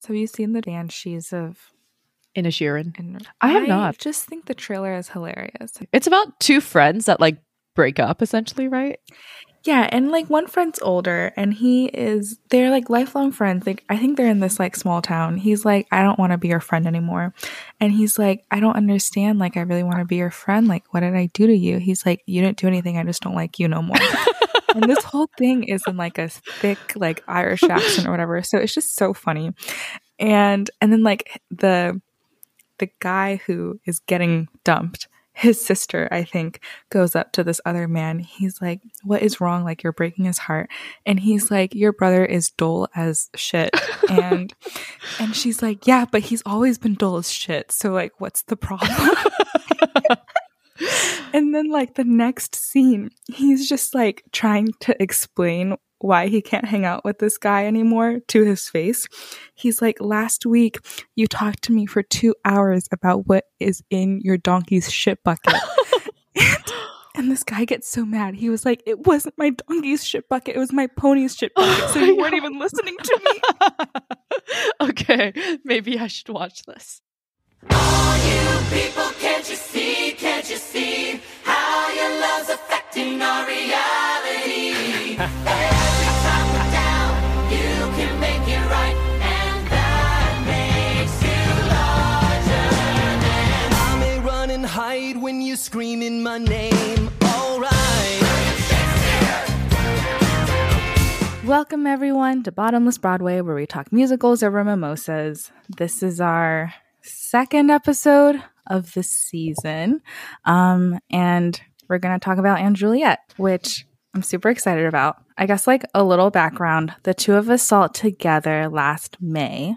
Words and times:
So 0.00 0.08
have 0.08 0.16
you 0.16 0.26
seen 0.26 0.52
the 0.52 0.62
Banshees 0.62 1.32
of 1.32 1.58
Inisherin. 2.36 2.98
In- 2.98 3.20
I 3.40 3.48
have 3.48 3.68
not. 3.68 3.98
just 3.98 4.24
think 4.26 4.46
the 4.46 4.54
trailer 4.54 4.94
is 4.94 5.08
hilarious. 5.08 5.74
It's 5.92 6.06
about 6.06 6.38
two 6.40 6.60
friends 6.60 7.06
that 7.06 7.20
like 7.20 7.38
break 7.74 7.98
up 7.98 8.22
essentially, 8.22 8.68
right? 8.68 8.98
Yeah, 9.64 9.88
and 9.92 10.10
like 10.10 10.30
one 10.30 10.46
friend's 10.46 10.78
older 10.80 11.32
and 11.36 11.52
he 11.52 11.86
is 11.86 12.38
they're 12.48 12.70
like 12.70 12.88
lifelong 12.88 13.30
friends. 13.32 13.66
Like 13.66 13.84
I 13.88 13.98
think 13.98 14.16
they're 14.16 14.30
in 14.30 14.40
this 14.40 14.58
like 14.58 14.74
small 14.76 15.02
town. 15.02 15.36
He's 15.36 15.64
like, 15.64 15.86
I 15.90 16.02
don't 16.02 16.18
want 16.18 16.32
to 16.32 16.38
be 16.38 16.48
your 16.48 16.60
friend 16.60 16.86
anymore. 16.86 17.34
And 17.78 17.92
he's 17.92 18.18
like, 18.18 18.44
I 18.50 18.60
don't 18.60 18.76
understand. 18.76 19.38
Like 19.38 19.56
I 19.56 19.62
really 19.62 19.82
want 19.82 19.98
to 19.98 20.04
be 20.06 20.16
your 20.16 20.30
friend. 20.30 20.66
Like 20.66 20.84
what 20.94 21.00
did 21.00 21.14
I 21.14 21.26
do 21.34 21.46
to 21.46 21.54
you? 21.54 21.78
He's 21.78 22.06
like, 22.06 22.22
You 22.26 22.40
didn't 22.42 22.58
do 22.58 22.68
anything, 22.68 22.96
I 22.96 23.04
just 23.04 23.22
don't 23.22 23.34
like 23.34 23.58
you 23.58 23.68
no 23.68 23.82
more. 23.82 23.98
and 24.74 24.84
this 24.84 25.04
whole 25.04 25.28
thing 25.38 25.64
is 25.64 25.82
in 25.86 25.96
like 25.96 26.18
a 26.18 26.28
thick 26.28 26.78
like 26.96 27.22
Irish 27.26 27.62
accent 27.62 28.06
or 28.06 28.10
whatever. 28.10 28.42
So 28.42 28.58
it's 28.58 28.74
just 28.74 28.94
so 28.96 29.14
funny. 29.14 29.52
And 30.18 30.70
and 30.80 30.92
then 30.92 31.02
like 31.02 31.40
the 31.50 32.00
the 32.78 32.90
guy 32.98 33.40
who 33.46 33.78
is 33.84 34.00
getting 34.00 34.48
dumped 34.64 35.08
his 35.32 35.64
sister, 35.64 36.06
I 36.10 36.24
think, 36.24 36.60
goes 36.90 37.16
up 37.16 37.32
to 37.32 37.42
this 37.42 37.62
other 37.64 37.88
man. 37.88 38.18
He's 38.18 38.60
like, 38.60 38.82
What 39.04 39.22
is 39.22 39.40
wrong? 39.40 39.64
Like, 39.64 39.82
you're 39.82 39.92
breaking 39.92 40.26
his 40.26 40.38
heart. 40.38 40.68
And 41.06 41.18
he's 41.18 41.50
like, 41.50 41.74
Your 41.74 41.92
brother 41.92 42.24
is 42.24 42.50
dull 42.50 42.88
as 42.94 43.30
shit. 43.34 43.70
And 44.10 44.52
and 45.18 45.34
she's 45.34 45.62
like, 45.62 45.86
Yeah, 45.86 46.04
but 46.10 46.22
he's 46.22 46.42
always 46.44 46.76
been 46.76 46.94
dull 46.94 47.16
as 47.16 47.32
shit. 47.32 47.72
So 47.72 47.90
like, 47.90 48.20
what's 48.20 48.42
the 48.42 48.56
problem? 48.56 48.90
and 51.32 51.54
then 51.54 51.68
like 51.70 51.94
the 51.94 52.04
next 52.04 52.54
scene, 52.54 53.10
he's 53.32 53.68
just 53.68 53.94
like 53.94 54.22
trying 54.32 54.68
to 54.80 55.00
explain 55.02 55.76
why 56.00 56.28
he 56.28 56.40
can't 56.40 56.64
hang 56.64 56.84
out 56.84 57.04
with 57.04 57.18
this 57.18 57.38
guy 57.38 57.66
anymore 57.66 58.20
to 58.28 58.44
his 58.44 58.68
face. 58.68 59.06
He's 59.54 59.82
like, 59.82 60.00
Last 60.00 60.46
week, 60.46 60.78
you 61.14 61.26
talked 61.26 61.62
to 61.64 61.72
me 61.72 61.86
for 61.86 62.02
two 62.02 62.34
hours 62.44 62.88
about 62.90 63.26
what 63.26 63.44
is 63.58 63.82
in 63.90 64.20
your 64.22 64.36
donkey's 64.36 64.90
shit 64.90 65.22
bucket. 65.22 65.54
and, 66.36 66.72
and, 67.14 67.30
this 67.30 67.44
guy 67.44 67.64
gets 67.64 67.88
so 67.88 68.04
mad. 68.04 68.34
He 68.34 68.48
was 68.48 68.64
like, 68.64 68.82
It 68.86 69.06
wasn't 69.06 69.34
my 69.36 69.50
donkey's 69.50 70.04
shit 70.04 70.28
bucket, 70.28 70.56
it 70.56 70.58
was 70.58 70.72
my 70.72 70.86
pony's 70.86 71.36
shit 71.36 71.54
bucket. 71.56 71.90
So 71.90 72.00
you 72.00 72.16
weren't 72.16 72.34
even 72.34 72.58
listening 72.58 72.96
to 72.96 73.20
me. 73.24 74.86
okay, 74.88 75.32
maybe 75.64 75.98
I 75.98 76.06
should 76.06 76.30
watch 76.30 76.62
this. 76.62 77.02
Screaming 95.70 96.20
my 96.20 96.36
name. 96.36 97.08
Alright. 97.22 97.70
Welcome, 101.44 101.86
everyone, 101.86 102.42
to 102.42 102.50
Bottomless 102.50 102.98
Broadway, 102.98 103.40
where 103.40 103.54
we 103.54 103.66
talk 103.66 103.92
musicals 103.92 104.42
over 104.42 104.64
mimosas. 104.64 105.52
This 105.68 106.02
is 106.02 106.20
our 106.20 106.74
second 107.02 107.70
episode 107.70 108.42
of 108.66 108.92
the 108.94 109.02
season. 109.02 110.00
Um, 110.44 110.98
and 111.10 111.60
we're 111.88 111.98
going 111.98 112.18
to 112.18 112.24
talk 112.24 112.38
about 112.38 112.72
& 112.72 112.74
Juliet, 112.74 113.20
which 113.36 113.86
I'm 114.14 114.22
super 114.22 114.48
excited 114.48 114.86
about. 114.86 115.22
I 115.36 115.46
guess, 115.46 115.66
like 115.66 115.84
a 115.94 116.04
little 116.04 116.30
background 116.30 116.94
the 117.02 117.14
two 117.14 117.34
of 117.34 117.48
us 117.48 117.62
saw 117.62 117.84
it 117.84 117.94
together 117.94 118.68
last 118.68 119.16
May 119.20 119.76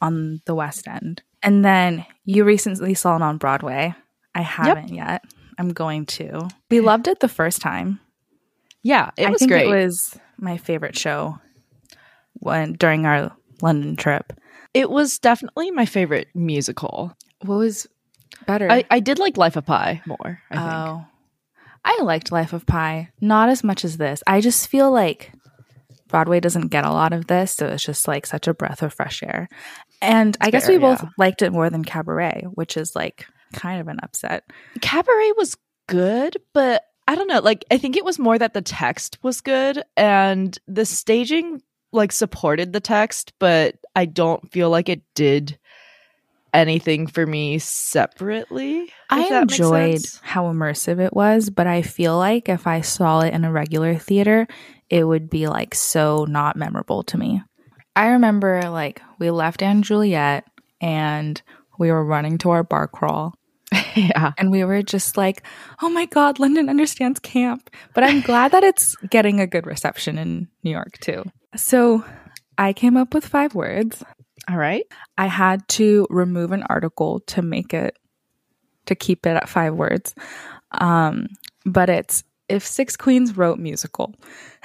on 0.00 0.40
the 0.46 0.54
West 0.54 0.88
End. 0.88 1.22
And 1.42 1.64
then 1.64 2.06
you 2.24 2.44
recently 2.44 2.94
saw 2.94 3.16
it 3.16 3.22
on 3.22 3.38
Broadway. 3.38 3.94
I 4.34 4.42
haven't 4.42 4.94
yep. 4.94 5.08
yet. 5.08 5.24
I'm 5.58 5.72
going 5.72 6.06
to. 6.06 6.48
We 6.70 6.80
loved 6.80 7.08
it 7.08 7.20
the 7.20 7.28
first 7.28 7.60
time. 7.60 8.00
Yeah, 8.82 9.10
it 9.16 9.26
I 9.26 9.30
was 9.30 9.38
think 9.40 9.50
great. 9.50 9.66
It 9.66 9.68
was 9.68 10.18
my 10.38 10.56
favorite 10.56 10.98
show 10.98 11.38
when 12.34 12.72
during 12.72 13.06
our 13.06 13.32
London 13.60 13.96
trip. 13.96 14.32
It 14.74 14.90
was 14.90 15.18
definitely 15.18 15.70
my 15.70 15.86
favorite 15.86 16.28
musical. 16.34 17.16
What 17.42 17.56
was 17.56 17.86
better? 18.46 18.70
I, 18.70 18.84
I 18.90 19.00
did 19.00 19.18
like 19.18 19.36
Life 19.36 19.56
of 19.56 19.66
Pi 19.66 20.02
more. 20.06 20.40
I 20.50 20.56
oh, 20.56 20.96
think. 20.96 21.06
I 21.84 22.02
liked 22.02 22.32
Life 22.32 22.52
of 22.52 22.66
Pi, 22.66 23.10
not 23.20 23.48
as 23.48 23.64
much 23.64 23.84
as 23.84 23.96
this. 23.96 24.22
I 24.26 24.40
just 24.40 24.68
feel 24.68 24.90
like 24.90 25.32
Broadway 26.08 26.40
doesn't 26.40 26.68
get 26.68 26.84
a 26.84 26.92
lot 26.92 27.12
of 27.12 27.26
this, 27.26 27.52
so 27.52 27.66
it's 27.66 27.82
just 27.82 28.06
like 28.06 28.26
such 28.26 28.46
a 28.46 28.54
breath 28.54 28.82
of 28.82 28.94
fresh 28.94 29.22
air. 29.22 29.48
And 30.00 30.36
it's 30.36 30.46
I 30.46 30.50
guess 30.50 30.66
fair, 30.66 30.76
we 30.76 30.78
both 30.78 31.02
yeah. 31.02 31.08
liked 31.18 31.42
it 31.42 31.52
more 31.52 31.70
than 31.70 31.84
Cabaret, 31.84 32.44
which 32.54 32.76
is 32.76 32.94
like 32.94 33.26
kind 33.52 33.80
of 33.80 33.88
an 33.88 33.98
upset. 34.02 34.44
Cabaret 34.80 35.32
was 35.36 35.56
good, 35.88 36.36
but 36.52 36.82
I 37.08 37.14
don't 37.14 37.28
know. 37.28 37.40
Like, 37.40 37.64
I 37.70 37.78
think 37.78 37.96
it 37.96 38.04
was 38.04 38.18
more 38.18 38.38
that 38.38 38.54
the 38.54 38.62
text 38.62 39.18
was 39.22 39.40
good 39.40 39.82
and 39.96 40.56
the 40.68 40.84
staging 40.84 41.62
like 41.92 42.12
supported 42.12 42.72
the 42.72 42.80
text, 42.80 43.32
but 43.38 43.76
I 43.94 44.06
don't 44.06 44.50
feel 44.50 44.70
like 44.70 44.88
it 44.88 45.02
did 45.14 45.58
anything 46.52 47.06
for 47.06 47.26
me 47.26 47.58
separately. 47.58 48.90
I 49.08 49.40
enjoyed 49.40 50.02
how 50.22 50.44
immersive 50.44 51.00
it 51.00 51.14
was, 51.14 51.50
but 51.50 51.66
I 51.66 51.82
feel 51.82 52.16
like 52.16 52.48
if 52.48 52.66
I 52.66 52.80
saw 52.82 53.20
it 53.20 53.32
in 53.32 53.44
a 53.44 53.52
regular 53.52 53.96
theater, 53.96 54.46
it 54.90 55.04
would 55.04 55.30
be 55.30 55.48
like 55.48 55.74
so 55.74 56.24
not 56.26 56.56
memorable 56.56 57.02
to 57.04 57.18
me. 57.18 57.42
I 57.96 58.08
remember 58.08 58.62
like 58.70 59.02
we 59.18 59.30
left 59.30 59.62
& 59.72 59.80
Juliet 59.80 60.44
and 60.80 61.40
we 61.78 61.90
were 61.90 62.04
running 62.04 62.38
to 62.38 62.50
our 62.50 62.62
bar 62.62 62.88
crawl. 62.88 63.34
yeah. 63.96 64.32
And 64.36 64.50
we 64.50 64.64
were 64.64 64.82
just 64.82 65.16
like, 65.16 65.42
oh 65.80 65.88
my 65.88 66.06
God, 66.06 66.38
London 66.38 66.68
understands 66.68 67.20
camp. 67.20 67.70
But 67.94 68.04
I'm 68.04 68.20
glad 68.20 68.52
that 68.52 68.64
it's 68.64 68.96
getting 69.08 69.40
a 69.40 69.46
good 69.46 69.66
reception 69.66 70.18
in 70.18 70.48
New 70.62 70.70
York 70.70 70.98
too. 70.98 71.24
So 71.56 72.04
I 72.58 72.72
came 72.72 72.96
up 72.96 73.14
with 73.14 73.26
five 73.26 73.54
words. 73.54 74.02
All 74.48 74.56
right. 74.56 74.84
I 75.16 75.26
had 75.26 75.66
to 75.68 76.06
remove 76.10 76.52
an 76.52 76.64
article 76.64 77.20
to 77.28 77.42
make 77.42 77.74
it, 77.74 77.96
to 78.86 78.94
keep 78.94 79.26
it 79.26 79.36
at 79.36 79.48
five 79.48 79.74
words. 79.74 80.14
Um, 80.72 81.28
but 81.64 81.88
it's 81.88 82.24
if 82.48 82.66
Six 82.66 82.96
Queens 82.96 83.36
wrote 83.36 83.58
musical. 83.58 84.14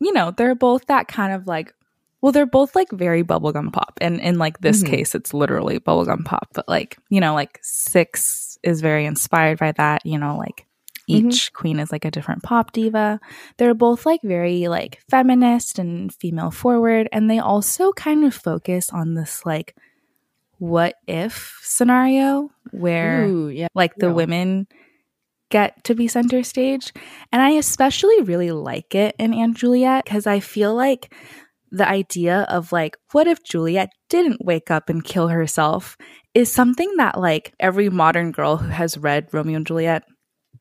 you 0.00 0.12
know, 0.12 0.30
they're 0.30 0.54
both 0.54 0.86
that 0.86 1.08
kind 1.08 1.32
of 1.32 1.46
like 1.46 1.74
well, 2.20 2.32
they're 2.32 2.46
both 2.46 2.74
like 2.74 2.90
very 2.90 3.22
bubblegum 3.22 3.72
pop. 3.72 3.98
And 4.00 4.20
in 4.20 4.38
like 4.38 4.60
this 4.60 4.82
mm-hmm. 4.82 4.92
case, 4.92 5.14
it's 5.14 5.32
literally 5.32 5.78
bubblegum 5.78 6.24
pop. 6.24 6.48
But 6.52 6.68
like, 6.68 6.98
you 7.10 7.20
know, 7.20 7.34
like 7.34 7.60
Six 7.62 8.58
is 8.62 8.80
very 8.80 9.06
inspired 9.06 9.58
by 9.58 9.72
that, 9.72 10.04
you 10.04 10.18
know, 10.18 10.36
like 10.36 10.66
each 11.08 11.24
mm-hmm. 11.24 11.60
queen 11.60 11.80
is 11.80 11.90
like 11.90 12.04
a 12.04 12.10
different 12.10 12.42
pop 12.42 12.72
diva. 12.72 13.18
They're 13.56 13.74
both 13.74 14.06
like 14.06 14.20
very 14.22 14.68
like 14.68 15.00
feminist 15.08 15.78
and 15.78 16.14
female 16.14 16.50
forward. 16.50 17.08
And 17.12 17.30
they 17.30 17.38
also 17.38 17.92
kind 17.92 18.24
of 18.24 18.34
focus 18.34 18.90
on 18.90 19.14
this 19.14 19.44
like 19.44 19.74
what 20.58 20.96
if 21.06 21.58
scenario 21.62 22.50
where 22.72 23.24
Ooh, 23.24 23.48
yeah. 23.48 23.68
like 23.74 23.94
the 23.96 24.08
yeah. 24.08 24.12
women 24.12 24.66
get 25.50 25.82
to 25.84 25.94
be 25.94 26.08
center 26.08 26.42
stage. 26.42 26.92
And 27.32 27.40
I 27.40 27.50
especially 27.52 28.20
really 28.22 28.50
like 28.50 28.94
it 28.94 29.14
in 29.18 29.54
& 29.54 29.54
Juliet 29.54 30.04
because 30.04 30.26
I 30.26 30.40
feel 30.40 30.74
like 30.74 31.14
the 31.70 31.88
idea 31.88 32.46
of 32.48 32.72
like, 32.72 32.98
what 33.12 33.26
if 33.26 33.42
Juliet 33.42 33.90
didn't 34.08 34.44
wake 34.44 34.70
up 34.70 34.88
and 34.88 35.04
kill 35.04 35.28
herself 35.28 35.96
is 36.34 36.52
something 36.52 36.96
that 36.96 37.18
like 37.18 37.54
every 37.60 37.88
modern 37.88 38.32
girl 38.32 38.58
who 38.58 38.68
has 38.68 38.98
read 38.98 39.28
Romeo 39.32 39.56
and 39.56 39.66
Juliet 39.66 40.04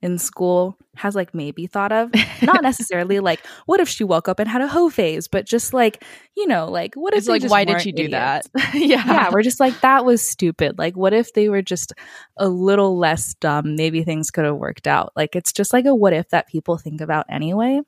in 0.02 0.18
school 0.18 0.78
has 0.96 1.16
like 1.16 1.34
maybe 1.34 1.68
thought 1.68 1.92
of. 1.92 2.12
Not 2.42 2.64
necessarily 2.64 3.20
like, 3.20 3.46
what 3.66 3.80
if 3.80 3.90
she 3.90 4.04
woke 4.04 4.28
up 4.28 4.40
and 4.40 4.50
had 4.50 4.62
a 4.62 4.68
hoe 4.68 4.90
phase, 4.90 5.28
but 5.28 5.46
just 5.46 5.74
like, 5.74 6.04
you 6.36 6.48
know, 6.48 6.68
like, 6.68 6.96
what 6.96 7.14
if 7.14 7.20
it's 7.20 7.28
like, 7.28 7.44
why 7.50 7.66
did 7.66 7.82
she 7.82 7.92
do 7.92 8.04
idiots? 8.04 8.50
that? 8.54 8.74
yeah. 8.76 9.06
Yeah. 9.06 9.30
We're 9.32 9.42
just 9.42 9.60
like, 9.60 9.80
that 9.82 10.06
was 10.06 10.22
stupid. 10.22 10.78
Like, 10.78 10.96
what 10.96 11.14
if 11.14 11.34
they 11.34 11.50
were 11.50 11.62
just 11.62 11.94
a 12.38 12.48
little 12.48 12.98
less 12.98 13.34
dumb? 13.36 13.76
Maybe 13.76 14.04
things 14.04 14.32
could 14.32 14.46
have 14.46 14.58
worked 14.58 14.88
out. 14.88 15.14
Like, 15.16 15.36
it's 15.36 15.52
just 15.52 15.74
like 15.74 15.86
a 15.86 15.96
what 15.96 16.14
if 16.14 16.30
that 16.30 16.48
people 16.48 16.78
think 16.78 17.02
about 17.02 17.26
anyway. 17.30 17.82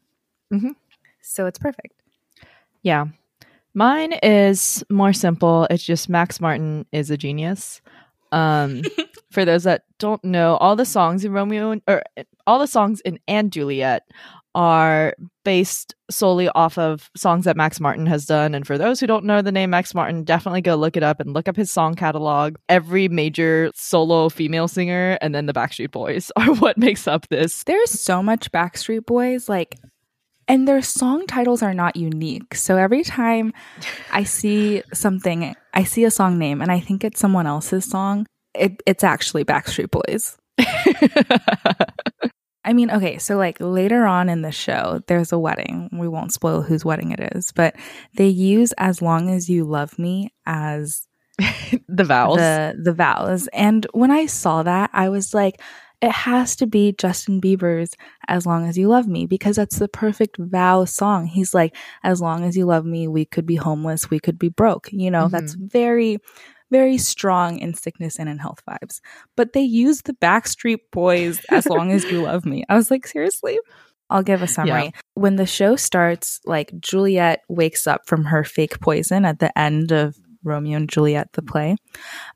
Mm-hmm. 0.53 0.71
So 1.21 1.45
it's 1.45 1.59
perfect. 1.59 1.93
Yeah. 2.81 3.05
Mine 3.73 4.13
is 4.23 4.83
more 4.89 5.13
simple. 5.13 5.67
It's 5.69 5.83
just 5.83 6.09
Max 6.09 6.41
Martin 6.41 6.85
is 6.91 7.11
a 7.11 7.17
genius. 7.17 7.81
Um, 8.31 8.81
for 9.31 9.45
those 9.45 9.63
that 9.63 9.83
don't 9.99 10.23
know, 10.23 10.55
all 10.57 10.75
the 10.75 10.85
songs 10.85 11.23
in 11.23 11.31
Romeo 11.31 11.71
and, 11.71 11.81
or 11.87 12.03
all 12.47 12.59
the 12.59 12.67
songs 12.67 13.01
in 13.01 13.19
and 13.27 13.51
Juliet 13.51 14.03
are 14.55 15.13
based 15.45 15.93
solely 16.09 16.49
off 16.49 16.77
of 16.77 17.11
songs 17.15 17.45
that 17.45 17.55
Max 17.55 17.79
Martin 17.79 18.07
has 18.07 18.25
done. 18.25 18.55
And 18.55 18.65
for 18.65 18.77
those 18.77 18.99
who 18.99 19.07
don't 19.07 19.25
know 19.25 19.41
the 19.41 19.51
name 19.51 19.69
Max 19.69 19.93
Martin, 19.93 20.23
definitely 20.23 20.61
go 20.61 20.75
look 20.75 20.97
it 20.97 21.03
up 21.03 21.19
and 21.19 21.33
look 21.33 21.47
up 21.47 21.55
his 21.55 21.71
song 21.71 21.95
catalog. 21.95 22.55
Every 22.67 23.07
major 23.07 23.71
solo 23.75 24.29
female 24.29 24.67
singer 24.67 25.17
and 25.21 25.35
then 25.35 25.45
the 25.45 25.53
Backstreet 25.53 25.91
Boys 25.91 26.31
are 26.35 26.55
what 26.55 26.77
makes 26.77 27.07
up 27.07 27.27
this. 27.29 27.63
There's 27.63 27.91
so 27.91 28.23
much 28.23 28.51
Backstreet 28.51 29.05
Boys. 29.05 29.47
Like 29.47 29.77
and 30.47 30.67
their 30.67 30.81
song 30.81 31.27
titles 31.27 31.61
are 31.61 31.75
not 31.75 31.95
unique. 31.95 32.55
So 32.55 32.75
every 32.75 33.03
time 33.03 33.53
I 34.11 34.23
see 34.23 34.81
something, 34.93 35.55
I 35.75 35.83
see 35.83 36.05
a 36.05 36.11
song 36.11 36.39
name 36.39 36.59
and 36.61 36.71
I 36.71 36.79
think 36.79 37.03
it's 37.03 37.19
someone 37.19 37.45
else's 37.45 37.85
song, 37.85 38.25
it, 38.59 38.83
it's 38.85 39.03
actually 39.03 39.45
Backstreet 39.45 39.91
Boys. 39.91 40.37
I 42.65 42.73
mean, 42.73 42.91
okay, 42.91 43.17
so 43.17 43.37
like 43.37 43.57
later 43.59 44.05
on 44.05 44.29
in 44.29 44.41
the 44.41 44.51
show, 44.51 45.01
there's 45.07 45.31
a 45.31 45.39
wedding. 45.39 45.89
We 45.91 46.07
won't 46.07 46.33
spoil 46.33 46.61
whose 46.61 46.85
wedding 46.85 47.11
it 47.11 47.31
is, 47.35 47.51
but 47.53 47.75
they 48.15 48.27
use 48.27 48.73
As 48.77 49.01
Long 49.01 49.29
as 49.29 49.49
You 49.49 49.63
Love 49.63 49.97
Me 49.97 50.33
as 50.45 51.07
the 51.87 52.03
vows. 52.03 52.37
the 52.37 52.75
the 52.79 52.93
vows. 52.93 53.47
And 53.53 53.87
when 53.93 54.11
I 54.11 54.25
saw 54.25 54.61
that, 54.63 54.89
I 54.93 55.09
was 55.09 55.33
like, 55.33 55.61
it 56.01 56.11
has 56.11 56.55
to 56.57 56.67
be 56.67 56.93
Justin 56.97 57.41
Bieber's 57.41 57.93
As 58.27 58.45
Long 58.45 58.67
as 58.67 58.77
You 58.77 58.87
Love 58.87 59.07
Me 59.07 59.25
because 59.25 59.55
that's 59.55 59.79
the 59.79 59.87
perfect 59.87 60.37
vow 60.37 60.85
song. 60.85 61.25
He's 61.25 61.53
like, 61.53 61.75
as 62.03 62.21
long 62.21 62.43
as 62.43 62.55
you 62.55 62.65
love 62.65 62.85
me, 62.85 63.07
we 63.07 63.25
could 63.25 63.45
be 63.45 63.55
homeless, 63.55 64.09
we 64.09 64.19
could 64.19 64.37
be 64.37 64.49
broke. 64.49 64.89
You 64.91 65.11
know, 65.11 65.27
that's 65.27 65.55
mm-hmm. 65.55 65.67
very 65.67 66.17
very 66.71 66.97
strong 66.97 67.57
in 67.59 67.73
sickness 67.73 68.19
and 68.19 68.29
in 68.29 68.37
health 68.37 68.61
vibes. 68.69 69.01
But 69.35 69.53
they 69.53 69.61
use 69.61 70.01
the 70.03 70.13
Backstreet 70.13 70.79
Boys 70.91 71.41
as 71.49 71.65
long 71.65 71.91
as 71.91 72.03
you 72.05 72.21
love 72.21 72.45
me. 72.45 72.63
I 72.69 72.75
was 72.75 72.91
like, 72.91 73.07
seriously? 73.07 73.59
I'll 74.09 74.23
give 74.23 74.41
a 74.41 74.47
summary. 74.47 74.93
When 75.13 75.35
the 75.35 75.45
show 75.45 75.75
starts, 75.75 76.39
like 76.45 76.77
Juliet 76.79 77.41
wakes 77.47 77.85
up 77.85 78.07
from 78.07 78.25
her 78.25 78.43
fake 78.43 78.79
poison 78.79 79.23
at 79.23 79.39
the 79.39 79.55
end 79.57 79.91
of 79.91 80.17
Romeo 80.43 80.77
and 80.77 80.89
Juliet, 80.89 81.33
the 81.33 81.41
play, 81.41 81.75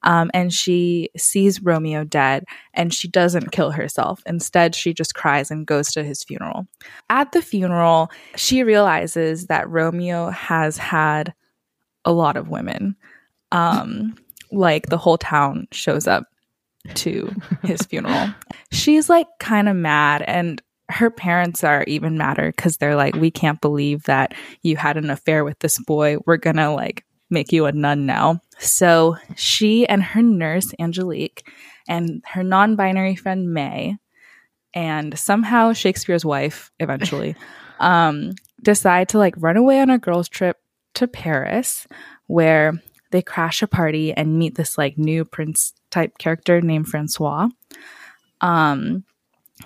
um, 0.03 0.29
and 0.33 0.53
she 0.53 1.09
sees 1.17 1.61
Romeo 1.61 2.03
dead 2.03 2.43
and 2.73 2.93
she 2.93 3.07
doesn't 3.07 3.51
kill 3.51 3.71
herself. 3.71 4.21
Instead, 4.25 4.75
she 4.75 4.93
just 4.93 5.15
cries 5.15 5.49
and 5.49 5.65
goes 5.65 5.91
to 5.93 6.03
his 6.03 6.21
funeral. 6.23 6.67
At 7.09 7.31
the 7.31 7.41
funeral, 7.41 8.11
she 8.35 8.63
realizes 8.63 9.47
that 9.47 9.69
Romeo 9.69 10.29
has 10.29 10.77
had 10.77 11.33
a 12.05 12.11
lot 12.11 12.35
of 12.35 12.49
women. 12.49 12.95
Um, 13.51 14.15
like 14.53 14.87
the 14.87 14.97
whole 14.97 15.17
town 15.17 15.67
shows 15.71 16.07
up 16.07 16.25
to 16.95 17.33
his 17.63 17.81
funeral. 17.89 18.29
She's 18.71 19.09
like 19.09 19.27
kind 19.39 19.69
of 19.69 19.75
mad 19.75 20.21
and 20.23 20.61
her 20.89 21.09
parents 21.09 21.63
are 21.63 21.83
even 21.87 22.17
madder 22.17 22.51
because 22.55 22.77
they're 22.77 22.95
like, 22.95 23.15
we 23.15 23.31
can't 23.31 23.61
believe 23.61 24.03
that 24.03 24.33
you 24.61 24.75
had 24.75 24.97
an 24.97 25.09
affair 25.09 25.43
with 25.43 25.57
this 25.59 25.79
boy. 25.79 26.17
We're 26.25 26.37
gonna 26.37 26.73
like 26.73 27.05
make 27.29 27.51
you 27.51 27.65
a 27.65 27.71
nun 27.71 28.05
now. 28.05 28.41
So 28.59 29.17
she 29.35 29.87
and 29.87 30.03
her 30.03 30.21
nurse, 30.21 30.71
Angelique, 30.79 31.47
and 31.87 32.23
her 32.27 32.43
non 32.43 32.75
binary 32.75 33.15
friend, 33.15 33.53
May, 33.53 33.97
and 34.73 35.17
somehow 35.17 35.73
Shakespeare's 35.73 36.25
wife 36.25 36.71
eventually, 36.79 37.35
um, 37.79 38.33
decide 38.61 39.09
to 39.09 39.17
like 39.17 39.35
run 39.37 39.57
away 39.57 39.81
on 39.81 39.89
a 39.89 39.97
girls' 39.97 40.29
trip 40.29 40.57
to 40.95 41.07
Paris 41.07 41.87
where 42.27 42.73
they 43.13 43.21
crash 43.21 43.61
a 43.61 43.67
party 43.67 44.11
and 44.11 44.37
meet 44.37 44.55
this 44.55 44.77
like 44.77 44.97
new 44.97 45.23
prince 45.23 45.71
type 45.91 46.17
character 46.17 46.59
named 46.59 46.87
Francois. 46.89 47.47
Um, 48.41 49.05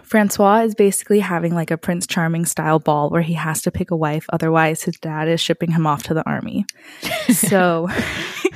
Francois 0.04 0.60
is 0.64 0.76
basically 0.76 1.22
having 1.22 1.56
like 1.56 1.72
a 1.72 1.78
Prince 1.78 2.06
Charming 2.06 2.46
style 2.46 2.78
ball 2.78 3.10
where 3.10 3.22
he 3.22 3.34
has 3.34 3.62
to 3.64 3.72
pick 3.72 3.90
a 3.90 3.96
wife, 3.96 4.26
otherwise, 4.32 4.84
his 4.84 4.98
dad 4.98 5.30
is 5.30 5.40
shipping 5.40 5.72
him 5.72 5.88
off 5.88 6.04
to 6.04 6.14
the 6.14 6.28
army. 6.30 6.66
so 7.30 7.88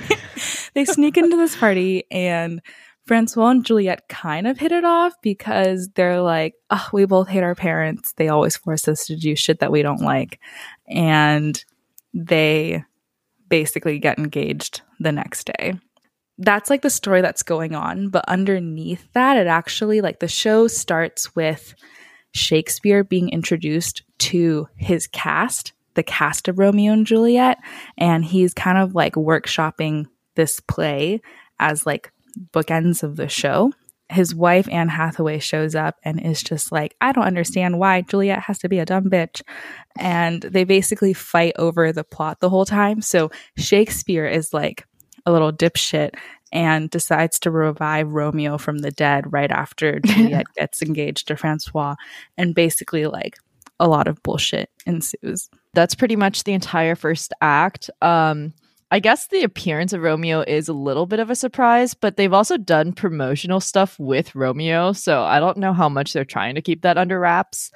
they 0.73 0.83
sneak 0.83 1.17
into 1.17 1.37
this 1.37 1.55
party, 1.55 2.03
and 2.11 2.61
Francois 3.05 3.49
and 3.49 3.65
Juliet 3.65 4.09
kind 4.09 4.45
of 4.45 4.59
hit 4.59 4.73
it 4.73 4.83
off 4.83 5.13
because 5.23 5.89
they're 5.95 6.21
like, 6.21 6.53
oh, 6.69 6.89
we 6.91 7.05
both 7.05 7.29
hate 7.29 7.43
our 7.43 7.55
parents. 7.55 8.11
They 8.17 8.27
always 8.27 8.57
force 8.57 8.87
us 8.89 9.05
to 9.05 9.15
do 9.15 9.35
shit 9.35 9.59
that 9.59 9.71
we 9.71 9.81
don't 9.81 10.01
like. 10.01 10.37
And 10.89 11.63
they 12.13 12.83
basically 13.51 13.99
get 13.99 14.17
engaged 14.17 14.81
the 14.99 15.11
next 15.11 15.43
day 15.45 15.75
that's 16.41 16.71
like 16.71 16.81
the 16.81 16.89
story 16.89 17.21
that's 17.21 17.43
going 17.43 17.75
on. 17.75 18.09
But 18.09 18.25
underneath 18.27 19.07
that, 19.13 19.37
it 19.37 19.47
actually 19.47 20.01
like 20.01 20.19
the 20.19 20.27
show 20.27 20.67
starts 20.67 21.35
with 21.35 21.75
Shakespeare 22.33 23.03
being 23.03 23.29
introduced 23.29 24.03
to 24.19 24.67
his 24.75 25.07
cast, 25.07 25.73
the 25.93 26.03
cast 26.03 26.47
of 26.47 26.57
Romeo 26.57 26.93
and 26.93 27.05
Juliet. 27.05 27.59
And 27.97 28.25
he's 28.25 28.53
kind 28.53 28.77
of 28.77 28.95
like 28.95 29.13
workshopping 29.13 30.07
this 30.35 30.59
play 30.59 31.21
as 31.59 31.85
like 31.85 32.11
bookends 32.51 33.03
of 33.03 33.17
the 33.17 33.29
show. 33.29 33.71
His 34.11 34.35
wife, 34.35 34.67
Anne 34.71 34.89
Hathaway, 34.89 35.39
shows 35.39 35.73
up 35.73 35.97
and 36.03 36.21
is 36.21 36.43
just 36.43 36.71
like, 36.71 36.95
I 37.01 37.11
don't 37.11 37.23
understand 37.23 37.79
why 37.79 38.01
Juliet 38.01 38.43
has 38.43 38.59
to 38.59 38.69
be 38.69 38.79
a 38.79 38.85
dumb 38.85 39.05
bitch. 39.05 39.41
And 39.97 40.41
they 40.41 40.63
basically 40.63 41.13
fight 41.13 41.53
over 41.57 41.91
the 41.91 42.03
plot 42.03 42.39
the 42.39 42.49
whole 42.49 42.65
time. 42.65 43.01
So 43.01 43.31
Shakespeare 43.57 44.27
is 44.27 44.53
like, 44.53 44.85
a 45.25 45.31
little 45.31 45.51
dipshit 45.51 46.15
and 46.51 46.89
decides 46.89 47.39
to 47.39 47.51
revive 47.51 48.11
Romeo 48.11 48.57
from 48.57 48.79
the 48.79 48.91
dead 48.91 49.31
right 49.31 49.51
after 49.51 49.99
Juliet 50.05 50.47
gets 50.55 50.81
engaged 50.81 51.27
to 51.27 51.37
Francois. 51.37 51.95
And 52.37 52.53
basically, 52.53 53.05
like, 53.05 53.37
a 53.79 53.87
lot 53.87 54.07
of 54.07 54.21
bullshit 54.23 54.69
ensues. 54.85 55.49
That's 55.73 55.95
pretty 55.95 56.15
much 56.15 56.43
the 56.43 56.53
entire 56.53 56.95
first 56.95 57.33
act. 57.41 57.89
Um, 58.01 58.53
I 58.91 58.99
guess 58.99 59.27
the 59.27 59.43
appearance 59.43 59.93
of 59.93 60.01
Romeo 60.01 60.41
is 60.41 60.67
a 60.67 60.73
little 60.73 61.05
bit 61.05 61.19
of 61.21 61.29
a 61.29 61.35
surprise, 61.35 61.93
but 61.93 62.17
they've 62.17 62.33
also 62.33 62.57
done 62.57 62.91
promotional 62.91 63.61
stuff 63.61 63.97
with 63.97 64.35
Romeo, 64.35 64.91
so 64.91 65.23
I 65.23 65.39
don't 65.39 65.57
know 65.57 65.71
how 65.73 65.87
much 65.87 66.11
they're 66.11 66.25
trying 66.25 66.55
to 66.55 66.61
keep 66.61 66.81
that 66.81 66.97
under 66.97 67.19
wraps. 67.19 67.71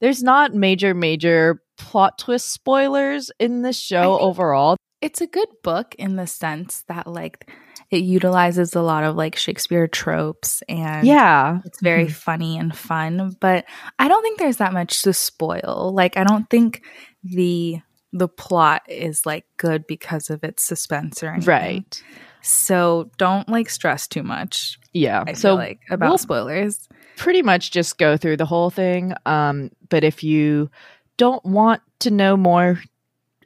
There's 0.00 0.22
not 0.22 0.54
major, 0.54 0.94
major 0.94 1.62
plot 1.78 2.16
twist 2.18 2.52
spoilers 2.52 3.30
in 3.40 3.62
this 3.62 3.78
show 3.78 4.18
overall. 4.20 4.76
It's 5.00 5.20
a 5.20 5.26
good 5.26 5.48
book 5.64 5.96
in 5.98 6.14
the 6.14 6.28
sense 6.28 6.84
that, 6.86 7.08
like, 7.08 7.50
it 7.90 8.04
utilizes 8.04 8.74
a 8.74 8.82
lot 8.82 9.04
of 9.04 9.16
like 9.16 9.36
Shakespeare 9.36 9.86
tropes 9.86 10.62
and 10.68 11.06
Yeah. 11.06 11.58
it's 11.66 11.80
very 11.82 12.06
Mhm. 12.06 12.12
funny 12.12 12.56
and 12.58 12.74
fun, 12.74 13.36
but 13.40 13.64
I 13.98 14.08
don't 14.08 14.22
think 14.22 14.38
there's 14.38 14.56
that 14.58 14.72
much 14.72 15.02
to 15.02 15.12
spoil. 15.12 15.92
Like 15.94 16.16
I 16.16 16.24
don't 16.24 16.48
think 16.48 16.82
the 17.22 17.80
the 18.12 18.28
plot 18.28 18.82
is 18.88 19.24
like 19.24 19.46
good 19.56 19.86
because 19.86 20.28
of 20.30 20.44
its 20.44 20.62
suspense 20.62 21.22
or 21.22 21.28
anything. 21.30 21.48
Right. 21.48 22.02
So 22.42 23.10
don't 23.18 23.48
like 23.48 23.70
stress 23.70 24.06
too 24.08 24.22
much. 24.22 24.78
Yeah. 24.92 25.24
I 25.26 25.32
so 25.32 25.50
feel 25.50 25.54
like 25.56 25.80
about 25.90 26.08
we'll- 26.10 26.18
spoilers. 26.18 26.88
pretty 27.16 27.42
much 27.42 27.70
just 27.70 27.98
go 27.98 28.16
through 28.16 28.36
the 28.36 28.46
whole 28.46 28.70
thing. 28.70 29.14
Um, 29.26 29.70
but 29.88 30.04
if 30.04 30.22
you 30.24 30.70
don't 31.16 31.44
want 31.44 31.82
to 32.00 32.10
know 32.10 32.36
more 32.36 32.80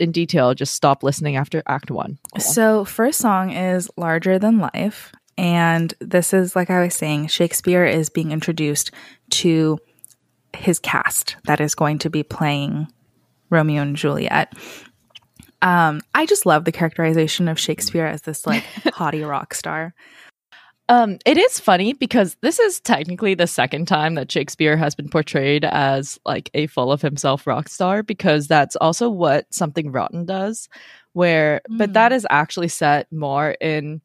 in 0.00 0.12
detail, 0.12 0.54
just 0.54 0.74
stop 0.74 1.02
listening 1.02 1.36
after 1.36 1.62
Act 1.68 1.90
One. 1.90 2.18
Cool. 2.34 2.40
So 2.40 2.84
first 2.84 3.18
song 3.20 3.50
is 3.52 3.88
Larger 3.96 4.38
Than 4.38 4.58
Life. 4.58 5.12
And 5.38 5.92
this 6.00 6.32
is 6.32 6.56
like 6.56 6.70
I 6.70 6.82
was 6.82 6.94
saying, 6.94 7.26
Shakespeare 7.28 7.84
is 7.84 8.08
being 8.08 8.32
introduced 8.32 8.90
to 9.30 9.78
his 10.56 10.78
cast 10.78 11.36
that 11.44 11.60
is 11.60 11.74
going 11.74 11.98
to 11.98 12.08
be 12.10 12.22
playing 12.22 12.88
Romeo 13.50 13.82
and 13.82 13.96
Juliet. 13.96 14.52
Um, 15.62 16.00
I 16.14 16.26
just 16.26 16.46
love 16.46 16.64
the 16.64 16.72
characterization 16.72 17.48
of 17.48 17.58
Shakespeare 17.58 18.06
as 18.06 18.22
this 18.22 18.46
like 18.46 18.62
haughty 18.94 19.22
rock 19.22 19.54
star. 19.54 19.94
Um, 20.88 21.18
it 21.26 21.36
is 21.36 21.58
funny 21.58 21.94
because 21.94 22.36
this 22.42 22.60
is 22.60 22.78
technically 22.78 23.34
the 23.34 23.48
second 23.48 23.88
time 23.88 24.14
that 24.14 24.30
Shakespeare 24.30 24.76
has 24.76 24.94
been 24.94 25.08
portrayed 25.08 25.64
as 25.64 26.16
like 26.24 26.48
a 26.54 26.68
full 26.68 26.92
of 26.92 27.02
himself 27.02 27.44
rock 27.44 27.68
star 27.68 28.04
because 28.04 28.46
that's 28.46 28.76
also 28.76 29.08
what 29.10 29.52
Something 29.52 29.90
Rotten 29.90 30.24
does, 30.26 30.68
where 31.14 31.60
but 31.70 31.90
Mm. 31.90 31.94
that 31.94 32.12
is 32.12 32.26
actually 32.30 32.68
set 32.68 33.10
more 33.10 33.56
in 33.60 34.00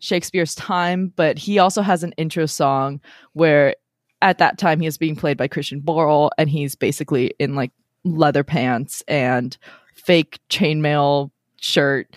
Shakespeare's 0.00 0.54
time, 0.54 1.10
but 1.16 1.38
he 1.38 1.58
also 1.58 1.80
has 1.80 2.02
an 2.02 2.12
intro 2.18 2.44
song 2.44 3.00
where 3.32 3.74
at 4.20 4.36
that 4.36 4.58
time 4.58 4.80
he 4.80 4.86
is 4.86 4.98
being 4.98 5.16
played 5.16 5.38
by 5.38 5.48
Christian 5.48 5.80
Borle 5.80 6.28
and 6.36 6.50
he's 6.50 6.74
basically 6.74 7.32
in 7.38 7.54
like 7.54 7.70
leather 8.06 8.44
pants 8.44 9.02
and 9.08 9.56
fake 9.94 10.38
chainmail 10.48 11.30
shirt 11.60 12.16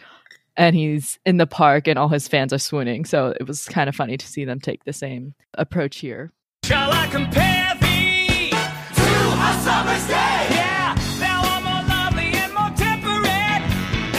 and 0.56 0.76
he's 0.76 1.18
in 1.26 1.38
the 1.38 1.48
park 1.48 1.88
and 1.88 1.98
all 1.98 2.10
his 2.10 2.28
fans 2.28 2.52
are 2.52 2.60
swooning. 2.60 3.06
So 3.06 3.34
it 3.40 3.48
was 3.48 3.66
kind 3.68 3.88
of 3.88 3.96
funny 3.96 4.18
to 4.18 4.28
see 4.28 4.44
them 4.46 4.60
take 4.60 4.84
the 4.84 4.94
same 4.94 5.34
approach 5.56 5.98
here. 5.98 6.32
Shall 6.66 6.92
I 6.92 7.08
compare 7.08 7.74
thee 7.82 8.50
to 8.50 9.08
a 9.40 9.52
summer's 9.64 10.06
day? 10.08 10.48
Yeah, 10.52 10.96
thou 11.18 11.42
art 11.48 11.64
more 11.64 11.84
lovely 11.88 12.32
and 12.38 12.54
more 12.54 12.70
temperate, 12.76 13.64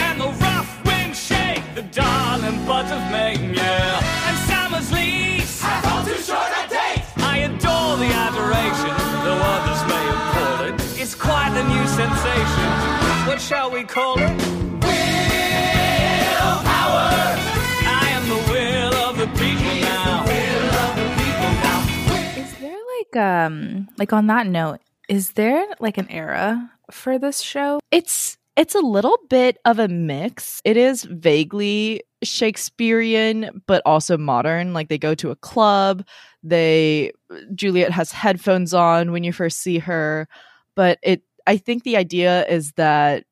and 0.01 0.19
the 0.19 0.29
rough 0.43 0.85
winds 0.85 1.23
shake 1.23 1.63
the 1.75 1.83
darling 1.83 2.65
buds 2.65 2.91
of 2.91 2.99
May. 3.11 3.30
Sensation. 12.01 12.69
What 13.27 13.39
shall 13.39 13.69
we 13.69 13.83
call 13.83 14.17
it? 14.17 14.41
I 17.93 18.07
am 18.17 18.23
the 18.27 18.41
will 18.51 18.93
of 19.07 19.17
the 19.17 19.27
people 19.27 19.75
now. 19.81 20.25
Will 20.25 20.73
of 20.85 20.95
the 20.95 21.07
people 21.21 21.51
now. 21.61 21.79
Is 22.41 22.51
there 22.59 22.81
like 22.97 23.15
um 23.17 23.87
like 23.97 24.13
on 24.13 24.27
that 24.27 24.47
note, 24.47 24.79
is 25.09 25.33
there 25.33 25.67
like 25.79 25.99
an 25.99 26.09
era 26.09 26.71
for 26.89 27.19
this 27.19 27.39
show? 27.39 27.79
It's 27.91 28.37
it's 28.55 28.73
a 28.73 28.79
little 28.79 29.19
bit 29.29 29.57
of 29.65 29.77
a 29.77 29.87
mix. 29.87 30.59
It 30.65 30.77
is 30.77 31.03
vaguely 31.03 32.01
Shakespearean, 32.23 33.61
but 33.67 33.83
also 33.85 34.17
modern. 34.17 34.73
Like 34.73 34.89
they 34.89 34.97
go 34.97 35.13
to 35.15 35.29
a 35.29 35.35
club. 35.35 36.03
They 36.41 37.11
Juliet 37.53 37.91
has 37.91 38.11
headphones 38.11 38.73
on 38.73 39.11
when 39.11 39.23
you 39.23 39.31
first 39.33 39.59
see 39.59 39.77
her, 39.77 40.27
but 40.75 40.97
it. 41.03 41.21
I 41.47 41.57
think 41.57 41.83
the 41.83 41.97
idea 41.97 42.45
is 42.47 42.73
that 42.73 43.25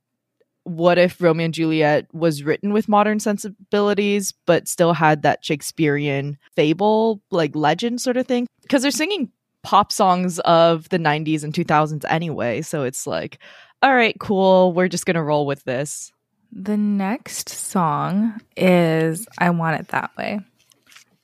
what 0.63 0.97
if 0.97 1.21
Romeo 1.21 1.45
and 1.45 1.53
Juliet 1.53 2.07
was 2.13 2.43
written 2.43 2.73
with 2.73 2.87
modern 2.87 3.19
sensibilities, 3.19 4.33
but 4.45 4.67
still 4.67 4.93
had 4.93 5.23
that 5.23 5.43
Shakespearean 5.43 6.37
fable, 6.55 7.21
like 7.31 7.55
legend 7.55 8.01
sort 8.01 8.17
of 8.17 8.27
thing? 8.27 8.47
Because 8.61 8.83
they're 8.83 8.91
singing 8.91 9.31
pop 9.63 9.91
songs 9.91 10.39
of 10.39 10.87
the 10.89 10.99
90s 10.99 11.43
and 11.43 11.53
2000s 11.53 12.05
anyway. 12.07 12.61
So 12.61 12.83
it's 12.83 13.07
like, 13.07 13.39
all 13.81 13.95
right, 13.95 14.15
cool. 14.19 14.73
We're 14.73 14.87
just 14.87 15.05
going 15.05 15.15
to 15.15 15.23
roll 15.23 15.45
with 15.45 15.63
this. 15.63 16.11
The 16.51 16.77
next 16.77 17.49
song 17.49 18.39
is 18.57 19.27
I 19.37 19.49
Want 19.51 19.79
It 19.79 19.89
That 19.89 20.11
Way, 20.17 20.39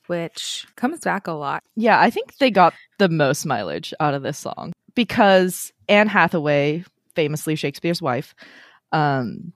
which 0.06 0.66
comes 0.76 1.00
back 1.00 1.26
a 1.26 1.32
lot. 1.32 1.62
Yeah, 1.74 2.00
I 2.00 2.10
think 2.10 2.36
they 2.38 2.50
got 2.50 2.74
the 2.98 3.08
most 3.08 3.44
mileage 3.44 3.92
out 4.00 4.14
of 4.14 4.22
this 4.22 4.38
song 4.38 4.72
because 4.96 5.72
Anne 5.88 6.08
Hathaway, 6.08 6.84
famously 7.14 7.54
Shakespeare's 7.54 8.02
wife, 8.02 8.34
um, 8.90 9.52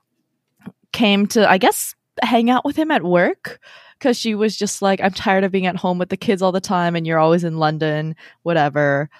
came 0.93 1.27
to, 1.29 1.51
I 1.51 1.59
guess, 1.59 1.97
hang 2.23 2.49
out 2.51 2.65
with 2.65 2.77
him 2.77 2.93
at 2.93 3.03
work 3.03 3.59
because 3.99 4.17
she 4.17 4.37
was 4.37 4.57
just 4.57 4.83
like, 4.83 5.01
I'm 5.01 5.13
tired 5.13 5.43
of 5.43 5.51
being 5.51 5.67
at 5.67 5.77
home 5.77 5.99
with 5.99 6.11
the 6.11 6.17
kids 6.17 6.43
all 6.43 6.53
the 6.53 6.61
time 6.61 6.95
and 6.95 7.07
you're 7.07 7.19
always 7.19 7.43
in 7.43 7.59
London, 7.59 8.15
whatever. 8.43 9.11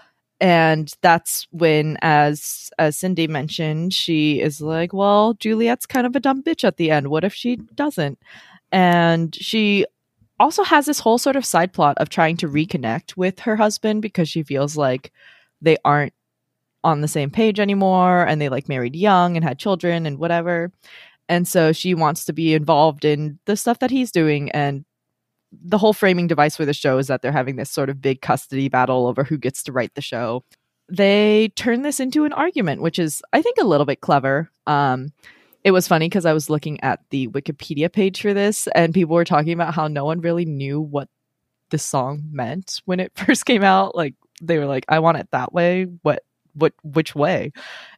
And 0.41 0.93
that's 1.03 1.47
when, 1.51 1.99
as 2.01 2.71
as 2.79 2.97
Cindy 2.97 3.27
mentioned, 3.27 3.93
she 3.93 4.41
is 4.41 4.63
like, 4.63 4.95
Well, 4.95 5.35
Juliet's 5.35 5.85
kind 5.85 6.07
of 6.07 6.17
a 6.17 6.21
dumb 6.21 6.43
bitch 6.43 6.65
at 6.65 6.79
the 6.79 6.91
end. 6.91 7.09
What 7.09 7.25
if 7.25 7.35
she 7.35 7.57
doesn't? 7.57 8.19
And 8.73 9.35
she 9.35 9.85
also 10.39 10.63
has 10.65 10.87
this 10.87 10.99
whole 10.99 11.19
sort 11.19 11.37
of 11.37 11.45
side 11.45 11.75
plot 11.75 11.99
of 11.99 12.09
trying 12.09 12.39
to 12.39 12.49
reconnect 12.49 13.19
with 13.19 13.41
her 13.41 13.57
husband 13.57 14.01
because 14.01 14.31
she 14.31 14.43
feels 14.43 14.79
like 14.79 15.13
they 15.61 15.77
aren't 15.85 16.15
on 16.83 17.01
the 17.01 17.09
same 17.09 17.31
page 17.31 17.61
anymore 17.61 18.27
and 18.27 18.41
they 18.41 18.49
like 18.49 18.69
married 18.69 18.97
young 18.97 19.37
and 19.37 19.45
had 19.45 19.59
children 19.59 20.07
and 20.07 20.19
whatever. 20.19 20.73
And 21.29 21.47
so 21.47 21.73
she 21.73 21.95
wants 21.95 22.25
to 22.25 22.33
be 22.33 22.55
involved 22.55 23.05
in 23.05 23.39
the 23.45 23.57
stuff 23.57 23.79
that 23.81 23.91
he's 23.91 24.11
doing 24.11 24.51
and 24.51 24.85
the 25.53 25.79
whole 25.79 25.93
framing 25.93 26.27
device 26.27 26.57
for 26.57 26.65
the 26.65 26.73
show 26.75 26.99
is 26.99 27.09
that 27.09 27.23
they're 27.23 27.33
having 27.33 27.57
this 27.57 27.71
sort 27.71 27.91
of 27.91 28.01
big 28.01 28.21
custody 28.21 28.69
battle 28.69 29.07
over 29.07 29.25
who 29.25 29.37
gets 29.37 29.63
to 29.65 29.73
write 29.73 29.95
the 29.95 30.01
show. 30.01 30.45
They 30.89 31.53
turn 31.57 31.83
this 31.83 32.01
into 32.01 32.25
an 32.25 32.33
argument, 32.33 32.83
which 32.83 32.99
is, 32.99 33.23
I 33.33 33.43
think, 33.43 33.59
a 33.61 33.67
little 33.67 33.87
bit 33.87 34.01
clever. 34.01 34.51
Um, 34.67 35.13
it 35.63 35.73
was 35.73 35.89
funny 35.89 36.09
because 36.09 36.25
I 36.25 36.33
was 36.33 36.51
looking 36.51 36.81
at 36.83 37.01
the 37.11 37.29
Wikipedia 37.29 37.93
page 37.93 38.23
for 38.23 38.33
this, 38.33 38.67
and 38.75 38.95
people 38.95 39.15
were 39.15 39.25
talking 39.25 39.53
about 39.53 39.75
how 39.75 39.89
no 39.89 40.05
one 40.05 40.21
really 40.21 40.45
knew 40.45 40.81
what 40.81 41.09
the 41.71 41.79
song 41.79 42.25
meant 42.31 42.81
when 42.85 43.01
it 43.01 43.13
first 43.17 43.47
came 43.47 43.63
out. 43.63 43.95
Like 43.95 44.15
they 44.41 44.59
were 44.59 44.67
like, 44.67 44.85
"I 44.89 44.99
want 44.99 45.19
it 45.19 45.29
that 45.33 45.53
way." 45.53 45.85
What? 46.03 46.23
What? 46.55 46.73
Which 46.83 47.15
way? 47.15 47.53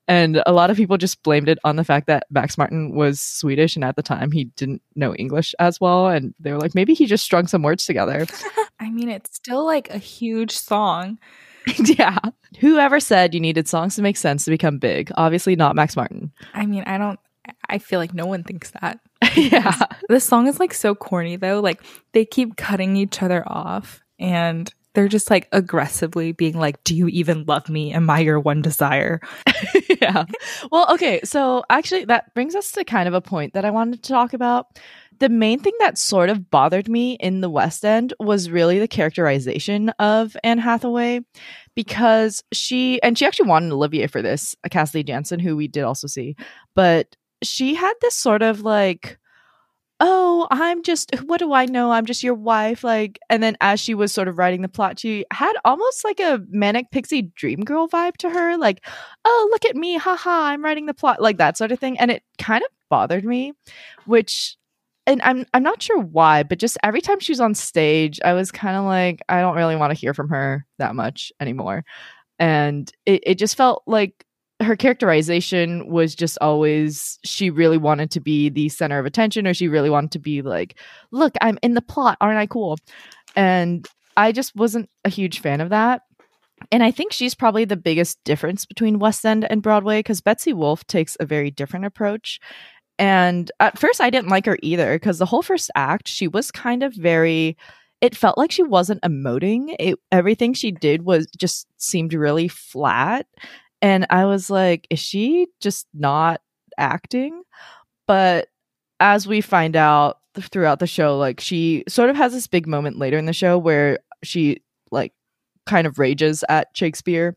And 0.09 0.43
a 0.47 0.53
lot 0.53 0.71
of 0.71 0.77
people 0.77 0.97
just 0.97 1.23
blamed 1.23 1.49
it 1.49 1.59
on 1.65 1.77
the 1.77 1.85
fact 1.85 2.07
that 2.09 2.27
Max 2.31 2.59
Martin 2.59 2.95
was 2.95 3.21
Swedish 3.21 3.77
and 3.77 3.85
at 3.85 3.97
the 3.97 4.03
time 4.03 4.33
he 4.33 4.45
didn't 4.45 4.83
know 4.97 5.15
English 5.15 5.55
as 5.59 5.81
well. 5.81 6.09
And 6.09 6.35
they 6.41 6.53
were 6.53 6.59
like, 6.59 6.75
maybe 6.75 6.93
he 6.93 7.07
just 7.07 7.25
strung 7.25 7.47
some 7.47 7.63
words 7.63 7.87
together. 7.87 8.27
I 8.81 8.91
mean, 8.91 9.09
it's 9.09 9.37
still 9.37 9.65
like 9.65 9.91
a 9.91 9.99
huge 9.99 10.51
song. 10.51 11.19
yeah. 11.79 12.19
Whoever 12.59 12.99
said 12.99 13.33
you 13.33 13.41
needed 13.41 13.69
songs 13.69 13.95
to 13.97 14.03
make 14.03 14.17
sense 14.17 14.45
to 14.45 14.51
become 14.51 14.79
big? 14.79 15.13
Obviously 15.17 15.55
not 15.55 15.77
Max 15.77 15.95
Martin. 15.95 16.33
I 16.53 16.67
mean, 16.67 16.83
I 16.85 16.99
don't, 16.99 17.21
I 17.69 17.79
feel 17.79 18.01
like 18.01 18.13
no 18.13 18.27
one 18.27 18.43
thinks 18.43 18.73
that. 18.81 18.99
yeah. 19.37 19.79
This 20.09 20.25
song 20.25 20.49
is 20.49 20.59
like 20.59 20.75
so 20.75 20.97
corny 20.97 21.37
though. 21.37 21.61
Like 21.61 21.81
they 22.13 22.25
keep 22.25 22.57
cutting 22.57 22.97
each 22.97 23.23
other 23.23 23.45
off 23.47 24.03
and 24.19 24.73
they're 24.95 25.09
just 25.09 25.31
like 25.31 25.49
aggressively 25.53 26.33
being 26.33 26.59
like, 26.59 26.83
Do 26.85 26.95
you 26.95 27.09
even 27.09 27.45
love 27.45 27.69
me? 27.69 27.93
Am 27.93 28.09
I 28.11 28.21
your 28.21 28.41
one 28.41 28.63
desire? 28.63 29.21
yeah. 30.01 30.25
Well, 30.71 30.93
okay. 30.95 31.21
So 31.25 31.65
actually, 31.71 32.07
that 32.07 32.35
brings 32.35 32.55
us 32.55 32.73
to 32.73 32.85
kind 32.85 33.09
of 33.09 33.15
a 33.15 33.21
point 33.21 33.55
that 33.55 33.65
I 33.65 33.71
wanted 33.71 34.03
to 34.03 34.13
talk 34.13 34.33
about. 34.33 34.67
The 35.19 35.29
main 35.29 35.61
thing 35.61 35.75
that 35.79 35.99
sort 35.99 36.31
of 36.31 36.51
bothered 36.51 36.89
me 36.89 37.13
in 37.21 37.43
the 37.43 37.51
West 37.51 37.85
End 37.85 38.13
was 38.19 38.51
really 38.51 38.79
the 38.79 38.89
characterization 38.89 39.91
of 39.99 40.37
Anne 40.43 40.59
Hathaway 40.59 41.21
because 41.77 42.43
she, 42.53 43.01
and 43.03 43.17
she 43.17 43.25
actually 43.25 43.49
wanted 43.49 43.73
Olivier 43.73 44.09
for 44.09 44.21
this, 44.21 44.57
Cassidy 44.71 45.05
Janson, 45.05 45.39
who 45.39 45.57
we 45.57 45.69
did 45.69 45.85
also 45.85 46.09
see, 46.09 46.35
but 46.75 47.15
she 47.43 47.75
had 47.75 47.95
this 48.01 48.15
sort 48.15 48.43
of 48.43 48.63
like, 48.63 49.19
oh, 50.05 50.49
I'm 50.51 50.83
just, 50.83 51.15
what 51.27 51.39
do 51.39 51.53
I 51.55 51.65
know? 51.65 51.93
I'm 51.93 52.05
just 52.05 52.23
your 52.23 52.35
wife. 52.35 52.85
Like, 52.85 53.19
and 53.31 53.43
then 53.43 53.57
as 53.61 53.81
she 53.81 53.95
was 53.95 54.13
sort 54.13 54.29
of 54.29 54.37
writing 54.37 54.61
the 54.61 54.69
plot, 54.69 54.99
she 54.99 55.25
had 55.33 55.55
almost 55.65 56.05
like 56.05 56.21
a 56.21 56.43
manic 56.51 56.91
pixie 56.91 57.23
dream 57.23 57.61
girl 57.61 57.89
vibe 57.89 58.17
to 58.19 58.29
her. 58.29 58.59
Like, 58.59 58.85
oh, 59.25 59.49
look 59.51 59.65
at 59.65 59.77
me. 59.77 59.97
Haha, 59.97 60.47
I'm 60.47 60.65
writing 60.65 60.87
the 60.87 60.95
plot, 60.95 61.23
like 61.23 61.39
that 61.39 61.57
sort 61.57 61.73
of 61.73 61.79
thing. 61.79 61.99
And 61.99 62.11
it 62.11 62.25
kind 62.37 62.63
of 62.63 62.69
bothered 62.91 63.25
me, 63.25 63.53
which, 64.05 64.57
and 65.07 65.23
I'm 65.23 65.47
I'm 65.55 65.63
not 65.63 65.83
sure 65.83 65.99
why, 65.99 66.43
but 66.43 66.59
just 66.59 66.79
every 66.83 67.01
time 67.01 67.21
she 67.21 67.33
was 67.33 67.41
on 67.41 67.55
stage, 67.55 68.21
I 68.25 68.35
was 68.35 68.53
kind 68.53 68.77
of 68.77 68.85
like, 68.85 69.23
I 69.29 69.41
don't 69.41 69.57
really 69.57 69.77
want 69.77 69.93
to 69.93 69.99
hear 69.99 70.15
from 70.15 70.29
her 70.29 70.67
that 70.79 70.95
much 70.95 71.33
anymore. 71.41 71.85
And 72.39 72.91
it, 73.07 73.23
it 73.25 73.35
just 73.39 73.57
felt 73.57 73.83
like 73.87 74.27
her 74.63 74.77
characterization 74.77 75.89
was 75.89 76.15
just 76.15 76.39
always 76.41 77.19
she 77.25 77.51
really 77.51 77.79
wanted 77.79 78.11
to 78.13 78.21
be 78.21 78.49
the 78.49 78.69
center 78.69 78.99
of 78.99 79.07
attention 79.07 79.47
or 79.47 79.55
she 79.55 79.69
really 79.69 79.91
wanted 79.91 80.13
to 80.13 80.19
be 80.19 80.43
like 80.43 80.79
look 81.11 81.35
i'm 81.41 81.59
in 81.63 81.75
the 81.75 81.83
plot. 81.83 82.17
Aren't 82.21 82.39
i 82.39 82.47
cool? 82.47 82.79
And 83.37 83.87
i 84.17 84.33
just 84.33 84.55
wasn't 84.57 84.89
a 85.05 85.09
huge 85.09 85.41
fan 85.41 85.61
of 85.61 85.71
that. 85.71 86.03
And 86.71 86.83
i 86.83 86.91
think 86.91 87.13
she's 87.13 87.35
probably 87.35 87.65
the 87.65 87.77
biggest 87.77 88.23
difference 88.25 88.65
between 88.65 88.99
west 88.99 89.25
end 89.25 89.47
and 89.51 89.63
broadway 89.63 90.01
because 90.01 90.21
betsy 90.21 90.53
wolfe 90.53 90.87
takes 90.87 91.17
a 91.21 91.27
very 91.27 91.51
different 91.51 91.87
approach. 91.87 92.41
And 92.99 93.51
at 93.61 93.79
first 93.79 94.01
i 94.01 94.11
didn't 94.11 94.31
like 94.31 94.47
her 94.47 94.59
either 94.63 94.95
because 94.95 95.19
the 95.19 95.27
whole 95.27 95.43
first 95.43 95.71
act 95.75 96.09
she 96.09 96.29
was 96.29 96.51
kind 96.51 96.83
of 96.83 96.95
very 96.95 97.57
it 98.01 98.17
felt 98.17 98.37
like 98.37 98.51
she 98.51 98.65
wasn't 98.65 99.01
emoting. 99.03 99.77
It, 99.79 99.97
everything 100.11 100.55
she 100.55 100.73
did 100.73 101.03
was 101.03 101.29
just 101.39 101.69
seemed 101.77 102.13
really 102.13 102.49
flat 102.49 103.27
and 103.83 104.07
I 104.09 104.25
was 104.25 104.49
like, 104.49 104.87
is 104.89 105.01
she 105.01 105.49
just 105.61 105.89
not 105.93 106.41
acting? 106.79 107.43
But 108.07 108.49
as 109.01 109.27
we 109.27 109.41
find 109.41 109.75
out 109.75 110.21
throughout 110.39 110.79
the 110.79 110.87
show, 110.87 111.19
like 111.19 111.41
she 111.41 111.83
sort 111.89 112.09
of 112.09 112.17
has 112.17 112.33
this 112.33 112.47
big 112.47 112.69
moment 112.69 112.99
later 112.99 113.19
in 113.19 113.27
the 113.27 113.33
show 113.33 113.59
where 113.59 113.99
she 114.23 114.63
like 114.93 115.13
kind 115.67 115.87
of 115.87 115.99
rages 115.99 116.45
at 116.49 116.69
Shakespeare 116.75 117.37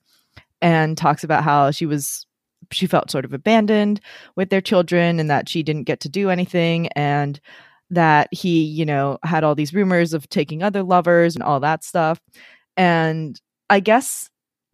and 0.62 0.98
talks 0.98 1.24
about 1.24 1.44
how 1.44 1.72
she 1.72 1.88
was 1.88 2.26
she 2.72 2.88
felt 2.88 3.12
sort 3.12 3.26
of 3.26 3.34
abandoned 3.34 4.00
with 4.36 4.50
their 4.50 4.62
children 4.62 5.20
and 5.20 5.30
that 5.30 5.50
she 5.50 5.62
didn't 5.64 5.84
get 5.84 6.00
to 6.00 6.10
do 6.10 6.30
anything 6.30 6.88
and 6.90 7.40
that 7.92 8.28
he, 8.32 8.64
you 8.64 8.86
know, 8.86 9.20
had 9.24 9.44
all 9.44 9.54
these 9.54 9.74
rumors 9.74 10.14
of 10.14 10.28
taking 10.30 10.64
other 10.64 10.82
lovers 10.82 11.36
and 11.36 11.44
all 11.44 11.60
that 11.60 11.84
stuff. 11.84 12.20
And 12.76 13.40
I 13.70 13.80
guess 13.80 14.30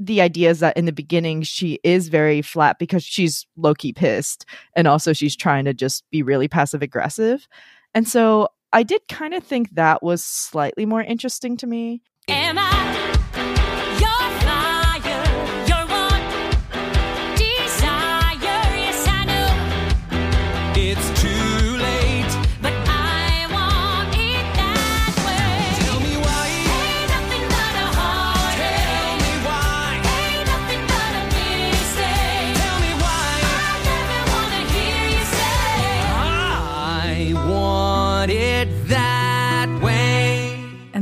the 0.05 0.21
idea 0.21 0.49
is 0.49 0.59
that 0.59 0.75
in 0.77 0.85
the 0.85 0.91
beginning 0.91 1.43
she 1.43 1.79
is 1.83 2.09
very 2.09 2.41
flat 2.41 2.79
because 2.79 3.03
she's 3.03 3.45
low 3.55 3.75
key 3.75 3.93
pissed 3.93 4.45
and 4.75 4.87
also 4.87 5.13
she's 5.13 5.35
trying 5.35 5.65
to 5.65 5.73
just 5.73 6.03
be 6.09 6.23
really 6.23 6.47
passive 6.47 6.81
aggressive. 6.81 7.47
And 7.93 8.07
so 8.07 8.49
I 8.73 8.83
did 8.83 9.01
kind 9.07 9.33
of 9.33 9.43
think 9.43 9.75
that 9.75 10.01
was 10.01 10.23
slightly 10.23 10.85
more 10.85 11.03
interesting 11.03 11.55
to 11.57 11.67
me. 11.67 12.01
Am 12.27 12.57
I 12.57 13.10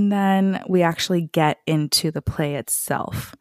And 0.10 0.54
then 0.54 0.64
we 0.68 0.82
actually 0.82 1.30
get 1.34 1.58
into 1.68 2.10
the 2.10 2.22
play 2.22 2.56
itself, 2.56 3.36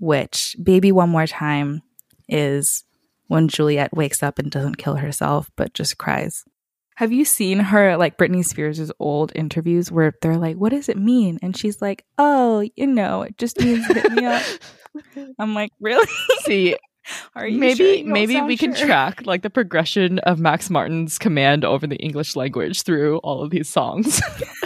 which 0.00 0.56
Baby 0.62 0.90
One 0.90 1.10
More 1.10 1.26
Time 1.26 1.82
is 2.30 2.82
when 3.26 3.48
Juliet 3.48 3.94
wakes 3.94 4.22
up 4.22 4.38
and 4.38 4.50
doesn't 4.50 4.78
kill 4.78 4.94
herself, 4.94 5.50
but 5.54 5.74
just 5.74 5.98
cries. 5.98 6.42
Have 6.94 7.12
you 7.12 7.26
seen 7.26 7.58
her, 7.58 7.98
like 7.98 8.16
Britney 8.16 8.42
Spears' 8.42 8.90
old 8.98 9.32
interviews 9.34 9.92
where 9.92 10.14
they're 10.22 10.38
like, 10.38 10.56
What 10.56 10.70
does 10.70 10.88
it 10.88 10.96
mean? 10.96 11.38
And 11.42 11.54
she's 11.54 11.82
like, 11.82 12.06
Oh, 12.16 12.66
you 12.74 12.86
know, 12.86 13.20
it 13.20 13.36
just 13.36 13.60
means 13.60 13.86
hit 13.86 14.10
me 14.12 14.24
up. 14.24 14.42
I'm 15.38 15.52
like, 15.52 15.72
Really? 15.78 16.08
See, 16.44 16.78
Are 17.34 17.46
you 17.46 17.58
maybe 17.58 18.02
sure? 18.02 18.06
Maybe 18.06 18.40
we 18.40 18.56
can 18.56 18.74
track 18.74 19.26
like 19.26 19.42
the 19.42 19.50
progression 19.50 20.20
of 20.20 20.40
Max 20.40 20.70
Martin's 20.70 21.18
command 21.18 21.64
over 21.64 21.86
the 21.86 21.96
English 21.96 22.36
language 22.36 22.82
through 22.82 23.18
all 23.18 23.42
of 23.42 23.50
these 23.50 23.68
songs. 23.68 24.22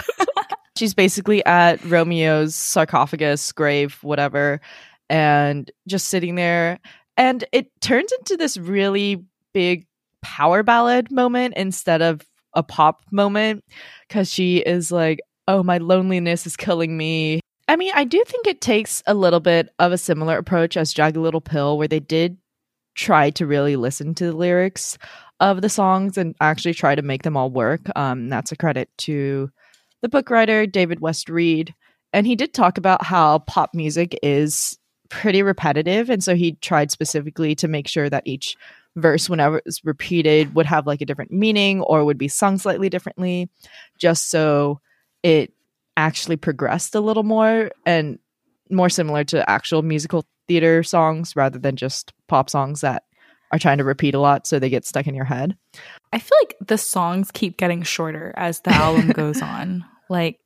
She's 0.79 0.95
basically 0.95 1.45
at 1.45 1.85
Romeo's 1.85 2.55
sarcophagus, 2.55 3.51
grave, 3.51 3.99
whatever, 4.03 4.61
and 5.11 5.69
just 5.89 6.09
sitting 6.09 6.37
there. 6.37 6.79
And 7.17 7.45
it 7.51 7.69
turns 7.81 8.13
into 8.13 8.37
this 8.37 8.57
really 8.57 9.25
big 9.53 9.87
power 10.23 10.63
ballad 10.63 11.11
moment 11.11 11.55
instead 11.57 12.01
of 12.01 12.23
a 12.55 12.63
pop 12.63 13.03
moment 13.11 13.65
because 14.07 14.33
she 14.33 14.59
is 14.59 14.93
like, 14.93 15.19
Oh, 15.49 15.65
my 15.65 15.79
loneliness 15.79 16.47
is 16.47 16.57
killing 16.57 16.97
me. 16.97 17.41
I 17.67 17.75
mean, 17.75 17.91
I 17.95 18.05
do 18.05 18.23
think 18.25 18.47
it 18.47 18.61
takes 18.61 19.03
a 19.07 19.15
little 19.15 19.41
bit 19.41 19.71
of 19.81 19.91
a 19.91 19.99
similar 19.99 20.39
approach 20.39 20.77
as 20.77 20.93
Jagged 20.93 21.17
Little 21.17 21.41
Pill, 21.41 21.77
where 21.77 21.89
they 21.89 22.01
did 22.01 22.39
try 22.95 23.31
to 23.31 23.47
really 23.47 23.75
listen 23.75 24.15
to 24.15 24.27
the 24.27 24.37
lyrics 24.37 24.97
of 25.41 25.61
the 25.61 25.69
songs 25.69 26.17
and 26.17 26.37
actually 26.41 26.75
try 26.75 26.95
to 26.95 27.03
make 27.03 27.25
them 27.25 27.37
all 27.37 27.51
work. 27.51 27.81
Um, 27.97 28.29
that's 28.29 28.53
a 28.53 28.57
credit 28.57 28.91
to 28.99 29.51
the 30.03 30.09
book 30.09 30.31
writer 30.31 30.67
David 30.67 31.01
West 31.01 31.29
Read, 31.29 31.75
and 32.13 32.27
he 32.27 32.37
did 32.37 32.55
talk 32.55 32.79
about 32.79 33.05
how 33.05 33.41
pop 33.41 33.75
music 33.75 34.19
is 34.23 34.79
pretty 35.09 35.43
repetitive, 35.43 36.11
and 36.11 36.23
so 36.23 36.35
he 36.35 36.53
tried 36.53 36.91
specifically 36.91 37.55
to 37.57 37.69
make 37.69 37.89
sure 37.89 38.09
that 38.11 38.27
each 38.27 38.57
verse, 38.97 39.29
whenever 39.29 39.63
it's 39.65 39.85
repeated, 39.85 40.55
would 40.55 40.67
have 40.67 40.87
like 40.87 41.01
a 41.01 41.07
different 41.07 41.33
meaning 41.33 41.81
or 41.83 42.05
would 42.05 42.19
be 42.19 42.29
sung 42.29 42.59
slightly 42.59 42.89
differently, 42.89 43.49
just 43.99 44.31
so 44.31 44.81
it 45.23 45.53
actually 45.97 46.37
progressed 46.37 46.95
a 46.95 47.01
little 47.01 47.25
more 47.25 47.71
and 47.85 48.19
more 48.71 48.89
similar 48.89 49.25
to 49.25 49.49
actual 49.49 49.83
musical 49.83 50.25
theater 50.47 50.83
songs 50.83 51.35
rather 51.37 51.59
than 51.59 51.77
just 51.77 52.13
pop 52.29 52.49
songs 52.49 52.81
that 52.81 53.05
are 53.53 53.59
trying 53.59 53.79
to 53.79 53.85
repeat 53.85 54.15
a 54.15 54.21
lot 54.21 54.47
so 54.47 54.59
they 54.59 54.69
get 54.71 54.85
stuck 54.85 55.07
in 55.07 55.15
your 55.15 55.25
head. 55.25 55.57
I 56.13 56.19
feel 56.19 56.37
like 56.43 56.57
the 56.67 56.79
songs 56.79 57.31
keep 57.31 57.57
getting 57.57 57.83
shorter 57.83 58.33
as 58.37 58.61
the 58.61 58.71
album 58.71 59.09
goes 59.13 59.41
on. 59.43 59.85
Like 60.11 60.39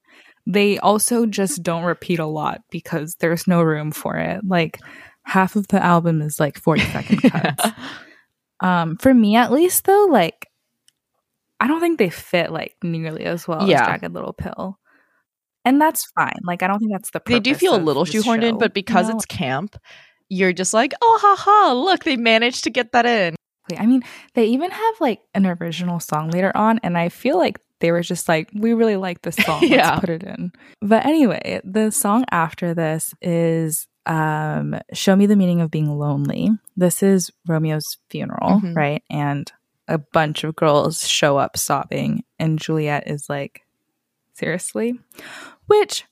they 0.47 0.79
also 0.79 1.27
just 1.27 1.63
don't 1.63 1.85
repeat 1.85 2.19
a 2.19 2.27
lot 2.27 2.63
because 2.71 3.17
there's 3.21 3.47
no 3.47 3.63
room 3.63 3.93
for 3.93 4.17
it. 4.17 4.41
Like 4.45 4.79
half 5.25 5.55
of 5.57 5.69
the 5.69 5.83
album 5.83 6.21
is 6.23 6.39
like 6.41 6.59
40 6.59 6.83
second 6.83 7.19
cuts. 7.31 7.65
Um 8.61 8.97
for 8.97 9.13
me 9.13 9.37
at 9.37 9.53
least 9.53 9.85
though, 9.85 10.07
like 10.11 10.49
I 11.61 11.69
don't 11.69 11.81
think 11.81 11.99
they 11.99 12.11
fit 12.11 12.51
like 12.51 12.75
nearly 12.83 13.25
as 13.25 13.47
well 13.47 13.69
Yeah. 13.69 13.83
as 13.83 13.87
Jagged 14.01 14.13
Little 14.15 14.33
Pill. 14.33 14.79
And 15.65 15.81
that's 15.81 16.07
fine. 16.17 16.41
Like 16.43 16.63
I 16.65 16.67
don't 16.67 16.81
think 16.81 16.91
that's 16.93 17.11
the 17.13 17.21
problem. 17.21 17.43
they 17.43 17.51
do 17.51 17.57
feel 17.57 17.77
a 17.77 17.79
little 17.79 18.05
shoehorned 18.05 18.43
in, 18.43 18.59
but 18.59 18.75
because 18.75 19.07
you 19.07 19.13
know? 19.13 19.17
it's 19.19 19.27
camp, 19.27 19.77
you're 20.33 20.53
just 20.55 20.73
like, 20.73 20.95
oh, 21.03 21.19
ha 21.21 21.37
ha, 21.39 21.73
look, 21.75 22.05
they 22.05 22.17
managed 22.17 22.65
to 22.65 22.71
get 22.71 22.93
that 22.93 23.05
in. 23.07 23.37
I 23.79 23.87
mean, 23.87 24.03
they 24.35 24.47
even 24.47 24.71
have 24.71 24.95
like 25.01 25.21
an 25.35 25.47
original 25.47 26.01
song 26.01 26.31
later 26.31 26.51
on, 26.57 26.81
and 26.83 26.97
I 26.99 27.09
feel 27.11 27.39
like 27.39 27.59
they 27.81 27.91
were 27.93 28.03
just 28.03 28.29
like, 28.29 28.49
we 28.55 28.73
really 28.75 28.97
like 28.97 29.23
this 29.23 29.37
song. 29.47 29.62
Yeah. 29.62 29.91
Let's 29.91 30.01
put 30.01 30.11
it 30.11 30.23
in. 30.25 30.53
But 30.81 31.05
anyway, 31.07 31.61
the 31.65 31.91
song 31.91 32.25
after 32.31 32.75
this 32.75 33.15
is 33.23 33.87
um 34.07 34.75
Show 34.93 35.15
Me 35.17 35.27
the 35.27 35.37
Meaning 35.37 35.61
of 35.61 35.71
Being 35.71 35.97
Lonely. 35.99 36.51
This 36.77 37.03
is 37.03 37.31
Romeo's 37.47 37.99
funeral, 38.11 38.61
Mhm. 38.61 38.75
right? 38.75 39.03
And 39.11 39.51
a 39.87 39.99
bunch 39.99 40.43
of 40.45 40.57
girls 40.57 41.07
show 41.09 41.37
up 41.39 41.57
sobbing, 41.57 42.25
and 42.39 42.59
Juliet 42.59 43.05
is 43.09 43.29
like, 43.29 43.62
seriously? 44.35 44.99
Which 45.67 46.05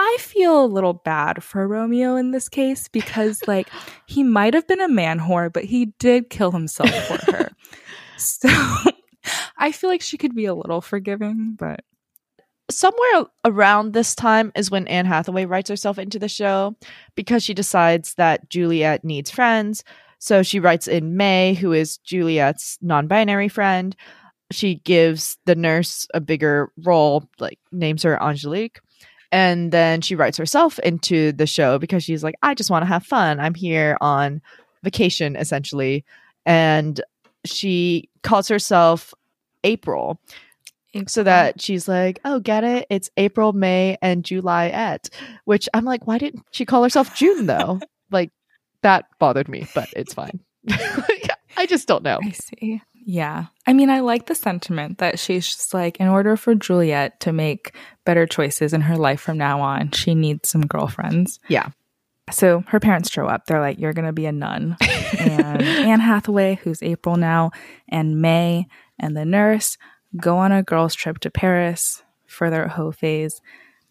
I 0.00 0.16
feel 0.20 0.64
a 0.64 0.66
little 0.66 0.92
bad 0.92 1.42
for 1.42 1.66
Romeo 1.66 2.14
in 2.14 2.30
this 2.30 2.48
case 2.48 2.86
because, 2.86 3.40
like, 3.48 3.68
he 4.06 4.22
might 4.22 4.54
have 4.54 4.66
been 4.68 4.80
a 4.80 4.88
man 4.88 5.18
whore, 5.18 5.52
but 5.52 5.64
he 5.64 5.86
did 5.98 6.30
kill 6.30 6.52
himself 6.52 6.90
for 7.06 7.32
her. 7.32 7.50
so 8.16 8.48
I 9.58 9.72
feel 9.72 9.90
like 9.90 10.00
she 10.00 10.16
could 10.16 10.36
be 10.36 10.44
a 10.46 10.54
little 10.54 10.80
forgiving, 10.80 11.56
but 11.58 11.84
Somewhere 12.70 13.24
around 13.46 13.94
this 13.94 14.14
time 14.14 14.52
is 14.54 14.70
when 14.70 14.86
Anne 14.88 15.06
Hathaway 15.06 15.46
writes 15.46 15.70
herself 15.70 15.98
into 15.98 16.18
the 16.18 16.28
show 16.28 16.76
because 17.14 17.42
she 17.42 17.54
decides 17.54 18.12
that 18.16 18.50
Juliet 18.50 19.04
needs 19.04 19.30
friends. 19.30 19.82
So 20.18 20.42
she 20.42 20.60
writes 20.60 20.86
in 20.86 21.16
May, 21.16 21.54
who 21.54 21.72
is 21.72 21.96
Juliet's 21.96 22.76
non 22.82 23.06
binary 23.06 23.48
friend. 23.48 23.96
She 24.50 24.76
gives 24.84 25.38
the 25.46 25.54
nurse 25.54 26.06
a 26.12 26.20
bigger 26.20 26.70
role, 26.84 27.26
like 27.38 27.58
names 27.72 28.02
her 28.02 28.22
Angelique. 28.22 28.80
And 29.30 29.72
then 29.72 30.00
she 30.00 30.14
writes 30.14 30.38
herself 30.38 30.78
into 30.80 31.32
the 31.32 31.46
show 31.46 31.78
because 31.78 32.02
she's 32.02 32.24
like, 32.24 32.34
I 32.42 32.54
just 32.54 32.70
want 32.70 32.82
to 32.82 32.86
have 32.86 33.04
fun. 33.04 33.40
I'm 33.40 33.54
here 33.54 33.96
on 34.00 34.40
vacation, 34.82 35.36
essentially. 35.36 36.04
And 36.46 37.00
she 37.44 38.08
calls 38.22 38.48
herself 38.48 39.12
April 39.64 40.20
so 41.06 41.22
that 41.22 41.60
she's 41.60 41.86
like, 41.86 42.18
oh, 42.24 42.40
get 42.40 42.64
it? 42.64 42.86
It's 42.90 43.10
April, 43.16 43.52
May, 43.52 43.98
and 44.00 44.24
Juliet, 44.24 45.10
which 45.44 45.68
I'm 45.74 45.84
like, 45.84 46.06
why 46.06 46.18
didn't 46.18 46.44
she 46.50 46.64
call 46.64 46.82
herself 46.82 47.14
June 47.14 47.46
though? 47.46 47.80
like 48.10 48.30
that 48.82 49.06
bothered 49.18 49.48
me, 49.48 49.66
but 49.74 49.88
it's 49.94 50.14
fine. 50.14 50.40
I 51.56 51.66
just 51.66 51.88
don't 51.88 52.02
know. 52.02 52.18
I 52.22 52.30
see. 52.30 52.82
Yeah. 53.10 53.46
I 53.66 53.72
mean, 53.72 53.88
I 53.88 54.00
like 54.00 54.26
the 54.26 54.34
sentiment 54.34 54.98
that 54.98 55.18
she's 55.18 55.46
just 55.46 55.72
like, 55.72 55.96
in 55.96 56.08
order 56.08 56.36
for 56.36 56.54
Juliet 56.54 57.20
to 57.20 57.32
make 57.32 57.74
better 58.04 58.26
choices 58.26 58.74
in 58.74 58.82
her 58.82 58.98
life 58.98 59.18
from 59.18 59.38
now 59.38 59.62
on, 59.62 59.92
she 59.92 60.14
needs 60.14 60.50
some 60.50 60.60
girlfriends. 60.60 61.40
Yeah. 61.48 61.70
So 62.30 62.64
her 62.66 62.78
parents 62.78 63.10
show 63.10 63.24
up. 63.24 63.46
They're 63.46 63.62
like, 63.62 63.78
you're 63.78 63.94
going 63.94 64.04
to 64.04 64.12
be 64.12 64.26
a 64.26 64.32
nun. 64.32 64.76
and 65.18 65.62
Anne 65.62 66.00
Hathaway, 66.00 66.60
who's 66.62 66.82
April 66.82 67.16
now, 67.16 67.50
and 67.88 68.20
May 68.20 68.66
and 68.98 69.16
the 69.16 69.24
nurse 69.24 69.78
go 70.20 70.36
on 70.36 70.52
a 70.52 70.62
girls' 70.62 70.94
trip 70.94 71.18
to 71.20 71.30
Paris 71.30 72.02
for 72.26 72.50
their 72.50 72.68
hoe 72.68 72.92
phase. 72.92 73.40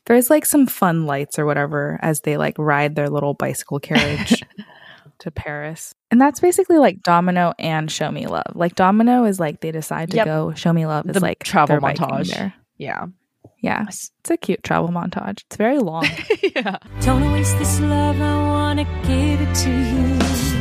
There's 0.06 0.30
like 0.30 0.46
some 0.46 0.68
fun 0.68 1.08
lights 1.08 1.40
or 1.40 1.48
whatever 1.48 1.98
as 2.04 2.22
they 2.22 2.38
like 2.38 2.60
ride 2.60 2.96
their 2.96 3.10
little 3.10 3.34
bicycle 3.34 3.80
carriage 3.80 4.44
to 5.20 5.32
Paris. 5.32 5.94
And 6.12 6.20
that's 6.22 6.40
basically 6.40 6.78
like 6.78 7.02
Domino 7.04 7.54
and 7.60 7.92
Show 7.92 8.12
Me 8.12 8.28
Love. 8.28 8.46
Like 8.56 8.76
Domino 8.76 9.26
is 9.26 9.40
like 9.40 9.60
they 9.62 9.72
decide 9.72 10.12
to 10.12 10.18
Yep. 10.18 10.26
go. 10.26 10.54
Show 10.54 10.74
Me 10.74 10.86
Love 10.86 11.08
is 11.10 11.14
The 11.16 11.20
like 11.20 11.44
travel 11.44 11.78
montage. 11.78 12.34
There. 12.34 12.54
Yeah. 12.78 13.08
Yeah, 13.60 13.86
it's 13.88 14.12
a 14.30 14.38
cute 14.38 14.62
travel 14.64 14.90
montage. 14.90 15.44
It's 15.48 15.56
very 15.58 15.80
long. 15.80 16.06
yeah. 16.56 16.78
Don't 17.02 17.32
waste 17.32 17.58
this 17.58 17.80
love, 17.80 18.22
I 18.22 18.36
wanna 18.38 18.84
give 19.08 19.42
it 19.42 19.56
to 19.56 19.72
you. 19.72 20.57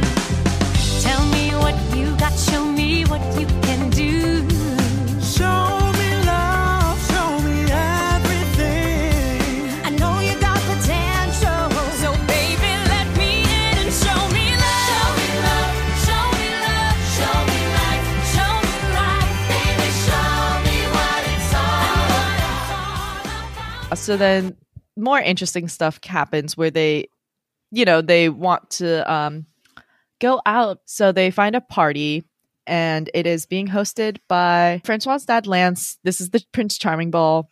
So 23.97 24.17
then 24.17 24.57
more 24.97 25.19
interesting 25.19 25.69
stuff 25.69 25.99
happens 26.05 26.57
where 26.57 26.71
they, 26.71 27.09
you 27.71 27.85
know, 27.85 28.03
they 28.03 28.29
want 28.29 28.71
to 28.71 29.11
um, 29.13 29.47
go 30.21 30.41
out. 30.47 30.81
So 30.85 31.13
they 31.13 31.31
find 31.31 31.57
a 31.57 31.61
party 31.61 32.25
and 32.67 33.11
it 33.15 33.27
is 33.27 33.47
being 33.47 33.69
hosted 33.69 34.19
by 34.29 34.81
Francois' 34.85 35.19
dad, 35.27 35.47
Lance. 35.47 35.99
This 36.05 36.21
is 36.21 36.31
the 36.31 36.45
Prince 36.53 36.79
Charming 36.79 37.11
Ball. 37.11 37.51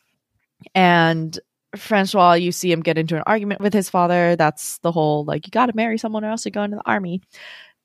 And 0.74 1.38
Francois, 1.76 2.35
you 2.35 2.52
see 2.52 2.70
him 2.70 2.83
get 2.83 2.98
into 2.98 3.16
an 3.16 3.24
argument 3.26 3.61
with 3.61 3.72
his 3.72 3.90
father. 3.90 4.37
That's 4.37 4.78
the 4.78 4.92
whole 4.92 5.24
like, 5.24 5.46
you 5.46 5.50
got 5.50 5.66
to 5.66 5.76
marry 5.76 5.98
someone 5.98 6.24
or 6.24 6.30
else 6.30 6.44
you 6.44 6.50
go 6.52 6.62
into 6.62 6.76
the 6.76 6.88
army. 6.88 7.20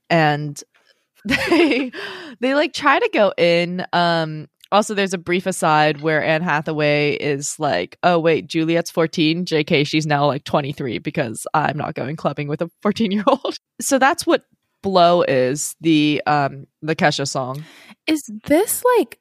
And 0.10 0.62
they, 1.26 1.92
they 2.40 2.56
like 2.56 2.74
try 2.74 3.00
to 3.00 3.10
go 3.14 3.34
in. 3.38 3.86
Um, 3.94 4.48
also, 4.72 4.94
there's 4.94 5.14
a 5.14 5.18
brief 5.18 5.46
aside 5.46 6.02
where 6.02 6.24
Anne 6.24 6.42
Hathaway 6.42 7.14
is 7.14 7.60
like, 7.60 7.98
"Oh 8.04 8.20
wait, 8.20 8.48
Juliet's 8.48 8.92
14. 8.92 9.46
Jk, 9.46 9.88
she's 9.88 10.06
now 10.06 10.28
like 10.28 10.44
23 10.44 11.00
because 11.00 11.48
I'm 11.54 11.78
not 11.78 11.96
going 11.96 12.16
clubbing 12.16 12.48
with 12.48 12.62
a 12.62 12.70
14 12.82 13.12
year 13.12 13.24
old." 13.28 13.58
So 13.82 13.98
that's 13.98 14.28
what 14.28 14.44
"Blow" 14.84 15.24
is 15.24 15.76
the 15.82 16.22
um 16.28 16.68
the 16.82 16.96
Kesha 16.96 17.28
song. 17.28 17.64
is 18.08 18.30
this 18.46 18.84
like 18.98 19.20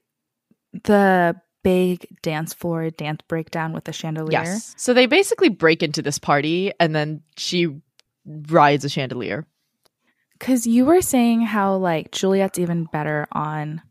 the 0.85 1.41
big 1.63 2.07
dance 2.23 2.55
floor 2.55 2.91
dance 2.91 3.21
breakdown 3.29 3.73
with 3.73 3.85
the 3.85 3.93
chandelier? 3.93 4.43
Yes. 4.43 4.75
So 4.77 4.95
they 4.95 5.07
basically 5.07 5.49
break 5.49 5.83
into 5.83 6.03
this 6.03 6.19
party 6.19 6.73
and 6.81 6.95
then 6.95 7.23
she 7.37 7.69
rides 8.27 8.85
a 8.85 8.89
chandelier. 8.89 9.47
Because 10.39 10.67
you 10.67 10.85
were 10.85 11.01
saying 11.01 11.43
how 11.43 11.77
like 11.77 12.13
Juliet's 12.13 12.59
even 12.59 12.85
better 12.85 13.27
on 13.33 13.83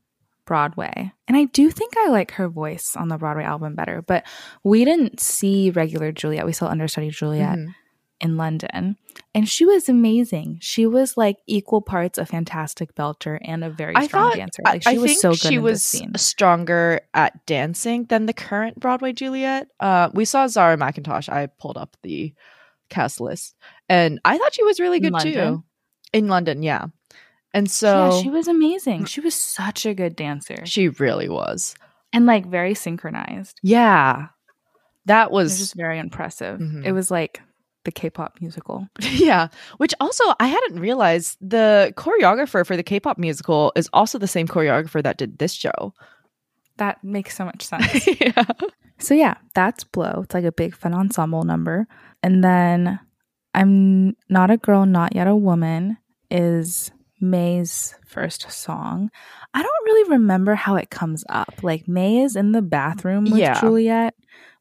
Broadway. 0.48 1.12
And 1.28 1.38
I 1.38 1.44
do 1.46 1.70
think 1.70 1.94
I 1.98 2.08
like 2.10 2.32
her 2.32 2.48
voice 2.50 2.96
on 2.96 3.10
the 3.10 3.18
Broadway 3.20 3.44
album 3.44 3.76
better, 3.76 4.02
but 4.02 4.26
we 4.64 4.84
didn't 4.86 5.20
see 5.20 5.70
regular 5.70 6.12
Juliet. 6.12 6.46
We 6.48 6.54
saw 6.54 6.68
understudy 6.68 7.12
Juliet. 7.12 7.58
Mhm. 7.60 7.76
in 8.20 8.36
London. 8.36 8.98
And 9.36 9.48
she 9.48 9.64
was 9.64 9.88
amazing. 9.88 10.58
She 10.60 10.88
was 10.88 11.18
like 11.18 11.38
equal 11.46 11.84
parts 11.84 12.18
a 12.18 12.26
fantastic 12.26 12.96
belter 12.96 13.38
and 13.44 13.64
a 13.64 13.70
very 13.70 13.96
I 13.96 14.08
strong 14.08 14.30
thought 14.32 14.38
dancer. 14.38 14.64
I- 14.66 14.72
Like 14.72 14.82
she 14.82 14.90
I 14.90 14.98
was 14.98 15.12
think 15.12 15.20
so 15.20 15.30
good 15.34 15.38
she 15.40 15.60
was 15.60 16.02
stronger 16.16 17.02
at 17.14 17.46
dancing 17.46 18.06
than 18.06 18.26
the 18.26 18.34
current 18.34 18.80
Broadway 18.80 19.14
Juliet. 19.14 19.68
Uh, 19.80 20.10
we 20.16 20.26
saw 20.26 20.48
Zara 20.48 20.78
McIntosh. 20.78 21.30
I 21.30 21.46
pulled 21.46 21.78
up 21.78 21.96
the 22.02 22.34
cast 22.90 23.22
list, 23.22 23.54
and 23.88 24.20
I 24.26 24.40
thought 24.40 24.56
she 24.56 24.64
was 24.64 24.80
really 24.80 25.00
good 25.00 25.14
London? 25.14 25.34
too. 25.34 25.64
In 26.12 26.28
London, 26.28 26.64
yeah. 26.64 26.86
And 27.54 27.70
so 27.72 28.10
yeah, 28.12 28.22
she 28.22 28.30
was 28.30 28.48
amazing. 28.48 29.06
She 29.06 29.22
was 29.22 29.34
such 29.34 29.86
a 29.86 29.94
good 29.94 30.16
dancer 30.16 30.66
she 30.66 30.90
really 30.90 31.30
was. 31.30 31.76
and 32.14 32.26
like 32.26 32.46
very 32.46 32.74
synchronized. 32.76 33.60
Yeah, 33.64 34.28
that 35.06 35.32
was 35.32 35.52
was 35.52 35.60
just 35.60 35.76
very 35.76 35.98
impressive. 36.00 36.60
Mhm. 36.60 36.86
It 36.86 36.92
was 36.92 37.10
like 37.10 37.42
the 37.86 37.92
K-pop 37.92 38.40
musical. 38.42 38.86
yeah. 39.02 39.48
Which 39.78 39.94
also 40.02 40.24
I 40.42 40.48
hadn't 40.48 40.80
realized 40.80 41.38
the 41.42 41.94
choreographer 41.96 42.66
for 42.66 42.76
the 42.76 42.84
K-pop 42.84 43.18
musical 43.18 43.72
is 43.78 43.90
also 43.94 44.18
the 44.20 44.28
same 44.28 44.48
choreographer 44.48 45.02
that 45.02 45.18
did 45.18 45.38
this 45.40 45.54
show. 45.54 45.94
That 46.78 47.02
makes 47.04 47.36
so 47.36 47.46
much 47.46 47.64
sense. 47.72 48.06
yeah. 48.20 48.44
So 49.00 49.14
yeah, 49.14 49.36
that's 49.56 49.84
Blow. 49.86 50.22
It's 50.24 50.34
like 50.34 50.44
a 50.44 50.52
big 50.52 50.76
fun 50.76 50.94
ensemble 50.94 51.44
number. 51.44 51.88
And 52.22 52.44
then 52.44 53.00
I'm 53.56 54.16
Not 54.30 54.52
a 54.52 54.58
Girl, 54.58 54.86
Not 54.86 55.16
Yet 55.16 55.28
a 55.28 55.36
Woman 55.36 55.98
is 56.30 56.92
May's 57.20 57.96
first 58.06 58.52
song. 58.52 59.10
I 59.54 59.62
don't 59.64 59.86
really 59.86 60.12
remember 60.12 60.56
how 60.56 60.76
it 60.76 60.90
comes 60.90 61.24
up. 61.30 61.62
Like 61.64 61.88
May 61.88 62.20
is 62.20 62.36
in 62.36 62.52
the 62.52 62.62
bathroom 62.62 63.26
with 63.26 63.40
Yeah. 63.40 63.60
Juliet, 63.60 64.16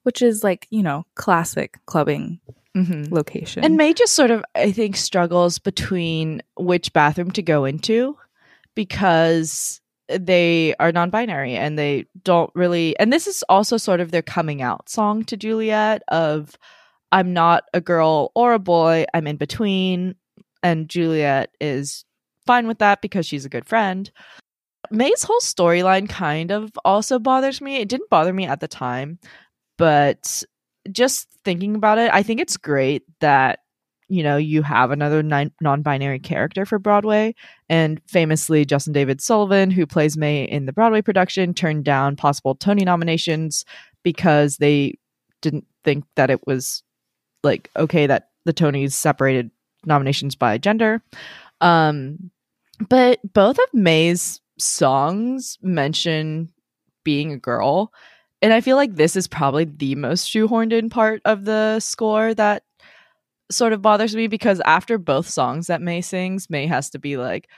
which 0.04 0.22
is 0.22 0.42
like, 0.42 0.66
you 0.70 0.82
know, 0.82 1.04
classic 1.14 1.78
clubbing 1.86 2.40
hmm 2.74 3.04
location. 3.10 3.64
And 3.64 3.76
May 3.76 3.92
just 3.94 4.14
sort 4.14 4.30
of, 4.30 4.44
I 4.54 4.72
think, 4.72 4.96
struggles 4.96 5.58
between 5.58 6.42
which 6.56 6.92
bathroom 6.92 7.30
to 7.32 7.42
go 7.42 7.64
into 7.64 8.16
because 8.74 9.80
they 10.08 10.74
are 10.78 10.92
non 10.92 11.10
binary 11.10 11.56
and 11.56 11.78
they 11.78 12.06
don't 12.22 12.50
really. 12.54 12.98
And 12.98 13.12
this 13.12 13.26
is 13.26 13.44
also 13.48 13.76
sort 13.76 14.00
of 14.00 14.12
their 14.12 14.22
coming 14.22 14.62
out 14.62 14.88
song 14.88 15.24
to 15.24 15.36
Juliet 15.36 16.02
of, 16.08 16.56
I'm 17.12 17.32
not 17.32 17.64
a 17.74 17.80
girl 17.80 18.30
or 18.34 18.52
a 18.52 18.58
boy, 18.58 19.04
I'm 19.12 19.26
in 19.26 19.36
between. 19.36 20.14
And 20.62 20.88
Juliet 20.88 21.50
is 21.60 22.04
fine 22.46 22.66
with 22.66 22.78
that 22.78 23.02
because 23.02 23.26
she's 23.26 23.44
a 23.44 23.50
good 23.50 23.66
friend. 23.66 24.10
May's 24.90 25.22
whole 25.22 25.40
storyline 25.40 26.08
kind 26.08 26.50
of 26.50 26.70
also 26.84 27.18
bothers 27.18 27.60
me. 27.60 27.76
It 27.76 27.88
didn't 27.88 28.10
bother 28.10 28.32
me 28.32 28.46
at 28.46 28.60
the 28.60 28.68
time, 28.68 29.18
but 29.78 30.44
just 30.92 31.28
thinking 31.44 31.74
about 31.74 31.98
it, 31.98 32.10
I 32.12 32.22
think 32.22 32.40
it's 32.40 32.56
great 32.56 33.02
that 33.20 33.60
you 34.08 34.22
know 34.22 34.36
you 34.36 34.62
have 34.62 34.92
another 34.92 35.22
non- 35.22 35.52
non-binary 35.60 36.20
character 36.20 36.64
for 36.64 36.78
Broadway. 36.78 37.34
And 37.68 38.00
famously, 38.06 38.64
Justin 38.64 38.92
David 38.92 39.20
Sullivan, 39.20 39.70
who 39.70 39.86
plays 39.86 40.16
May 40.16 40.44
in 40.44 40.66
the 40.66 40.72
Broadway 40.72 41.02
production, 41.02 41.54
turned 41.54 41.84
down 41.84 42.16
possible 42.16 42.54
Tony 42.54 42.84
nominations 42.84 43.64
because 44.04 44.58
they 44.58 44.94
didn't 45.42 45.66
think 45.84 46.04
that 46.14 46.30
it 46.30 46.46
was 46.46 46.82
like 47.42 47.70
okay 47.76 48.06
that 48.06 48.28
the 48.44 48.54
Tonys 48.54 48.92
separated 48.92 49.50
nominations 49.84 50.36
by 50.36 50.58
gender. 50.58 51.02
Um, 51.60 52.30
but 52.88 53.20
both 53.32 53.58
of 53.58 53.66
May's 53.72 54.40
songs 54.58 55.58
mention 55.62 56.52
being 57.04 57.32
a 57.32 57.38
girl. 57.38 57.92
And 58.42 58.52
I 58.52 58.60
feel 58.60 58.76
like 58.76 58.94
this 58.94 59.16
is 59.16 59.28
probably 59.28 59.64
the 59.64 59.94
most 59.94 60.26
shoehorned 60.26 60.72
in 60.72 60.90
part 60.90 61.22
of 61.24 61.44
the 61.44 61.80
score 61.80 62.34
that 62.34 62.62
sort 63.50 63.72
of 63.72 63.82
bothers 63.82 64.14
me 64.14 64.26
because 64.26 64.60
after 64.64 64.98
both 64.98 65.28
songs 65.28 65.68
that 65.68 65.80
May 65.80 66.00
sings, 66.00 66.50
May 66.50 66.66
has 66.66 66.90
to 66.90 66.98
be 66.98 67.16
like, 67.16 67.48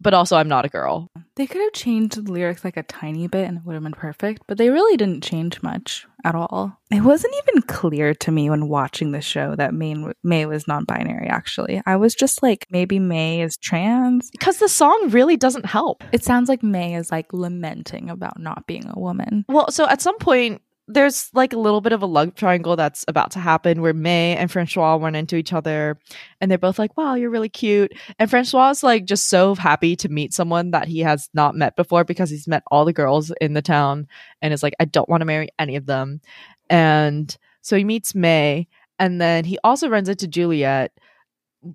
but 0.00 0.14
also 0.14 0.36
I'm 0.36 0.48
not 0.48 0.64
a 0.64 0.68
girl. 0.68 1.10
they 1.36 1.46
could 1.46 1.62
have 1.62 1.72
changed 1.72 2.24
the 2.24 2.32
lyrics 2.32 2.64
like 2.64 2.76
a 2.76 2.82
tiny 2.82 3.26
bit 3.28 3.46
and 3.48 3.58
it 3.58 3.64
would 3.64 3.74
have 3.74 3.82
been 3.82 3.92
perfect, 3.92 4.42
but 4.46 4.58
they 4.58 4.70
really 4.70 4.96
didn't 4.96 5.22
change 5.22 5.62
much 5.62 6.06
at 6.24 6.34
all. 6.34 6.78
It 6.90 7.02
wasn't 7.02 7.34
even 7.46 7.62
clear 7.62 8.14
to 8.14 8.32
me 8.32 8.50
when 8.50 8.68
watching 8.68 9.12
the 9.12 9.20
show 9.20 9.54
that 9.56 9.74
May, 9.74 9.94
May 10.22 10.46
was 10.46 10.66
non 10.66 10.84
binary, 10.84 11.28
actually. 11.28 11.80
I 11.86 11.96
was 11.96 12.14
just 12.14 12.42
like, 12.42 12.66
maybe 12.70 12.98
May 12.98 13.42
is 13.42 13.56
trans. 13.56 14.30
Because 14.30 14.58
the 14.58 14.68
song 14.68 15.10
really 15.10 15.36
doesn't 15.36 15.66
help. 15.66 16.02
It 16.12 16.24
sounds 16.24 16.48
like 16.48 16.62
May 16.62 16.94
is 16.94 17.10
like 17.10 17.32
lamenting 17.32 18.10
about 18.10 18.40
not 18.40 18.66
being 18.66 18.86
a 18.88 18.98
woman. 18.98 19.44
Well, 19.48 19.70
so 19.70 19.86
at 19.86 20.02
some 20.02 20.18
point, 20.18 20.62
there's 20.88 21.28
like 21.34 21.52
a 21.52 21.58
little 21.58 21.82
bit 21.82 21.92
of 21.92 22.02
a 22.02 22.06
love 22.06 22.34
triangle 22.34 22.74
that's 22.74 23.04
about 23.08 23.30
to 23.32 23.38
happen 23.38 23.82
where 23.82 23.92
May 23.92 24.34
and 24.36 24.50
Francois 24.50 24.94
run 24.94 25.14
into 25.14 25.36
each 25.36 25.52
other 25.52 25.98
and 26.40 26.50
they're 26.50 26.56
both 26.56 26.78
like, 26.78 26.96
wow, 26.96 27.14
you're 27.14 27.30
really 27.30 27.50
cute. 27.50 27.92
And 28.18 28.30
Francois 28.30 28.70
is 28.70 28.82
like 28.82 29.04
just 29.04 29.28
so 29.28 29.54
happy 29.54 29.96
to 29.96 30.08
meet 30.08 30.32
someone 30.32 30.70
that 30.70 30.88
he 30.88 31.00
has 31.00 31.28
not 31.34 31.54
met 31.54 31.76
before 31.76 32.04
because 32.04 32.30
he's 32.30 32.48
met 32.48 32.62
all 32.68 32.86
the 32.86 32.94
girls 32.94 33.30
in 33.38 33.52
the 33.52 33.62
town 33.62 34.08
and 34.40 34.54
is 34.54 34.62
like, 34.62 34.74
I 34.80 34.86
don't 34.86 35.08
want 35.08 35.20
to 35.20 35.26
marry 35.26 35.48
any 35.58 35.76
of 35.76 35.84
them. 35.84 36.22
And 36.70 37.36
so 37.60 37.76
he 37.76 37.84
meets 37.84 38.14
May 38.14 38.66
and 38.98 39.20
then 39.20 39.44
he 39.44 39.58
also 39.62 39.90
runs 39.90 40.08
into 40.08 40.26
Juliet 40.26 40.92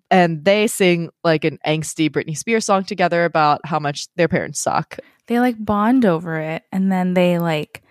and 0.10 0.44
they 0.44 0.66
sing 0.66 1.10
like 1.24 1.44
an 1.44 1.60
angsty 1.68 2.10
Britney 2.10 2.36
Spears 2.36 2.66
song 2.66 2.84
together 2.84 3.26
about 3.26 3.62
how 3.64 3.78
much 3.78 4.08
their 4.16 4.28
parents 4.28 4.60
suck. 4.60 4.98
They 5.28 5.40
like 5.40 5.64
bond 5.64 6.04
over 6.04 6.40
it 6.40 6.64
and 6.72 6.92
then 6.92 7.14
they 7.14 7.38
like 7.38 7.84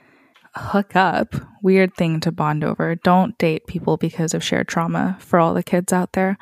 hook 0.54 0.96
up. 0.96 1.34
Weird 1.62 1.94
thing 1.94 2.20
to 2.20 2.32
bond 2.32 2.64
over. 2.64 2.94
Don't 2.96 3.36
date 3.38 3.66
people 3.66 3.96
because 3.96 4.34
of 4.34 4.44
shared 4.44 4.68
trauma 4.68 5.16
for 5.20 5.38
all 5.38 5.54
the 5.54 5.62
kids 5.62 5.92
out 5.92 6.12
there. 6.12 6.36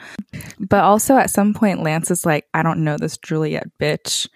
But 0.59 0.83
also 0.83 1.16
at 1.16 1.31
some 1.31 1.55
point, 1.55 1.83
Lance 1.83 2.11
is 2.11 2.27
like, 2.27 2.46
I 2.55 2.62
don't 2.62 2.85
know 2.85 2.96
this 2.96 3.18
Juliet 3.18 3.68
bitch. 3.81 4.29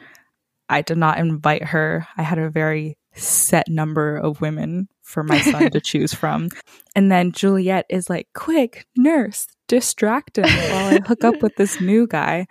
I 0.68 0.82
did 0.82 0.98
not 0.98 1.18
invite 1.18 1.64
her. 1.64 2.06
I 2.16 2.22
had 2.22 2.38
a 2.38 2.50
very 2.50 2.98
set 3.14 3.68
number 3.68 4.16
of 4.16 4.40
women 4.40 4.88
for 5.02 5.22
my 5.22 5.40
son 5.40 5.70
to 5.70 5.80
choose 5.84 6.14
from. 6.14 6.48
And 6.94 7.10
then 7.10 7.32
Juliet 7.32 7.86
is 7.88 8.10
like, 8.10 8.28
quick, 8.34 8.86
nurse, 8.96 9.46
distract 9.68 10.38
him 10.38 10.48
while 10.48 10.94
I 10.94 11.00
hook 11.06 11.24
up 11.24 11.42
with 11.42 11.56
this 11.56 11.80
new 11.80 12.06
guy. 12.06 12.46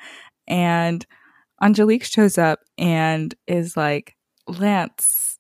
And 0.48 1.06
Angelique 1.62 2.04
shows 2.04 2.38
up 2.38 2.60
and 2.78 3.34
is 3.48 3.78
like, 3.78 4.16
Lance, 4.48 5.33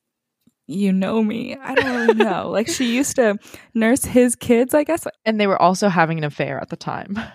you 0.67 0.91
know 0.93 1.21
me. 1.23 1.55
I 1.55 1.75
don't 1.75 1.95
really 1.95 2.13
know. 2.15 2.49
like 2.49 2.67
she 2.67 2.95
used 2.95 3.15
to 3.17 3.37
nurse 3.73 4.05
his 4.05 4.35
kids, 4.35 4.73
I 4.73 4.83
guess. 4.83 5.05
And 5.25 5.39
they 5.39 5.47
were 5.47 5.61
also 5.61 5.89
having 5.89 6.17
an 6.17 6.23
affair 6.23 6.59
at 6.59 6.69
the 6.69 6.77
time. 6.77 7.19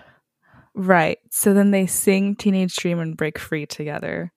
Right. 0.75 1.17
So 1.31 1.53
then 1.53 1.71
they 1.71 1.87
sing 1.87 2.35
Teenage 2.35 2.75
Dream 2.75 2.99
and 2.99 3.17
Break 3.17 3.37
Free 3.37 3.65
together. 3.65 4.31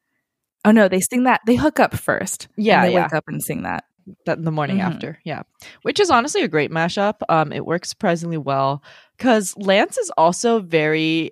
Oh 0.64 0.70
no, 0.72 0.88
they 0.88 0.98
sing 1.00 1.24
that. 1.24 1.40
They 1.46 1.54
hook 1.54 1.78
up 1.78 1.94
first. 1.94 2.48
Yeah, 2.56 2.84
they 2.84 2.94
yeah. 2.94 3.02
wake 3.04 3.12
up 3.12 3.24
and 3.28 3.40
sing 3.42 3.62
that. 3.62 3.84
that 4.26 4.42
the 4.42 4.50
morning 4.50 4.78
Mhm. 4.78 4.86
after 4.94 5.18
yeah 5.24 5.42
which 5.82 6.00
is 6.00 6.10
honestly 6.10 6.42
a 6.42 6.48
great 6.48 6.72
mashup 6.72 7.20
um 7.28 7.52
it 7.52 7.64
works 7.64 7.90
surprisingly 7.90 8.38
well 8.38 8.82
because 9.16 9.56
lance 9.56 9.96
is 9.96 10.10
also 10.18 10.58
very 10.58 11.30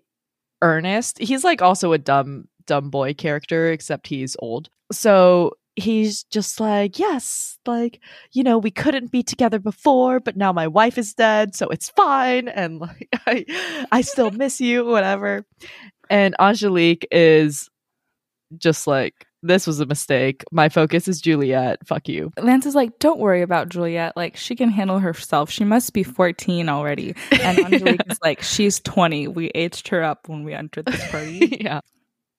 earnest 0.62 1.18
he's 1.18 1.42
like 1.42 1.62
also 1.62 1.92
a 1.92 1.98
dumb 1.98 2.46
dumb 2.66 2.88
boy 2.90 3.12
character 3.12 3.72
except 3.72 4.06
he's 4.06 4.36
old 4.38 4.68
so 4.92 5.50
he's 5.80 6.24
just 6.24 6.60
like 6.60 6.98
yes 6.98 7.58
like 7.66 8.00
you 8.32 8.42
know 8.42 8.58
we 8.58 8.70
couldn't 8.70 9.10
be 9.10 9.22
together 9.22 9.58
before 9.58 10.20
but 10.20 10.36
now 10.36 10.52
my 10.52 10.66
wife 10.66 10.98
is 10.98 11.14
dead 11.14 11.54
so 11.54 11.68
it's 11.68 11.90
fine 11.90 12.48
and 12.48 12.80
like 12.80 13.08
i 13.26 13.44
i 13.90 14.00
still 14.00 14.30
miss 14.30 14.60
you 14.60 14.84
whatever 14.84 15.44
and 16.08 16.34
angelique 16.38 17.06
is 17.10 17.68
just 18.56 18.86
like 18.86 19.26
this 19.42 19.66
was 19.66 19.80
a 19.80 19.86
mistake 19.86 20.44
my 20.52 20.68
focus 20.68 21.08
is 21.08 21.20
juliet 21.20 21.78
fuck 21.86 22.08
you 22.08 22.30
Lance 22.38 22.66
is 22.66 22.74
like, 22.74 22.98
don't 22.98 23.18
worry 23.18 23.42
about 23.42 23.68
Juliet. 23.68 24.16
Like, 24.16 24.36
she 24.36 24.54
can 24.54 24.70
handle 24.70 24.98
herself. 24.98 25.50
She 25.50 25.64
must 25.64 25.92
be 25.92 26.02
14 26.02 26.68
already. 26.68 27.14
And 27.30 27.58
Angelique 27.58 28.02
is 28.10 28.18
like, 28.22 28.42
she's 28.42 28.80
20. 28.80 29.28
We 29.28 29.48
aged 29.54 29.88
her 29.88 30.02
up 30.02 30.28
when 30.28 30.44
we 30.44 30.52
entered 30.52 30.86
this 30.86 31.08
party. 31.10 31.58
yeah. 31.60 31.80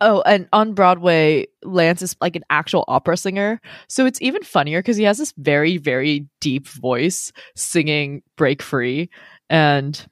Oh, 0.04 0.22
and 0.22 0.50
on 0.52 0.74
Broadway, 0.74 1.46
Lance 1.64 2.02
is 2.02 2.16
like 2.20 2.36
an 2.36 2.44
actual 2.50 2.84
opera 2.88 3.16
singer. 3.16 3.62
So 3.88 4.08
it's 4.08 4.20
even 4.20 4.42
funnier 4.42 4.80
because 4.80 4.98
he 4.98 5.04
has 5.04 5.20
this 5.20 5.32
very, 5.38 5.78
very 5.78 6.28
deep 6.40 6.68
voice 6.68 7.32
singing 7.56 8.24
Break 8.36 8.64
Free. 8.64 9.12
And 9.48 10.04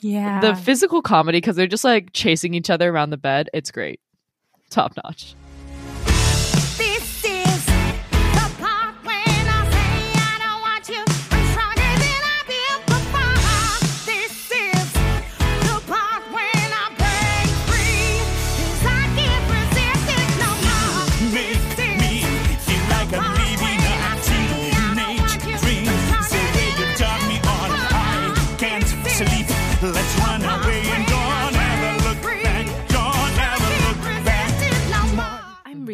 yeah. 0.00 0.40
the 0.40 0.54
physical 0.54 1.00
comedy, 1.00 1.38
because 1.38 1.56
they're 1.56 1.66
just 1.66 1.84
like 1.84 2.12
chasing 2.12 2.52
each 2.52 2.68
other 2.68 2.90
around 2.90 3.08
the 3.08 3.16
bed, 3.16 3.48
it's 3.54 3.70
great. 3.70 4.00
Top 4.68 4.92
notch. 5.02 5.34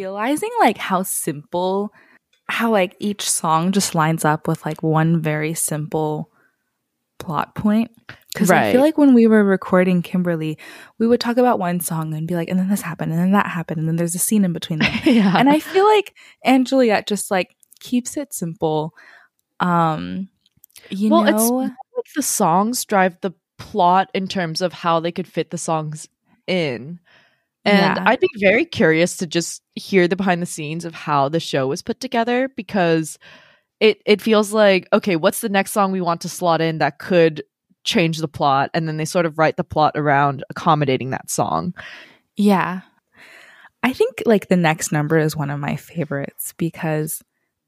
Realizing 0.04 0.50
like 0.60 0.78
how 0.78 1.02
simple 1.02 1.90
how 2.48 2.70
like 2.70 2.94
each 3.00 3.28
song 3.28 3.72
just 3.72 3.94
lines 3.94 4.24
up 4.24 4.46
with 4.46 4.64
like 4.66 4.82
one 4.82 5.20
very 5.20 5.54
simple 5.54 6.30
plot 7.18 7.54
point? 7.54 7.90
Because 8.32 8.50
i 8.50 8.72
feel 8.72 8.80
like 8.80 8.98
when 8.98 9.14
we 9.14 9.26
were 9.26 9.44
recording 9.44 10.02
kimberly 10.02 10.58
we 10.98 11.06
would 11.06 11.20
talk 11.20 11.36
about 11.36 11.58
one 11.58 11.80
song 11.80 12.12
and 12.12 12.26
be 12.26 12.34
like 12.34 12.48
and 12.48 12.58
then 12.58 12.68
this 12.68 12.82
happened 12.82 13.12
and 13.12 13.20
then 13.20 13.32
that 13.32 13.46
happened 13.46 13.78
and 13.78 13.88
then 13.88 13.96
there's 13.96 14.16
a 14.16 14.18
scene 14.18 14.44
in 14.44 14.52
between 14.52 14.80
them. 14.80 14.92
Yeah. 15.04 15.34
and 15.36 15.48
i 15.48 15.60
feel 15.60 15.86
like 15.86 16.14
and 16.44 16.66
juliet 16.66 17.06
just 17.06 17.30
like 17.30 17.56
keeps 17.80 18.16
it 18.16 18.32
simple. 18.34 18.94
Um 19.60 20.28
you 20.90 21.10
well, 21.10 21.24
know? 21.24 21.30
it's 21.30 21.50
like 21.50 21.72
the 22.16 22.22
songs 22.22 22.84
drive 22.84 23.16
the 23.20 23.32
plot 23.58 24.10
in 24.12 24.26
terms 24.26 24.60
of 24.60 24.72
how 24.72 25.00
they 25.00 25.12
could 25.12 25.28
fit 25.28 25.50
the 25.50 25.58
songs 25.58 26.08
in. 26.46 26.98
And 27.64 27.96
Yeah. 27.96 28.04
I'd 28.06 28.20
be 28.20 28.28
very 28.40 28.64
curious 28.64 29.16
to 29.18 29.26
just 29.26 29.62
hear 29.74 30.06
the 30.06 30.16
behind 30.16 30.42
the 30.42 30.46
scenes 30.46 30.84
of 30.84 30.94
how 30.94 31.28
the 31.28 31.40
show 31.40 31.66
was 31.66 31.82
put 31.82 32.00
together 32.00 32.48
because 32.56 33.18
it 33.80 34.02
it 34.06 34.20
feels 34.20 34.52
like 34.52 34.88
okay, 34.92 35.16
what's 35.16 35.40
the 35.40 35.48
next 35.48 35.72
song 35.72 35.92
we 35.92 36.00
want 36.00 36.20
to 36.22 36.28
slot 36.28 36.60
in 36.60 36.78
that 36.78 36.98
could 36.98 37.42
change 37.84 38.18
the 38.18 38.28
plot 38.28 38.70
and 38.72 38.88
then 38.88 38.96
they 38.96 39.04
sort 39.04 39.26
of 39.26 39.38
write 39.38 39.56
the 39.56 39.64
plot 39.64 39.92
around 39.94 40.44
accommodating 40.50 41.10
that 41.10 41.30
song. 41.30 41.74
Yeah. 42.36 42.80
I 43.82 43.92
think 43.92 44.22
like 44.24 44.48
the 44.48 44.56
next 44.56 44.92
number 44.92 45.18
is 45.18 45.36
one 45.36 45.50
of 45.50 45.60
my 45.60 45.76
favorites 45.76 46.54
because 46.56 47.22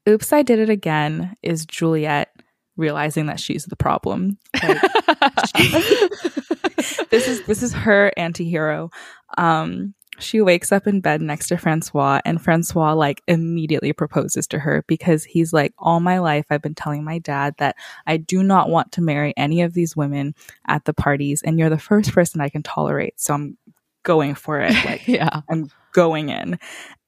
Oops, 0.09 0.31
I 0.31 0.41
Did 0.41 0.59
It 0.59 0.69
Again 0.69 1.35
is 1.43 1.65
Juliet 1.65 2.29
realizing 2.77 3.25
that 3.25 3.39
she's 3.39 3.65
the 3.65 3.75
problem. 3.75 4.37
Like, 4.63 4.81
this 7.09 7.27
is 7.27 7.45
this 7.45 7.61
is 7.61 7.73
her 7.73 8.11
anti-hero. 8.15 8.89
Um 9.37 9.93
she 10.19 10.41
wakes 10.41 10.71
up 10.71 10.87
in 10.87 10.99
bed 10.99 11.21
next 11.21 11.47
to 11.49 11.57
Francois 11.57 12.19
and 12.25 12.41
Francois 12.41 12.93
like 12.93 13.21
immediately 13.27 13.93
proposes 13.93 14.47
to 14.47 14.57
her 14.57 14.83
because 14.87 15.23
he's 15.23 15.53
like 15.53 15.73
all 15.77 15.99
my 15.99 16.17
life 16.17 16.47
I've 16.49 16.61
been 16.63 16.73
telling 16.73 17.03
my 17.03 17.19
dad 17.19 17.53
that 17.59 17.75
I 18.07 18.17
do 18.17 18.41
not 18.41 18.69
want 18.69 18.91
to 18.93 19.01
marry 19.01 19.33
any 19.37 19.61
of 19.61 19.73
these 19.73 19.95
women 19.95 20.33
at 20.67 20.85
the 20.85 20.93
parties 20.93 21.43
and 21.43 21.59
you're 21.59 21.69
the 21.69 21.77
first 21.77 22.13
person 22.13 22.41
I 22.41 22.49
can 22.49 22.63
tolerate. 22.63 23.19
So 23.21 23.35
I'm 23.35 23.57
going 24.03 24.33
for 24.33 24.59
it. 24.59 24.73
Like 24.85 25.07
yeah. 25.07 25.41
I'm 25.49 25.69
going 25.97 26.29
in. 26.29 26.59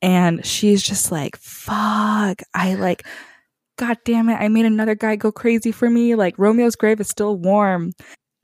And 0.01 0.43
she's 0.43 0.81
just 0.81 1.11
like, 1.11 1.37
fuck. 1.37 2.41
I 2.55 2.73
like, 2.73 3.05
God 3.77 3.97
damn 4.03 4.29
it. 4.29 4.35
I 4.35 4.47
made 4.47 4.65
another 4.65 4.95
guy 4.95 5.15
go 5.15 5.31
crazy 5.31 5.71
for 5.71 5.87
me. 5.89 6.15
Like, 6.15 6.35
Romeo's 6.39 6.75
grave 6.75 6.99
is 6.99 7.07
still 7.07 7.35
warm. 7.37 7.93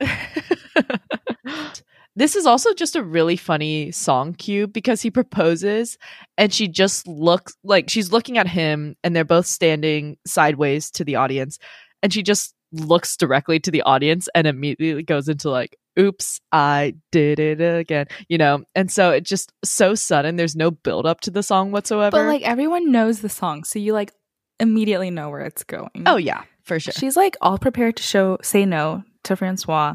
this 2.16 2.34
is 2.34 2.46
also 2.46 2.72
just 2.74 2.96
a 2.96 3.02
really 3.02 3.36
funny 3.36 3.92
song 3.92 4.32
cue 4.34 4.66
because 4.66 5.02
he 5.02 5.10
proposes 5.10 5.98
and 6.38 6.52
she 6.52 6.66
just 6.66 7.06
looks 7.06 7.54
like 7.62 7.88
she's 7.90 8.10
looking 8.10 8.38
at 8.38 8.48
him 8.48 8.96
and 9.04 9.14
they're 9.14 9.24
both 9.24 9.46
standing 9.46 10.16
sideways 10.26 10.90
to 10.90 11.04
the 11.04 11.14
audience 11.16 11.58
and 12.02 12.12
she 12.12 12.22
just 12.22 12.54
looks 12.72 13.16
directly 13.16 13.60
to 13.60 13.70
the 13.70 13.82
audience 13.82 14.28
and 14.34 14.46
immediately 14.46 15.02
goes 15.02 15.28
into 15.28 15.48
like 15.50 15.76
oops 15.98 16.40
i 16.52 16.92
did 17.12 17.38
it 17.38 17.60
again 17.60 18.06
you 18.28 18.36
know 18.36 18.62
and 18.74 18.90
so 18.90 19.10
it 19.12 19.22
just 19.22 19.52
so 19.64 19.94
sudden 19.94 20.36
there's 20.36 20.56
no 20.56 20.70
build 20.70 21.06
up 21.06 21.20
to 21.20 21.30
the 21.30 21.42
song 21.42 21.70
whatsoever 21.72 22.10
But 22.18 22.26
like, 22.26 22.42
everyone 22.42 22.90
knows 22.90 23.20
the 23.20 23.28
song. 23.30 23.64
So 23.64 23.78
you 23.78 23.92
like 23.92 24.12
immediately 24.58 25.10
know 25.10 25.30
where 25.30 25.40
it's 25.42 25.64
going. 25.64 26.02
oh 26.06 26.16
yeah 26.16 26.42
for 26.64 26.80
sure 26.80 26.92
She's 26.92 27.16
like 27.16 27.36
all 27.40 27.58
prepared 27.58 27.96
to 27.96 28.02
show, 28.02 28.38
say 28.42 28.66
no 28.66 29.04
to 29.24 29.36
Francois. 29.36 29.94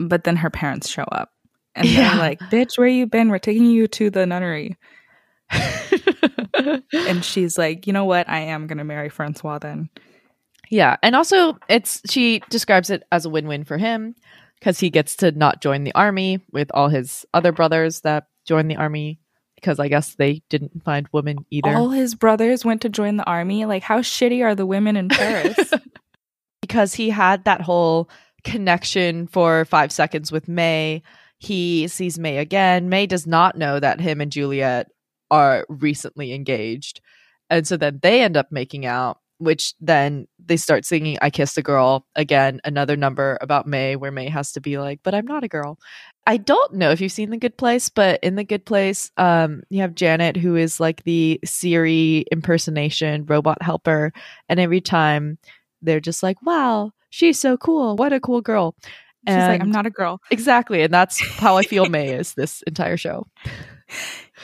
But 0.00 0.24
then 0.24 0.36
her 0.36 0.50
parents 0.50 0.88
show 0.88 1.04
up. 1.04 1.30
And 1.74 1.86
Yeah. 1.86 2.10
they're 2.10 2.18
like, 2.18 2.40
bitch, 2.40 2.76
where 2.76 2.88
you 2.88 3.06
been? 3.06 3.28
We're 3.28 3.38
taking 3.38 3.66
you 3.66 3.86
to 3.88 4.10
the 4.10 4.26
nunnery. 4.26 4.76
And 6.92 7.24
she's 7.24 7.56
like, 7.56 7.86
you 7.86 7.92
know 7.92 8.04
what? 8.04 8.28
I 8.28 8.40
am 8.40 8.66
going 8.66 8.78
to 8.78 8.84
marry 8.84 9.08
Francois 9.08 9.58
then. 9.58 9.88
Yeah, 10.68 10.96
and 11.02 11.16
also 11.16 11.58
it's 11.68 12.00
she 12.08 12.42
describes 12.50 12.90
it 12.90 13.02
as 13.10 13.24
a 13.24 13.30
win-win 13.30 13.64
for 13.64 13.76
him 13.78 14.14
because 14.58 14.78
he 14.78 14.90
gets 14.90 15.16
to 15.16 15.32
not 15.32 15.60
join 15.60 15.82
the 15.84 15.94
army 15.94 16.40
with 16.52 16.70
all 16.74 16.88
his 16.88 17.24
other 17.34 17.50
brothers 17.50 18.00
that 18.02 18.26
joined 18.46 18.70
the 18.70 18.76
army 18.76 19.18
because 19.56 19.80
I 19.80 19.88
guess 19.88 20.14
they 20.14 20.42
didn't 20.48 20.84
find 20.84 21.08
women 21.12 21.44
either. 21.50 21.74
All 21.74 21.90
his 21.90 22.14
brothers 22.14 22.64
went 22.64 22.82
to 22.82 22.88
join 22.88 23.16
the 23.16 23.24
army. 23.24 23.64
Like, 23.64 23.82
how 23.82 24.00
shitty 24.00 24.44
are 24.44 24.54
the 24.54 24.66
women 24.66 24.96
in 24.96 25.08
Paris? 25.08 25.72
because 26.60 26.94
he 26.94 27.10
had 27.10 27.44
that 27.44 27.62
whole 27.62 28.08
connection 28.44 29.26
for 29.26 29.64
5 29.64 29.92
seconds 29.92 30.32
with 30.32 30.48
May. 30.48 31.02
He 31.38 31.88
sees 31.88 32.18
May 32.18 32.38
again. 32.38 32.88
May 32.88 33.06
does 33.06 33.26
not 33.26 33.56
know 33.56 33.80
that 33.80 34.00
him 34.00 34.20
and 34.20 34.30
Juliet 34.30 34.88
are 35.30 35.64
recently 35.68 36.32
engaged. 36.32 37.00
And 37.48 37.66
so 37.66 37.76
then 37.76 37.98
they 38.02 38.22
end 38.22 38.36
up 38.36 38.52
making 38.52 38.86
out, 38.86 39.18
which 39.38 39.74
then 39.80 40.28
they 40.38 40.56
start 40.56 40.84
singing 40.84 41.18
I 41.20 41.30
Kissed 41.30 41.58
a 41.58 41.62
Girl 41.62 42.06
again, 42.14 42.60
another 42.64 42.96
number 42.96 43.38
about 43.40 43.66
May 43.66 43.96
where 43.96 44.12
May 44.12 44.28
has 44.28 44.52
to 44.52 44.60
be 44.60 44.78
like, 44.78 45.00
but 45.02 45.14
I'm 45.14 45.26
not 45.26 45.44
a 45.44 45.48
girl. 45.48 45.78
I 46.26 46.36
don't 46.36 46.74
know 46.74 46.90
if 46.90 47.00
you've 47.00 47.10
seen 47.10 47.30
The 47.30 47.38
Good 47.38 47.56
Place, 47.56 47.88
but 47.88 48.22
in 48.22 48.36
The 48.36 48.44
Good 48.44 48.64
Place, 48.64 49.10
um, 49.16 49.62
you 49.70 49.80
have 49.80 49.94
Janet 49.94 50.36
who 50.36 50.56
is 50.56 50.78
like 50.78 51.02
the 51.04 51.40
Siri 51.44 52.24
impersonation 52.30 53.24
robot 53.26 53.62
helper. 53.62 54.12
And 54.48 54.60
every 54.60 54.80
time 54.80 55.38
they're 55.82 56.00
just 56.00 56.22
like, 56.22 56.40
wow, 56.42 56.92
she's 57.10 57.38
so 57.38 57.56
cool. 57.56 57.96
What 57.96 58.12
a 58.12 58.20
cool 58.20 58.40
girl. 58.40 58.74
She's 59.28 59.36
like, 59.36 59.60
I'm 59.60 59.70
not 59.70 59.84
a 59.86 59.90
girl. 59.90 60.18
Exactly. 60.30 60.80
And 60.82 60.92
that's 60.94 61.20
how 61.36 61.58
I 61.58 61.62
feel 61.62 61.84
May 61.90 62.14
is 62.14 62.32
this 62.34 62.62
entire 62.62 62.96
show. 62.96 63.26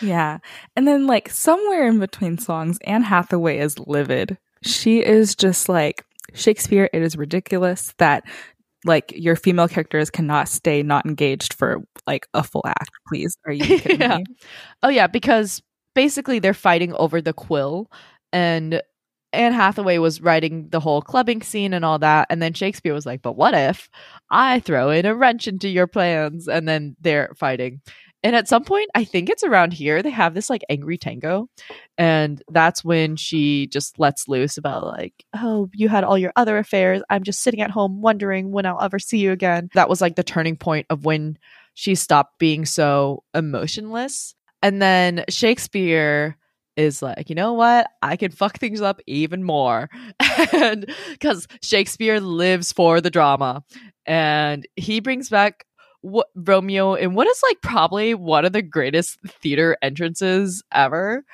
Yeah. 0.03 0.39
And 0.77 0.87
then, 0.87 1.07
like, 1.07 1.31
somewhere 1.31 1.87
in 1.89 1.99
between 1.99 2.37
songs, 2.37 2.79
Anne 2.85 3.03
Hathaway 3.03 3.59
is 3.59 3.79
livid. 3.79 4.37
She 4.63 5.03
is 5.03 5.35
just 5.35 5.69
like, 5.69 6.05
Shakespeare, 6.35 6.91
it 6.93 7.01
is 7.03 7.17
ridiculous 7.17 7.95
that, 7.99 8.25
like, 8.85 9.13
your 9.17 9.37
female 9.37 9.69
characters 9.69 10.11
cannot 10.11 10.49
stay 10.49 10.83
not 10.83 11.07
engaged 11.07 11.55
for, 11.55 11.79
like, 12.07 12.27
a 12.35 12.43
full 12.43 12.65
act. 12.67 12.91
Please. 13.09 13.39
Are 13.47 13.53
you 13.53 13.65
kidding 13.79 14.01
Yeah. 14.01 14.19
me? 14.19 14.25
Oh 14.83 14.89
yeah, 14.91 15.07
because 15.07 15.63
basically 15.95 16.39
they're 16.39 16.53
fighting 16.53 16.93
over 16.95 17.23
the 17.23 17.33
quill 17.33 17.91
and 18.33 18.83
Anne 19.33 19.53
Hathaway 19.53 19.99
was 19.99 20.21
writing 20.21 20.69
the 20.71 20.81
whole 20.81 21.03
clubbing 21.03 21.43
scene 21.43 21.75
and 21.75 21.85
all 21.85 21.99
that 21.99 22.27
and 22.31 22.41
then 22.41 22.53
Shakespeare 22.55 22.95
was 22.95 23.07
like, 23.07 23.23
"But 23.23 23.37
what 23.37 23.55
if 23.55 23.89
I 24.31 24.61
throw 24.61 24.91
in 24.91 25.07
a 25.07 25.15
wrench 25.15 25.47
into 25.49 25.69
your 25.69 25.87
plans?" 25.87 26.49
and 26.49 26.69
then 26.69 26.97
they're 27.01 27.33
fighting. 27.37 27.81
And 28.23 28.35
at 28.35 28.49
some 28.49 28.65
point, 28.65 28.91
I 28.95 29.05
think 29.05 29.31
it's 29.31 29.45
around 29.45 29.73
here, 29.73 30.03
they 30.03 30.11
have 30.11 30.35
this 30.35 30.51
like 30.51 30.65
angry 30.69 30.99
tango. 30.99 31.49
And 31.97 32.43
that's 32.49 32.83
when 32.85 33.15
she 33.17 33.69
just 33.69 34.01
lets 34.01 34.27
loose 34.27 34.59
about 34.59 34.85
like, 34.85 35.15
"Oh, 35.35 35.69
you 35.73 35.89
had 35.89 36.03
all 36.05 36.19
your 36.19 36.33
other 36.35 36.59
affairs. 36.59 37.03
I'm 37.11 37.23
just 37.23 37.43
sitting 37.43 37.61
at 37.61 37.71
home 37.71 38.01
wondering 38.03 38.51
when 38.53 38.67
I'll 38.67 38.83
ever 38.83 38.99
see 38.99 39.19
you 39.19 39.33
again." 39.33 39.69
That 39.75 39.89
was 39.89 40.01
like 40.01 40.17
the 40.17 40.25
turning 40.25 40.57
point 40.57 40.87
of 40.91 41.05
when 41.05 41.39
she 41.75 41.95
stopped 41.95 42.39
being 42.39 42.65
so 42.65 43.23
emotionless. 43.35 44.35
And 44.63 44.83
then 44.83 45.25
Shakespeare 45.29 46.37
is 46.77 47.03
like, 47.03 47.29
you 47.29 47.35
know 47.35 47.53
what? 47.53 47.89
I 48.03 48.17
can 48.17 48.31
fuck 48.31 48.59
things 48.59 48.81
up 48.81 49.01
even 49.07 49.43
more. 49.43 49.89
and 50.53 50.93
because 51.13 51.47
Shakespeare 51.63 52.21
lives 52.21 52.73
for 52.73 53.01
the 53.01 53.11
drama. 53.11 53.63
And 54.07 54.67
he 54.77 55.01
brings 55.01 55.29
back 55.29 55.65
what 56.03 56.29
Romeo 56.37 56.95
in 56.95 57.15
what 57.15 57.27
is 57.27 57.43
like 57.43 57.61
probably 57.63 58.15
one 58.15 58.45
of 58.45 58.53
the 58.53 58.63
greatest 58.63 59.19
theater 59.43 59.77
entrances 59.83 60.63
ever. 60.73 61.25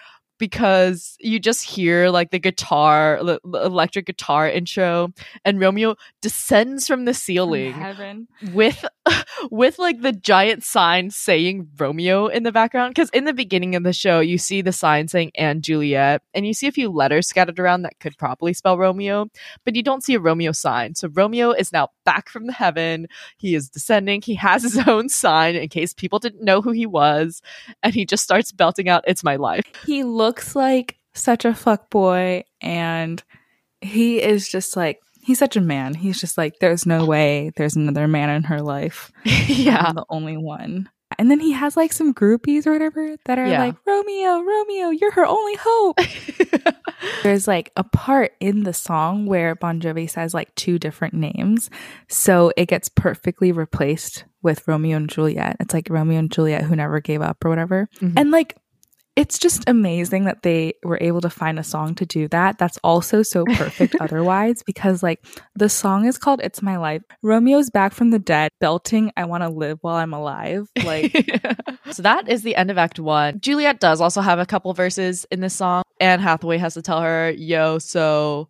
Because 0.42 1.16
you 1.20 1.38
just 1.38 1.62
hear 1.62 2.08
like 2.08 2.32
the 2.32 2.40
guitar, 2.40 3.18
l- 3.18 3.38
electric 3.44 4.06
guitar 4.06 4.48
intro, 4.48 5.12
and 5.44 5.60
Romeo 5.60 5.94
descends 6.20 6.88
from 6.88 7.04
the 7.04 7.14
ceiling 7.14 7.72
Heaven. 7.74 8.26
with 8.52 8.84
with 9.52 9.78
like 9.78 10.00
the 10.00 10.12
giant 10.12 10.64
sign 10.64 11.10
saying 11.10 11.68
Romeo 11.78 12.26
in 12.26 12.42
the 12.42 12.50
background 12.50 12.94
because 12.94 13.10
in 13.10 13.24
the 13.24 13.32
beginning 13.32 13.76
of 13.76 13.82
the 13.84 13.92
show 13.92 14.18
you 14.18 14.38
see 14.38 14.62
the 14.62 14.72
sign 14.72 15.06
saying 15.08 15.30
and 15.36 15.62
Juliet 15.62 16.22
and 16.34 16.46
you 16.46 16.54
see 16.54 16.66
a 16.66 16.72
few 16.72 16.88
letters 16.90 17.28
scattered 17.28 17.58
around 17.60 17.82
that 17.82 17.98
could 18.00 18.16
probably 18.18 18.52
spell 18.52 18.78
Romeo 18.78 19.28
but 19.64 19.76
you 19.76 19.82
don't 19.82 20.02
see 20.02 20.14
a 20.14 20.20
Romeo 20.20 20.50
sign. 20.52 20.94
So 20.96 21.08
Romeo 21.08 21.52
is 21.52 21.72
now 21.72 21.88
back 22.04 22.28
from 22.28 22.46
the 22.46 22.52
heaven. 22.52 23.06
He 23.36 23.54
is 23.54 23.68
descending. 23.68 24.22
He 24.22 24.34
has 24.36 24.64
his 24.64 24.78
own 24.88 25.08
sign 25.08 25.54
in 25.54 25.68
case 25.68 25.94
people 25.94 26.18
didn't 26.18 26.44
know 26.44 26.62
who 26.62 26.72
he 26.72 26.86
was 26.86 27.42
and 27.82 27.94
he 27.94 28.04
just 28.04 28.24
starts 28.24 28.50
belting 28.50 28.88
out 28.88 29.04
it's 29.06 29.22
my 29.24 29.36
life. 29.36 29.64
He 29.86 30.04
looks 30.04 30.31
like 30.54 30.96
such 31.14 31.44
a 31.44 31.54
fuck 31.54 31.90
boy, 31.90 32.44
and 32.60 33.22
he 33.80 34.22
is 34.22 34.48
just 34.48 34.76
like, 34.76 35.00
he's 35.22 35.38
such 35.38 35.56
a 35.56 35.60
man. 35.60 35.94
He's 35.94 36.20
just 36.20 36.38
like, 36.38 36.54
there's 36.60 36.86
no 36.86 37.04
way 37.04 37.52
there's 37.56 37.76
another 37.76 38.08
man 38.08 38.30
in 38.30 38.42
her 38.44 38.60
life. 38.60 39.10
yeah 39.24 39.84
I'm 39.86 39.94
the 39.96 40.04
only 40.08 40.36
one. 40.36 40.88
And 41.18 41.30
then 41.30 41.40
he 41.40 41.52
has 41.52 41.76
like 41.76 41.92
some 41.92 42.14
groupies 42.14 42.66
or 42.66 42.72
whatever 42.72 43.16
that 43.26 43.38
are 43.38 43.46
Yeah. 43.46 43.58
like, 43.60 43.74
Romeo, 43.86 44.40
Romeo, 44.40 44.88
you're 44.90 45.12
her 45.12 45.26
only 45.26 45.56
hope. 45.60 45.98
There's 47.22 47.46
like 47.46 47.70
a 47.76 47.84
part 47.84 48.32
in 48.40 48.62
the 48.62 48.72
song 48.72 49.26
where 49.26 49.54
Bon 49.54 49.80
Jovi 49.80 50.08
says 50.08 50.32
like 50.34 50.54
two 50.54 50.78
different 50.78 51.14
names. 51.14 51.68
So 52.08 52.52
it 52.56 52.66
gets 52.66 52.88
perfectly 52.88 53.52
replaced 53.52 54.24
with 54.42 54.66
Romeo 54.66 54.96
and 54.96 55.08
Juliet. 55.08 55.56
It's 55.60 55.74
like 55.74 55.88
Romeo 55.90 56.18
and 56.18 56.30
Juliet 56.32 56.62
who 56.64 56.76
never 56.76 57.00
gave 57.00 57.20
up 57.22 57.44
or 57.44 57.50
whatever. 57.50 57.88
Mhm. 58.00 58.14
And 58.16 58.30
like, 58.30 58.56
it's 59.14 59.38
just 59.38 59.68
amazing 59.68 60.24
that 60.24 60.42
they 60.42 60.74
were 60.82 60.98
able 61.00 61.20
to 61.20 61.28
find 61.28 61.58
a 61.58 61.64
song 61.64 61.94
to 61.96 62.06
do 62.06 62.28
that. 62.28 62.58
That's 62.58 62.78
also 62.82 63.22
so 63.22 63.44
perfect 63.56 63.94
otherwise 64.00 64.62
because 64.62 65.02
like 65.02 65.24
the 65.54 65.68
song 65.68 66.06
is 66.06 66.18
called 66.18 66.40
It's 66.42 66.62
My 66.62 66.78
Life. 66.78 67.02
Romeo's 67.22 67.68
back 67.70 67.92
from 67.92 68.10
the 68.10 68.18
dead 68.18 68.50
belting 68.60 69.12
I 69.16 69.26
want 69.26 69.42
to 69.42 69.50
live 69.50 69.78
while 69.82 69.96
I'm 69.96 70.14
alive. 70.14 70.68
Like 70.82 71.12
so 71.90 72.02
that 72.02 72.28
is 72.28 72.42
the 72.42 72.56
end 72.56 72.70
of 72.70 72.78
Act 72.78 72.98
One. 72.98 73.40
Juliet 73.40 73.80
does 73.80 74.00
also 74.00 74.22
have 74.22 74.38
a 74.38 74.46
couple 74.46 74.72
verses 74.72 75.26
in 75.30 75.40
this 75.40 75.54
song. 75.54 75.82
Anne 76.00 76.20
Hathaway 76.20 76.58
has 76.58 76.74
to 76.74 76.82
tell 76.82 77.00
her, 77.00 77.30
"Yo, 77.30 77.78
so 77.78 78.48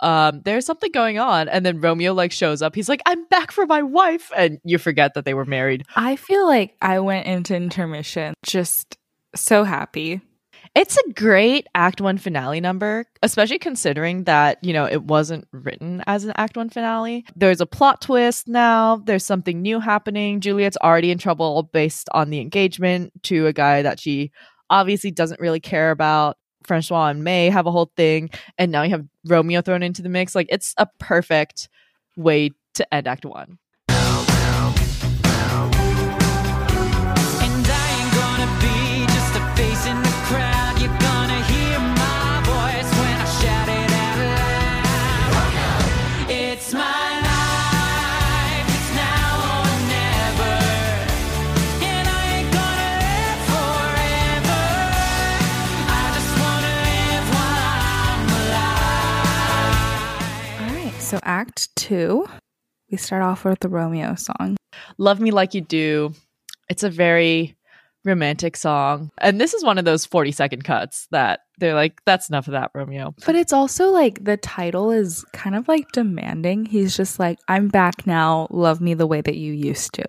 um, 0.00 0.40
there's 0.44 0.64
something 0.64 0.92
going 0.92 1.18
on," 1.18 1.48
and 1.48 1.66
then 1.66 1.80
Romeo 1.80 2.14
like 2.14 2.32
shows 2.32 2.62
up. 2.62 2.74
He's 2.74 2.88
like, 2.88 3.02
"I'm 3.06 3.26
back 3.26 3.50
for 3.50 3.66
my 3.66 3.82
wife," 3.82 4.30
and 4.36 4.58
you 4.64 4.78
forget 4.78 5.14
that 5.14 5.24
they 5.24 5.34
were 5.34 5.44
married. 5.44 5.84
I 5.94 6.16
feel 6.16 6.46
like 6.46 6.76
I 6.80 7.00
went 7.00 7.26
into 7.26 7.54
intermission 7.54 8.34
just 8.44 8.96
so 9.34 9.64
happy. 9.64 10.20
It's 10.74 10.96
a 10.96 11.12
great 11.14 11.66
Act 11.74 12.00
One 12.00 12.16
finale 12.16 12.60
number, 12.60 13.04
especially 13.22 13.58
considering 13.58 14.24
that, 14.24 14.62
you 14.62 14.72
know, 14.72 14.84
it 14.84 15.02
wasn't 15.02 15.48
written 15.52 16.02
as 16.06 16.24
an 16.24 16.32
Act 16.36 16.56
One 16.56 16.70
finale. 16.70 17.24
There's 17.34 17.60
a 17.60 17.66
plot 17.66 18.00
twist 18.00 18.46
now, 18.46 18.96
there's 19.04 19.24
something 19.24 19.62
new 19.62 19.80
happening. 19.80 20.40
Juliet's 20.40 20.76
already 20.82 21.10
in 21.10 21.18
trouble 21.18 21.64
based 21.72 22.08
on 22.12 22.30
the 22.30 22.40
engagement 22.40 23.12
to 23.24 23.46
a 23.46 23.52
guy 23.52 23.82
that 23.82 23.98
she 23.98 24.30
obviously 24.68 25.10
doesn't 25.10 25.40
really 25.40 25.60
care 25.60 25.90
about. 25.90 26.36
Francois 26.66 27.08
and 27.08 27.24
May 27.24 27.48
have 27.50 27.66
a 27.66 27.72
whole 27.72 27.90
thing, 27.96 28.30
and 28.58 28.70
now 28.70 28.82
you 28.82 28.90
have 28.90 29.06
Romeo 29.26 29.62
thrown 29.62 29.82
into 29.82 30.02
the 30.02 30.08
mix. 30.08 30.34
Like, 30.34 30.48
it's 30.50 30.74
a 30.76 30.86
perfect 30.98 31.68
way 32.16 32.50
to 32.74 32.94
end 32.94 33.08
Act 33.08 33.24
One. 33.24 33.58
So 61.20 61.30
Act 61.30 61.74
Two, 61.76 62.26
we 62.90 62.96
start 62.98 63.22
off 63.22 63.44
with 63.44 63.60
the 63.60 63.68
Romeo 63.68 64.14
song. 64.14 64.56
Love 64.98 65.20
Me 65.20 65.30
Like 65.30 65.54
You 65.54 65.60
Do. 65.60 66.14
It's 66.68 66.82
a 66.82 66.90
very 66.90 67.56
romantic 68.04 68.56
song. 68.56 69.10
And 69.18 69.38
this 69.40 69.52
is 69.52 69.62
one 69.62 69.76
of 69.76 69.84
those 69.84 70.06
40 70.06 70.32
second 70.32 70.64
cuts 70.64 71.06
that 71.10 71.40
they're 71.58 71.74
like, 71.74 72.00
that's 72.06 72.28
enough 72.30 72.46
of 72.48 72.52
that, 72.52 72.70
Romeo. 72.74 73.14
But 73.26 73.34
it's 73.34 73.52
also 73.52 73.90
like 73.90 74.24
the 74.24 74.38
title 74.38 74.90
is 74.90 75.24
kind 75.34 75.54
of 75.54 75.68
like 75.68 75.86
demanding. 75.92 76.64
He's 76.64 76.96
just 76.96 77.18
like, 77.18 77.38
I'm 77.48 77.68
back 77.68 78.06
now. 78.06 78.46
Love 78.50 78.80
me 78.80 78.94
the 78.94 79.06
way 79.06 79.20
that 79.20 79.36
you 79.36 79.52
used 79.52 79.92
to, 79.94 80.04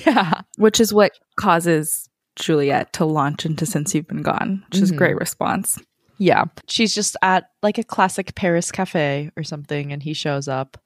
yeah. 0.06 0.42
which 0.56 0.78
is 0.78 0.94
what 0.94 1.12
causes 1.36 2.08
Juliet 2.36 2.92
to 2.94 3.04
launch 3.04 3.44
into 3.44 3.66
Since 3.66 3.94
You've 3.94 4.06
Been 4.06 4.22
Gone, 4.22 4.62
which 4.70 4.80
is 4.80 4.90
a 4.90 4.94
Mhm. 4.94 4.98
great 4.98 5.16
response. 5.16 5.78
Yeah. 6.18 6.44
She's 6.68 6.94
just 6.94 7.16
at 7.22 7.50
like 7.62 7.78
a 7.78 7.84
classic 7.84 8.34
Paris 8.34 8.70
cafe 8.70 9.30
or 9.36 9.42
something, 9.42 9.92
and 9.92 10.02
he 10.02 10.14
shows 10.14 10.48
up. 10.48 10.78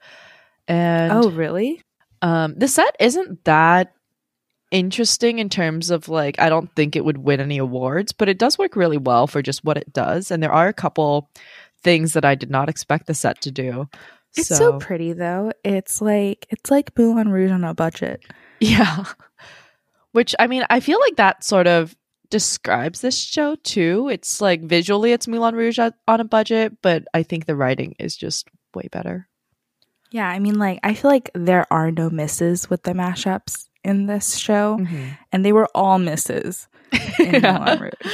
And 0.69 1.13
oh, 1.13 1.31
really? 1.31 1.83
um, 2.23 2.55
the 2.57 2.69
set 2.69 2.97
isn't 2.99 3.45
that 3.45 3.93
interesting 4.71 5.39
in 5.39 5.49
terms 5.49 5.91
of 5.91 6.09
like, 6.09 6.41
I 6.41 6.49
don't 6.49 6.75
think 6.75 6.97
it 6.97 7.05
would 7.05 7.19
win 7.19 7.41
any 7.41 7.59
awards, 7.59 8.13
but 8.13 8.29
it 8.29 8.39
does 8.39 8.59
work 8.59 8.77
really 8.77 8.99
well 8.99 9.27
for 9.27 9.43
just 9.43 9.65
what 9.65 9.77
it 9.77 9.93
does. 9.93 10.31
And 10.31 10.43
there 10.43 10.53
are 10.53 10.69
a 10.69 10.75
couple 10.75 11.31
things 11.83 12.15
that 12.15 12.25
I 12.25 12.35
did 12.35 12.51
not 12.51 12.69
expect 12.69 13.07
the 13.07 13.15
set 13.15 13.41
to 13.43 13.51
do. 13.51 13.89
It's 14.37 14.49
so, 14.49 14.79
pretty 14.79 15.13
though. 15.13 15.53
It's 15.65 16.03
like 16.03 16.47
it's 16.51 16.71
like 16.71 16.97
Moulin 16.99 17.31
Rouge 17.31 17.51
on 17.51 17.65
a 17.65 17.75
budget. 17.75 18.23
Yeah. 18.59 19.05
Which 20.13 20.35
I 20.39 20.47
mean, 20.47 20.65
I 20.71 20.81
feel 20.81 20.99
like 20.99 21.17
that 21.17 21.45
sort 21.45 21.67
of 21.67 21.95
describes 22.31 23.01
this 23.01 23.19
show 23.19 23.57
too. 23.57 24.09
It's 24.09 24.41
like 24.41 24.63
visually 24.63 25.13
it's 25.13 25.29
Moulin 25.29 25.55
Rouge 25.55 25.79
on 25.79 25.93
a 26.09 26.25
budget, 26.25 26.79
but 26.83 27.05
I 27.15 27.23
think 27.23 27.47
the 27.47 27.57
writing 27.57 27.95
is 27.99 28.17
just 28.17 28.49
way 28.75 28.89
better. 28.91 29.29
Yeah, 30.11 30.29
I 30.29 30.39
mean, 30.39 30.59
like 30.59 30.81
I 30.83 30.95
feel 30.95 31.11
like 31.11 31.31
there 31.35 31.67
are 31.71 31.91
no 31.91 32.11
misses 32.11 32.71
with 32.71 32.83
the 32.85 32.93
mashups 32.93 33.67
in 33.85 34.07
this 34.07 34.37
show, 34.37 34.79
and 35.33 35.45
they 35.45 35.53
were 35.53 35.69
all 35.75 35.99
misses 35.99 36.69
in 37.19 37.43
Moulin 37.43 37.81
Rouge. 37.81 38.13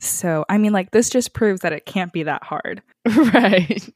So 0.00 0.44
I 0.48 0.58
mean, 0.58 0.72
like 0.72 0.90
this 0.90 1.10
just 1.10 1.34
proves 1.34 1.60
that 1.62 1.72
it 1.72 1.86
can't 1.86 2.12
be 2.12 2.24
that 2.24 2.44
hard. 2.44 2.82
right. 3.16 3.88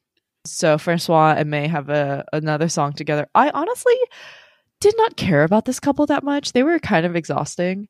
So 0.44 0.78
Francois 0.78 1.34
and 1.36 1.50
May 1.50 1.68
have 1.68 1.88
a 1.88 2.24
another 2.32 2.68
song 2.68 2.92
together. 2.92 3.28
I 3.34 3.50
honestly 3.50 3.94
did 4.80 4.94
not 4.96 5.16
care 5.16 5.44
about 5.44 5.64
this 5.64 5.78
couple 5.78 6.06
that 6.06 6.24
much. 6.24 6.52
They 6.52 6.64
were 6.64 6.78
kind 6.80 7.06
of 7.06 7.14
exhausting. 7.14 7.88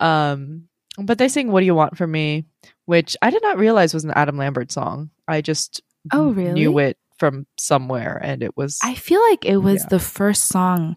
Um 0.00 0.68
but 0.98 1.18
they 1.18 1.28
sing 1.28 1.50
What 1.50 1.60
Do 1.60 1.66
You 1.66 1.74
Want 1.74 1.96
From 1.96 2.10
Me, 2.12 2.44
which 2.84 3.16
I 3.22 3.30
did 3.30 3.42
not 3.42 3.58
realize 3.58 3.94
was 3.94 4.04
an 4.04 4.12
Adam 4.14 4.36
Lambert 4.36 4.70
song. 4.72 5.10
I 5.28 5.40
just 5.40 5.80
Oh, 6.12 6.30
really? 6.32 6.52
knew 6.52 6.78
it 6.78 6.98
from 7.18 7.46
somewhere 7.58 8.18
and 8.22 8.42
it 8.42 8.56
was 8.56 8.78
I 8.82 8.94
feel 8.96 9.20
like 9.30 9.44
it 9.44 9.58
was 9.58 9.82
Yeah. 9.82 9.88
the 9.90 10.00
first 10.00 10.48
song 10.48 10.96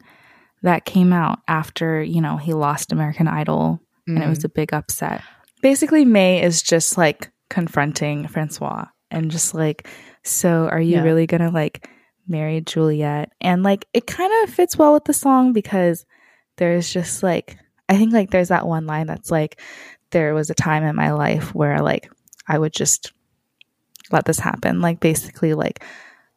that 0.63 0.83
came 0.85 1.13
out 1.13 1.39
after 1.47 2.01
you 2.01 2.21
know 2.21 2.37
he 2.37 2.53
lost 2.53 2.91
American 2.91 3.27
Idol, 3.27 3.79
and 4.07 4.17
it 4.23 4.27
was 4.27 4.39
Mm. 4.39 4.45
a 4.45 4.49
big 4.49 4.73
upset. 4.73 5.21
Basically, 5.61 6.05
May 6.05 6.41
is 6.41 6.61
just 6.63 6.97
like 6.97 7.31
confronting 7.49 8.27
Francois 8.27 8.85
and 9.11 9.29
just 9.31 9.53
like, 9.53 9.87
so 10.23 10.67
are 10.67 10.81
you 10.81 10.95
Yeah. 10.95 11.03
really 11.03 11.27
gonna 11.27 11.51
like 11.51 11.87
marry 12.27 12.61
Juliet? 12.61 13.31
And 13.39 13.61
like, 13.61 13.85
it 13.93 14.07
kind 14.07 14.31
of 14.43 14.49
fits 14.53 14.75
well 14.77 14.93
with 14.93 15.05
the 15.05 15.13
song 15.13 15.53
because 15.53 16.05
there's 16.57 16.91
just 16.91 17.21
like, 17.21 17.57
I 17.89 17.97
think 17.97 18.13
like 18.13 18.31
there's 18.31 18.49
that 18.49 18.67
one 18.67 18.85
line 18.85 19.07
that's 19.07 19.31
like, 19.31 19.59
there 20.11 20.33
was 20.33 20.49
a 20.49 20.55
time 20.55 20.83
in 20.83 20.95
my 20.95 21.11
life 21.11 21.53
where 21.53 21.81
like 21.81 22.09
I 22.47 22.57
would 22.57 22.73
just 22.73 23.11
let 24.11 24.25
this 24.25 24.39
happen, 24.39 24.81
like 24.81 24.99
basically 24.99 25.53
like 25.53 25.83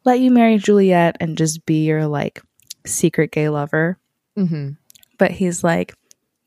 let 0.05 0.19
you 0.19 0.31
marry 0.31 0.57
Juliet 0.57 1.17
and 1.19 1.37
just 1.37 1.65
be 1.65 1.85
your 1.85 2.07
like 2.07 2.41
secret 2.85 3.31
gay 3.31 3.49
lover. 3.49 3.97
Mhm. 4.37 4.77
But 5.17 5.31
he's 5.31 5.63
like, 5.63 5.93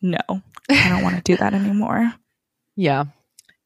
no, 0.00 0.18
I 0.68 0.88
don't 0.88 1.02
want 1.02 1.16
to 1.16 1.22
do 1.22 1.36
that 1.36 1.54
anymore. 1.54 2.12
Yeah. 2.74 3.04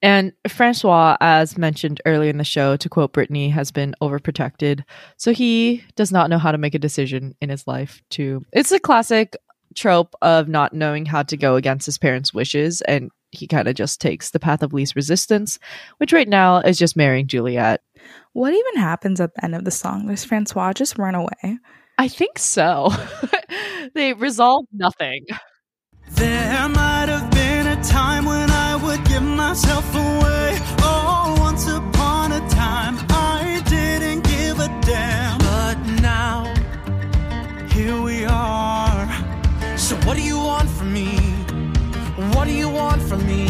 And 0.02 0.32
Francois, 0.48 1.16
as 1.20 1.56
mentioned 1.56 2.00
earlier 2.04 2.28
in 2.28 2.38
the 2.38 2.44
show, 2.44 2.76
to 2.76 2.88
quote 2.88 3.12
Britney, 3.12 3.52
has 3.52 3.70
been 3.70 3.94
overprotected. 4.02 4.82
So 5.16 5.32
he 5.32 5.84
does 5.94 6.10
not 6.10 6.28
know 6.28 6.38
how 6.38 6.50
to 6.50 6.58
make 6.58 6.74
a 6.74 6.80
decision 6.80 7.36
in 7.40 7.48
his 7.48 7.68
life 7.68 8.02
to 8.10 8.44
it's 8.52 8.72
a 8.72 8.80
classic 8.80 9.36
trope 9.76 10.14
of 10.22 10.48
not 10.48 10.72
knowing 10.72 11.06
how 11.06 11.22
to 11.22 11.36
go 11.36 11.56
against 11.56 11.86
his 11.86 11.98
parents' 11.98 12.34
wishes 12.34 12.80
and 12.82 13.10
he 13.32 13.46
kind 13.46 13.68
of 13.68 13.74
just 13.74 14.00
takes 14.00 14.30
the 14.30 14.40
path 14.40 14.62
of 14.62 14.72
least 14.72 14.96
resistance, 14.96 15.58
which 15.98 16.12
right 16.12 16.28
now 16.28 16.58
is 16.58 16.78
just 16.78 16.96
marrying 16.96 17.26
Juliet. 17.26 17.82
What 18.32 18.54
even 18.54 18.76
happens 18.82 19.20
at 19.20 19.34
the 19.34 19.44
end 19.44 19.54
of 19.54 19.64
the 19.64 19.70
song? 19.70 20.06
Does 20.06 20.24
Francois 20.24 20.72
just 20.72 20.98
run 20.98 21.14
away? 21.14 21.58
I 21.98 22.08
think 22.08 22.38
so. 22.38 22.90
they 23.94 24.12
resolve 24.12 24.66
nothing. 24.72 25.24
There 26.10 26.68
might 26.68 27.08
have 27.08 27.30
been 27.30 27.66
a 27.66 27.82
time 27.82 28.26
when 28.26 28.50
I 28.50 28.76
would 28.76 29.04
give 29.04 29.22
myself 29.22 29.94
away. 29.94 30.85
So, 39.86 39.94
what 39.98 40.16
do 40.16 40.22
you 40.24 40.36
want 40.36 40.68
from 40.68 40.92
me? 40.92 41.14
What 42.34 42.46
do 42.46 42.52
you 42.52 42.68
want 42.68 43.00
from 43.02 43.24
me? 43.24 43.46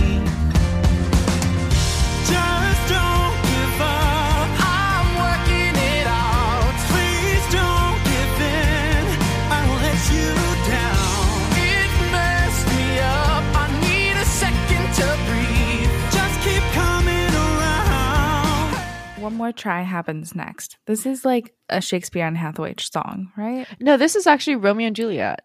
Just 2.28 2.80
don't 2.92 3.36
give 3.48 3.80
up. 3.80 4.48
I'm 4.60 5.08
working 5.16 5.74
it 5.96 6.06
out. 6.06 6.74
Please 6.92 7.44
don't 7.56 7.98
give 8.12 8.34
in. 8.52 9.04
I 9.48 9.60
will 9.66 9.80
let 9.80 10.00
you 10.12 10.28
down. 10.68 11.24
It 11.72 11.90
messed 12.12 12.66
me 12.76 12.84
up. 13.00 13.44
I 13.56 13.66
need 13.88 14.16
a 14.20 14.26
second 14.26 14.84
to 14.98 15.06
breathe. 15.24 15.88
Just 16.12 16.36
keep 16.44 16.62
coming 16.76 17.32
around. 17.48 18.76
One 19.22 19.36
more 19.36 19.52
try 19.52 19.80
happens 19.80 20.34
next. 20.34 20.76
This 20.84 21.06
is 21.06 21.24
like 21.24 21.54
a 21.70 21.80
Shakespeare 21.80 22.26
and 22.26 22.36
Hathaway 22.36 22.74
song, 22.78 23.32
right? 23.38 23.66
No, 23.80 23.96
this 23.96 24.16
is 24.16 24.26
actually 24.26 24.56
Romeo 24.56 24.88
and 24.88 24.96
Juliet. 24.96 25.40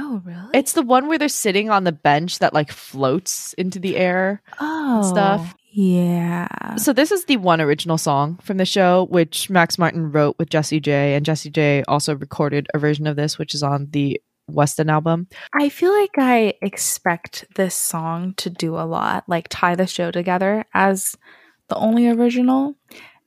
Oh, 0.00 0.22
really? 0.24 0.50
It's 0.54 0.72
the 0.72 0.82
one 0.82 1.06
where 1.06 1.18
they're 1.18 1.28
sitting 1.28 1.70
on 1.70 1.84
the 1.84 1.92
bench 1.92 2.38
that 2.38 2.54
like 2.54 2.72
floats 2.72 3.52
into 3.54 3.78
the 3.78 3.96
air. 3.96 4.42
oh 4.58 5.02
stuff. 5.02 5.54
Yeah. 5.72 6.74
So 6.76 6.92
this 6.92 7.12
is 7.12 7.26
the 7.26 7.36
one 7.36 7.60
original 7.60 7.98
song 7.98 8.38
from 8.42 8.56
the 8.56 8.64
show, 8.64 9.06
which 9.10 9.48
Max 9.50 9.78
Martin 9.78 10.10
wrote 10.10 10.36
with 10.38 10.50
Jessie 10.50 10.80
J, 10.80 11.14
and 11.14 11.24
Jessie 11.24 11.50
J 11.50 11.84
also 11.86 12.16
recorded 12.16 12.66
a 12.74 12.78
version 12.78 13.06
of 13.06 13.16
this, 13.16 13.38
which 13.38 13.54
is 13.54 13.62
on 13.62 13.88
the 13.90 14.20
Weston 14.48 14.90
album. 14.90 15.28
I 15.54 15.68
feel 15.68 15.92
like 15.92 16.18
I 16.18 16.54
expect 16.60 17.44
this 17.54 17.74
song 17.74 18.34
to 18.38 18.50
do 18.50 18.74
a 18.76 18.82
lot, 18.86 19.24
like 19.28 19.46
tie 19.48 19.76
the 19.76 19.86
show 19.86 20.10
together 20.10 20.64
as 20.74 21.16
the 21.68 21.76
only 21.76 22.08
original, 22.08 22.74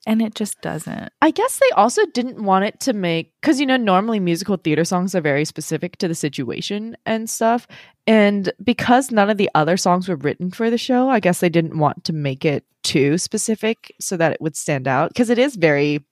and 0.05 0.21
it 0.21 0.35
just 0.35 0.61
doesn't. 0.61 1.11
I 1.21 1.31
guess 1.31 1.59
they 1.59 1.69
also 1.75 2.05
didn't 2.07 2.43
want 2.43 2.65
it 2.65 2.79
to 2.81 2.93
make 2.93 3.33
because 3.41 3.59
you 3.59 3.65
know 3.65 3.77
normally 3.77 4.19
musical 4.19 4.57
theater 4.57 4.83
songs 4.83 5.15
are 5.15 5.21
very 5.21 5.45
specific 5.45 5.97
to 5.97 6.07
the 6.07 6.15
situation 6.15 6.97
and 7.05 7.29
stuff, 7.29 7.67
and 8.05 8.51
because 8.63 9.11
none 9.11 9.29
of 9.29 9.37
the 9.37 9.49
other 9.55 9.77
songs 9.77 10.09
were 10.09 10.15
written 10.15 10.51
for 10.51 10.69
the 10.69 10.77
show, 10.77 11.09
I 11.09 11.19
guess 11.19 11.39
they 11.39 11.49
didn't 11.49 11.77
want 11.77 12.03
to 12.05 12.13
make 12.13 12.43
it 12.43 12.65
too 12.83 13.17
specific 13.17 13.93
so 13.99 14.17
that 14.17 14.33
it 14.33 14.41
would 14.41 14.57
stand 14.57 14.87
out 14.87 15.09
because 15.09 15.29
it 15.29 15.39
is 15.39 15.55
very 15.55 16.05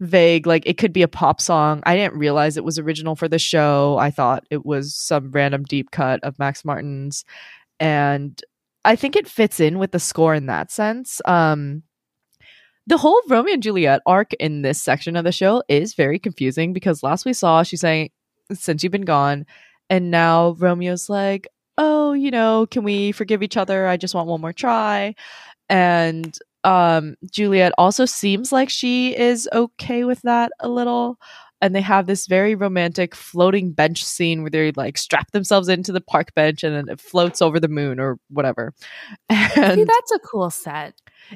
vague. 0.00 0.46
Like 0.46 0.64
it 0.66 0.78
could 0.78 0.92
be 0.92 1.02
a 1.02 1.08
pop 1.08 1.40
song. 1.40 1.82
I 1.86 1.96
didn't 1.96 2.18
realize 2.18 2.56
it 2.56 2.64
was 2.64 2.78
original 2.78 3.16
for 3.16 3.28
the 3.28 3.38
show. 3.38 3.96
I 3.98 4.10
thought 4.10 4.44
it 4.50 4.66
was 4.66 4.94
some 4.94 5.30
random 5.30 5.64
deep 5.64 5.90
cut 5.90 6.22
of 6.22 6.38
Max 6.38 6.64
Martin's, 6.64 7.24
and 7.80 8.40
I 8.84 8.96
think 8.96 9.16
it 9.16 9.28
fits 9.28 9.60
in 9.60 9.78
with 9.78 9.92
the 9.92 10.00
score 10.00 10.34
in 10.34 10.46
that 10.46 10.70
sense. 10.70 11.20
Um, 11.24 11.82
the 12.86 12.98
whole 12.98 13.20
Romeo 13.28 13.54
and 13.54 13.62
Juliet 13.62 14.00
arc 14.06 14.32
in 14.34 14.62
this 14.62 14.82
section 14.82 15.16
of 15.16 15.24
the 15.24 15.32
show 15.32 15.62
is 15.68 15.94
very 15.94 16.18
confusing 16.18 16.72
because 16.72 17.02
last 17.02 17.24
we 17.24 17.32
saw 17.32 17.62
she's 17.62 17.80
saying, 17.80 18.10
Since 18.52 18.82
you've 18.82 18.92
been 18.92 19.02
gone, 19.02 19.46
and 19.90 20.10
now 20.10 20.54
Romeo's 20.58 21.08
like, 21.08 21.48
Oh, 21.78 22.12
you 22.12 22.30
know, 22.30 22.66
can 22.70 22.84
we 22.84 23.12
forgive 23.12 23.42
each 23.42 23.56
other? 23.56 23.86
I 23.86 23.96
just 23.96 24.14
want 24.14 24.28
one 24.28 24.40
more 24.40 24.52
try. 24.52 25.14
And 25.68 26.36
um 26.64 27.16
Juliet 27.30 27.72
also 27.78 28.04
seems 28.04 28.52
like 28.52 28.70
she 28.70 29.16
is 29.16 29.48
okay 29.52 30.04
with 30.04 30.22
that 30.22 30.52
a 30.60 30.68
little. 30.68 31.18
And 31.62 31.74
they 31.74 31.80
have 31.80 32.06
this 32.06 32.26
very 32.26 32.54
romantic 32.54 33.14
floating 33.14 33.72
bench 33.72 34.04
scene 34.04 34.42
where 34.42 34.50
they 34.50 34.72
like 34.72 34.98
strap 34.98 35.30
themselves 35.30 35.68
into 35.68 35.92
the 35.92 36.00
park 36.02 36.34
bench 36.34 36.62
and 36.62 36.74
then 36.74 36.88
it 36.92 37.00
floats 37.00 37.40
over 37.40 37.58
the 37.58 37.68
moon 37.68 37.98
or 37.98 38.18
whatever. 38.28 38.74
See, 39.32 39.84
that's 39.84 40.12
a 40.12 40.18
cool 40.18 40.50
set. 40.50 40.94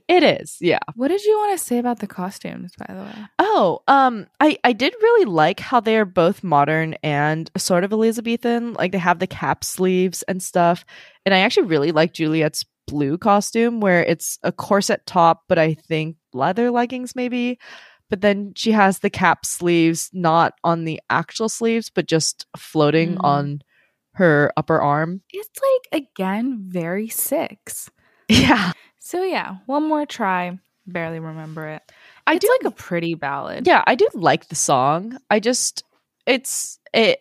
it 0.08 0.22
is, 0.22 0.58
yeah. 0.60 0.80
What 0.94 1.08
did 1.08 1.24
you 1.24 1.38
want 1.38 1.58
to 1.58 1.64
say 1.64 1.78
about 1.78 2.00
the 2.00 2.06
costumes, 2.06 2.72
by 2.76 2.92
the 2.92 3.00
way? 3.00 3.14
Oh, 3.38 3.80
um, 3.88 4.26
I 4.40 4.58
I 4.64 4.72
did 4.72 4.94
really 5.00 5.24
like 5.24 5.60
how 5.60 5.80
they 5.80 5.96
are 5.96 6.04
both 6.04 6.42
modern 6.44 6.94
and 7.02 7.50
sort 7.56 7.84
of 7.84 7.92
Elizabethan. 7.92 8.74
Like 8.74 8.92
they 8.92 8.98
have 8.98 9.20
the 9.20 9.26
cap 9.26 9.64
sleeves 9.64 10.22
and 10.24 10.42
stuff, 10.42 10.84
and 11.24 11.34
I 11.34 11.38
actually 11.38 11.66
really 11.68 11.92
like 11.92 12.12
Juliet's 12.12 12.64
blue 12.86 13.18
costume 13.18 13.80
where 13.80 14.02
it's 14.02 14.38
a 14.42 14.52
corset 14.52 15.04
top, 15.06 15.44
but 15.48 15.58
I 15.58 15.74
think 15.74 16.16
leather 16.32 16.70
leggings 16.70 17.14
maybe. 17.16 17.58
But 18.08 18.20
then 18.20 18.52
she 18.54 18.72
has 18.72 19.00
the 19.00 19.10
cap 19.10 19.44
sleeves 19.44 20.10
not 20.12 20.54
on 20.62 20.84
the 20.84 21.00
actual 21.10 21.48
sleeves, 21.48 21.90
but 21.90 22.06
just 22.06 22.46
floating 22.56 23.16
Mm. 23.16 23.24
on 23.24 23.62
her 24.14 24.52
upper 24.56 24.80
arm. 24.80 25.22
It's 25.32 25.60
like, 25.92 26.02
again, 26.02 26.64
very 26.68 27.08
six. 27.08 27.90
Yeah, 28.28 28.72
So, 28.98 29.22
yeah, 29.22 29.56
one 29.66 29.88
more 29.88 30.04
try. 30.06 30.58
Barely 30.86 31.18
remember 31.20 31.68
it. 31.68 31.82
I 32.26 32.34
it's 32.34 32.44
do 32.44 32.56
like 32.62 32.72
a 32.72 32.74
pretty 32.76 33.14
ballad. 33.14 33.66
Yeah, 33.66 33.82
I 33.86 33.94
do 33.96 34.08
like 34.14 34.48
the 34.48 34.54
song. 34.54 35.18
I 35.30 35.38
just 35.40 35.82
it's 36.26 36.78
it 36.92 37.20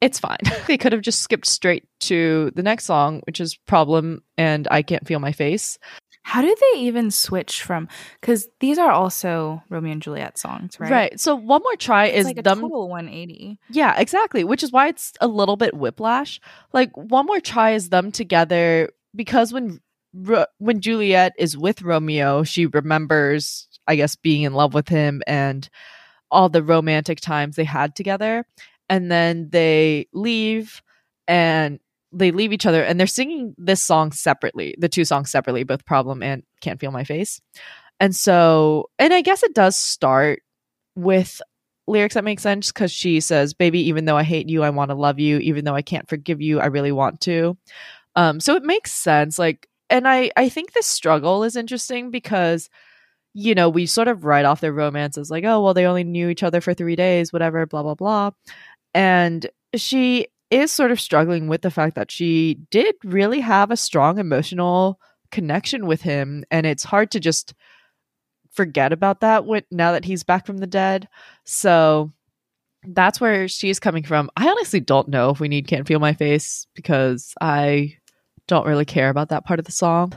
it's 0.00 0.18
fine. 0.18 0.38
they 0.66 0.78
could 0.78 0.92
have 0.92 1.02
just 1.02 1.20
skipped 1.22 1.46
straight 1.46 1.84
to 2.00 2.50
the 2.54 2.62
next 2.62 2.84
song, 2.86 3.20
which 3.26 3.40
is 3.40 3.54
Problem 3.66 4.22
and 4.38 4.66
I 4.70 4.82
Can't 4.82 5.06
Feel 5.06 5.18
My 5.20 5.32
Face. 5.32 5.78
How 6.22 6.42
do 6.42 6.54
they 6.72 6.80
even 6.80 7.10
switch 7.10 7.62
from? 7.62 7.88
Because 8.20 8.48
these 8.60 8.78
are 8.78 8.90
also 8.90 9.62
Romeo 9.68 9.92
and 9.92 10.02
Juliet 10.02 10.38
songs, 10.38 10.78
right? 10.78 10.90
Right. 10.90 11.20
So 11.20 11.34
one 11.34 11.62
more 11.62 11.76
try 11.76 12.06
It's 12.06 12.18
is 12.18 12.24
like 12.26 12.38
a 12.38 12.42
them 12.42 12.60
total 12.60 12.88
180. 12.88 13.58
Yeah, 13.70 13.98
exactly. 13.98 14.44
Which 14.44 14.62
is 14.62 14.70
why 14.70 14.88
it's 14.88 15.12
a 15.20 15.26
little 15.26 15.56
bit 15.56 15.74
whiplash. 15.74 16.40
Like 16.72 16.96
one 16.96 17.26
more 17.26 17.40
try 17.40 17.72
is 17.72 17.88
them 17.88 18.12
together 18.12 18.90
because 19.14 19.52
when 19.52 19.80
when 20.12 20.80
Juliet 20.80 21.32
is 21.38 21.56
with 21.56 21.82
Romeo, 21.82 22.42
she 22.42 22.66
remembers, 22.66 23.68
I 23.86 23.96
guess, 23.96 24.16
being 24.16 24.42
in 24.42 24.54
love 24.54 24.74
with 24.74 24.88
him 24.88 25.22
and 25.26 25.68
all 26.30 26.48
the 26.48 26.62
romantic 26.62 27.20
times 27.20 27.56
they 27.56 27.64
had 27.64 27.94
together. 27.94 28.44
And 28.88 29.10
then 29.10 29.50
they 29.50 30.08
leave 30.12 30.82
and 31.28 31.78
they 32.12 32.30
leave 32.30 32.52
each 32.52 32.66
other 32.66 32.82
and 32.82 32.98
they're 32.98 33.06
singing 33.06 33.54
this 33.56 33.82
song 33.82 34.12
separately, 34.12 34.74
the 34.78 34.88
two 34.88 35.04
songs 35.04 35.30
separately, 35.30 35.64
both 35.64 35.84
Problem 35.84 36.22
and 36.22 36.42
Can't 36.60 36.80
Feel 36.80 36.90
My 36.90 37.04
Face. 37.04 37.40
And 38.00 38.16
so, 38.16 38.90
and 38.98 39.12
I 39.12 39.20
guess 39.20 39.42
it 39.42 39.54
does 39.54 39.76
start 39.76 40.42
with 40.96 41.40
lyrics 41.86 42.14
that 42.14 42.24
make 42.24 42.40
sense 42.40 42.72
because 42.72 42.90
she 42.90 43.20
says, 43.20 43.54
Baby, 43.54 43.80
even 43.88 44.06
though 44.06 44.16
I 44.16 44.22
hate 44.22 44.48
you, 44.48 44.62
I 44.62 44.70
want 44.70 44.90
to 44.90 44.94
love 44.94 45.18
you. 45.18 45.38
Even 45.38 45.64
though 45.64 45.74
I 45.74 45.82
can't 45.82 46.08
forgive 46.08 46.40
you, 46.40 46.60
I 46.60 46.66
really 46.66 46.92
want 46.92 47.20
to. 47.22 47.56
Um, 48.16 48.40
so 48.40 48.56
it 48.56 48.62
makes 48.62 48.92
sense. 48.92 49.38
Like, 49.38 49.68
and 49.88 50.08
I, 50.08 50.30
I 50.36 50.48
think 50.48 50.72
this 50.72 50.86
struggle 50.86 51.44
is 51.44 51.56
interesting 51.56 52.10
because, 52.10 52.70
you 53.34 53.54
know, 53.54 53.68
we 53.68 53.86
sort 53.86 54.08
of 54.08 54.24
write 54.24 54.44
off 54.44 54.60
their 54.60 54.72
romance 54.72 55.18
as 55.18 55.30
like, 55.30 55.44
oh, 55.44 55.62
well, 55.62 55.74
they 55.74 55.86
only 55.86 56.04
knew 56.04 56.28
each 56.28 56.42
other 56.42 56.60
for 56.60 56.74
three 56.74 56.96
days, 56.96 57.32
whatever, 57.32 57.66
blah, 57.66 57.82
blah, 57.82 57.94
blah. 57.94 58.30
And 58.94 59.48
she 59.74 60.28
is 60.50 60.72
sort 60.72 60.90
of 60.90 61.00
struggling 61.00 61.48
with 61.48 61.62
the 61.62 61.70
fact 61.70 61.94
that 61.94 62.10
she 62.10 62.58
did 62.70 62.94
really 63.04 63.40
have 63.40 63.70
a 63.70 63.76
strong 63.76 64.18
emotional 64.18 65.00
connection 65.30 65.86
with 65.86 66.02
him. 66.02 66.44
And 66.50 66.66
it's 66.66 66.84
hard 66.84 67.12
to 67.12 67.20
just 67.20 67.54
forget 68.52 68.92
about 68.92 69.20
that 69.20 69.46
when, 69.46 69.62
now 69.70 69.92
that 69.92 70.04
he's 70.04 70.24
back 70.24 70.46
from 70.46 70.58
the 70.58 70.66
dead. 70.66 71.08
So 71.44 72.12
that's 72.84 73.20
where 73.20 73.46
she's 73.46 73.78
coming 73.78 74.02
from. 74.02 74.30
I 74.36 74.48
honestly 74.48 74.80
don't 74.80 75.08
know 75.08 75.30
if 75.30 75.40
we 75.40 75.48
need 75.48 75.68
Can't 75.68 75.86
Feel 75.86 76.00
My 76.00 76.14
Face 76.14 76.66
because 76.74 77.34
I 77.40 77.96
don't 78.48 78.66
really 78.66 78.84
care 78.84 79.10
about 79.10 79.28
that 79.28 79.44
part 79.44 79.60
of 79.60 79.66
the 79.66 79.72
song. 79.72 80.12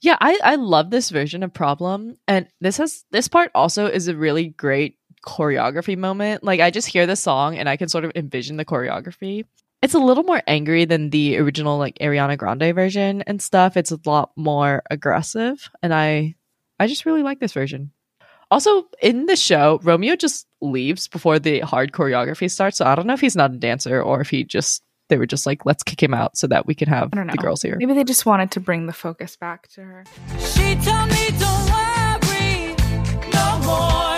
Yeah, 0.00 0.16
I, 0.20 0.38
I 0.44 0.54
love 0.56 0.90
this 0.90 1.10
version 1.10 1.42
of 1.42 1.52
Problem. 1.52 2.16
And 2.28 2.46
this 2.60 2.76
has 2.76 3.04
this 3.10 3.28
part 3.28 3.50
also 3.54 3.86
is 3.86 4.08
a 4.08 4.16
really 4.16 4.48
great 4.48 4.96
choreography 5.26 5.96
moment. 5.96 6.44
Like 6.44 6.60
I 6.60 6.70
just 6.70 6.88
hear 6.88 7.06
the 7.06 7.16
song 7.16 7.56
and 7.56 7.68
I 7.68 7.76
can 7.76 7.88
sort 7.88 8.04
of 8.04 8.12
envision 8.14 8.56
the 8.56 8.64
choreography. 8.64 9.44
It's 9.80 9.94
a 9.94 9.98
little 10.00 10.24
more 10.24 10.42
angry 10.48 10.84
than 10.86 11.10
the 11.10 11.38
original 11.38 11.78
like 11.78 11.98
Ariana 11.98 12.36
Grande 12.36 12.74
version 12.74 13.22
and 13.22 13.40
stuff. 13.40 13.76
It's 13.76 13.92
a 13.92 14.00
lot 14.04 14.32
more 14.36 14.82
aggressive 14.90 15.70
and 15.82 15.94
I 15.94 16.34
I 16.80 16.86
just 16.88 17.06
really 17.06 17.22
like 17.22 17.38
this 17.38 17.52
version. 17.52 17.92
Also, 18.50 18.86
in 19.02 19.26
the 19.26 19.36
show, 19.36 19.78
Romeo 19.82 20.16
just 20.16 20.46
leaves 20.60 21.06
before 21.06 21.38
the 21.38 21.60
hard 21.60 21.92
choreography 21.92 22.50
starts. 22.50 22.78
So 22.78 22.86
I 22.86 22.94
don't 22.94 23.06
know 23.06 23.12
if 23.14 23.20
he's 23.20 23.36
not 23.36 23.52
a 23.52 23.56
dancer 23.58 24.02
or 24.02 24.20
if 24.20 24.30
he 24.30 24.42
just 24.42 24.82
they 25.10 25.16
were 25.16 25.26
just 25.26 25.46
like, 25.46 25.64
let's 25.64 25.82
kick 25.84 26.02
him 26.02 26.12
out 26.12 26.36
so 26.36 26.46
that 26.48 26.66
we 26.66 26.74
can 26.74 26.88
have 26.88 27.10
I 27.12 27.16
don't 27.16 27.26
know. 27.28 27.32
the 27.32 27.38
girls 27.38 27.62
here. 27.62 27.76
Maybe 27.78 27.94
they 27.94 28.04
just 28.04 28.26
wanted 28.26 28.50
to 28.52 28.60
bring 28.60 28.86
the 28.86 28.92
focus 28.92 29.36
back 29.36 29.68
to 29.68 29.82
her. 29.82 30.04
She 30.40 30.74
told 30.76 31.08
me 31.10 31.28
don't 31.38 31.70
worry 31.70 32.74
no 33.32 33.60
more. 33.64 34.17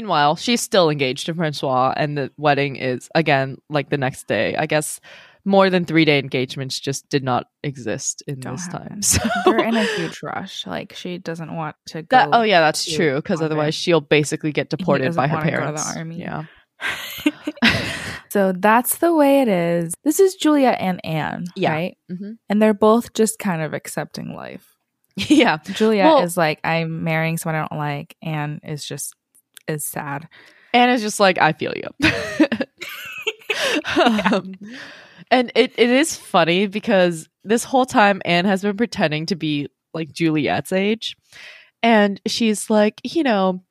Meanwhile, 0.00 0.36
she's 0.36 0.62
still 0.62 0.88
engaged 0.88 1.26
to 1.26 1.34
Francois, 1.34 1.92
and 1.94 2.16
the 2.16 2.30
wedding 2.38 2.76
is 2.76 3.10
again 3.14 3.58
like 3.68 3.90
the 3.90 3.98
next 3.98 4.26
day. 4.28 4.56
I 4.56 4.64
guess 4.64 4.98
more 5.44 5.68
than 5.68 5.84
three 5.84 6.06
day 6.06 6.18
engagements 6.18 6.80
just 6.80 7.06
did 7.10 7.22
not 7.22 7.48
exist 7.62 8.22
in 8.26 8.40
Don't 8.40 8.56
this 8.56 8.66
time. 8.68 8.82
happen. 8.82 9.02
So 9.02 9.18
They're 9.44 9.58
in 9.64 9.76
a 9.76 9.84
huge 9.96 10.22
rush. 10.22 10.66
Like 10.66 10.94
she 10.94 11.18
doesn't 11.18 11.54
want 11.54 11.76
to 11.88 12.00
go. 12.02 12.16
that, 12.16 12.28
oh 12.32 12.40
yeah, 12.42 12.60
that's 12.60 12.90
true. 12.90 13.16
Because 13.16 13.42
otherwise, 13.42 13.74
she'll 13.74 14.00
basically 14.00 14.52
get 14.52 14.70
deported 14.70 15.14
by 15.14 15.26
her 15.28 15.36
wanna 15.36 15.50
go 15.50 15.56
to 15.56 15.66
the 15.66 15.72
parents. 15.72 15.96
army. 15.96 16.18
Yeah, 16.20 16.44
so 18.30 18.52
that's 18.52 18.96
the 18.98 19.12
way 19.14 19.42
it 19.42 19.48
is. 19.48 19.92
This 20.02 20.18
is 20.18 20.34
Julia 20.34 20.76
and 20.80 21.04
Anne, 21.04 21.44
Yeah. 21.56 21.72
right? 21.72 21.98
Mhm. 22.10 22.38
And 22.48 22.62
they're 22.62 22.72
both 22.74 23.12
just 23.12 23.38
kind 23.38 23.60
of 23.60 23.74
accepting 23.74 24.34
life. 24.34 24.66
yeah. 25.16 25.58
Julia 25.64 26.04
Well- 26.04 26.22
is 26.22 26.36
like, 26.38 26.60
I'm 26.64 27.04
marrying 27.04 27.36
someone 27.36 27.56
I 27.62 27.66
don't 27.68 27.78
like. 27.78 28.16
Anne 28.22 28.60
is 28.62 28.84
just 28.86 29.14
is 29.68 29.84
sad. 29.84 30.28
And 30.72 30.90
it's 30.90 31.02
just 31.02 31.20
like 31.20 31.38
I 31.38 31.52
feel 31.52 31.72
you. 31.74 32.08
um, 34.32 34.54
and 35.30 35.52
it, 35.54 35.72
it 35.76 35.90
is 35.90 36.16
funny 36.16 36.66
because 36.66 37.28
this 37.44 37.64
whole 37.64 37.86
time 37.86 38.20
Anne 38.24 38.44
has 38.44 38.62
been 38.62 38.76
pretending 38.76 39.26
to 39.26 39.36
be 39.36 39.68
like 39.94 40.12
Juliet's 40.12 40.72
age. 40.72 41.16
And 41.82 42.20
she's 42.26 42.68
like, 42.68 43.00
you 43.04 43.22
know, 43.22 43.62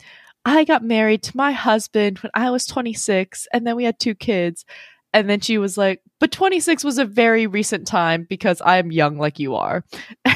I 0.45 0.63
got 0.63 0.83
married 0.83 1.23
to 1.23 1.37
my 1.37 1.51
husband 1.51 2.19
when 2.19 2.31
I 2.33 2.49
was 2.49 2.65
26 2.65 3.47
and 3.53 3.67
then 3.67 3.75
we 3.75 3.83
had 3.83 3.99
two 3.99 4.15
kids. 4.15 4.65
And 5.13 5.29
then 5.29 5.39
she 5.39 5.57
was 5.57 5.77
like, 5.77 6.01
but 6.19 6.31
26 6.31 6.83
was 6.83 6.97
a 6.97 7.05
very 7.05 7.47
recent 7.47 7.87
time 7.87 8.25
because 8.29 8.61
I'm 8.63 8.91
young 8.91 9.17
like 9.17 9.39
you 9.39 9.55
are. 9.55 9.83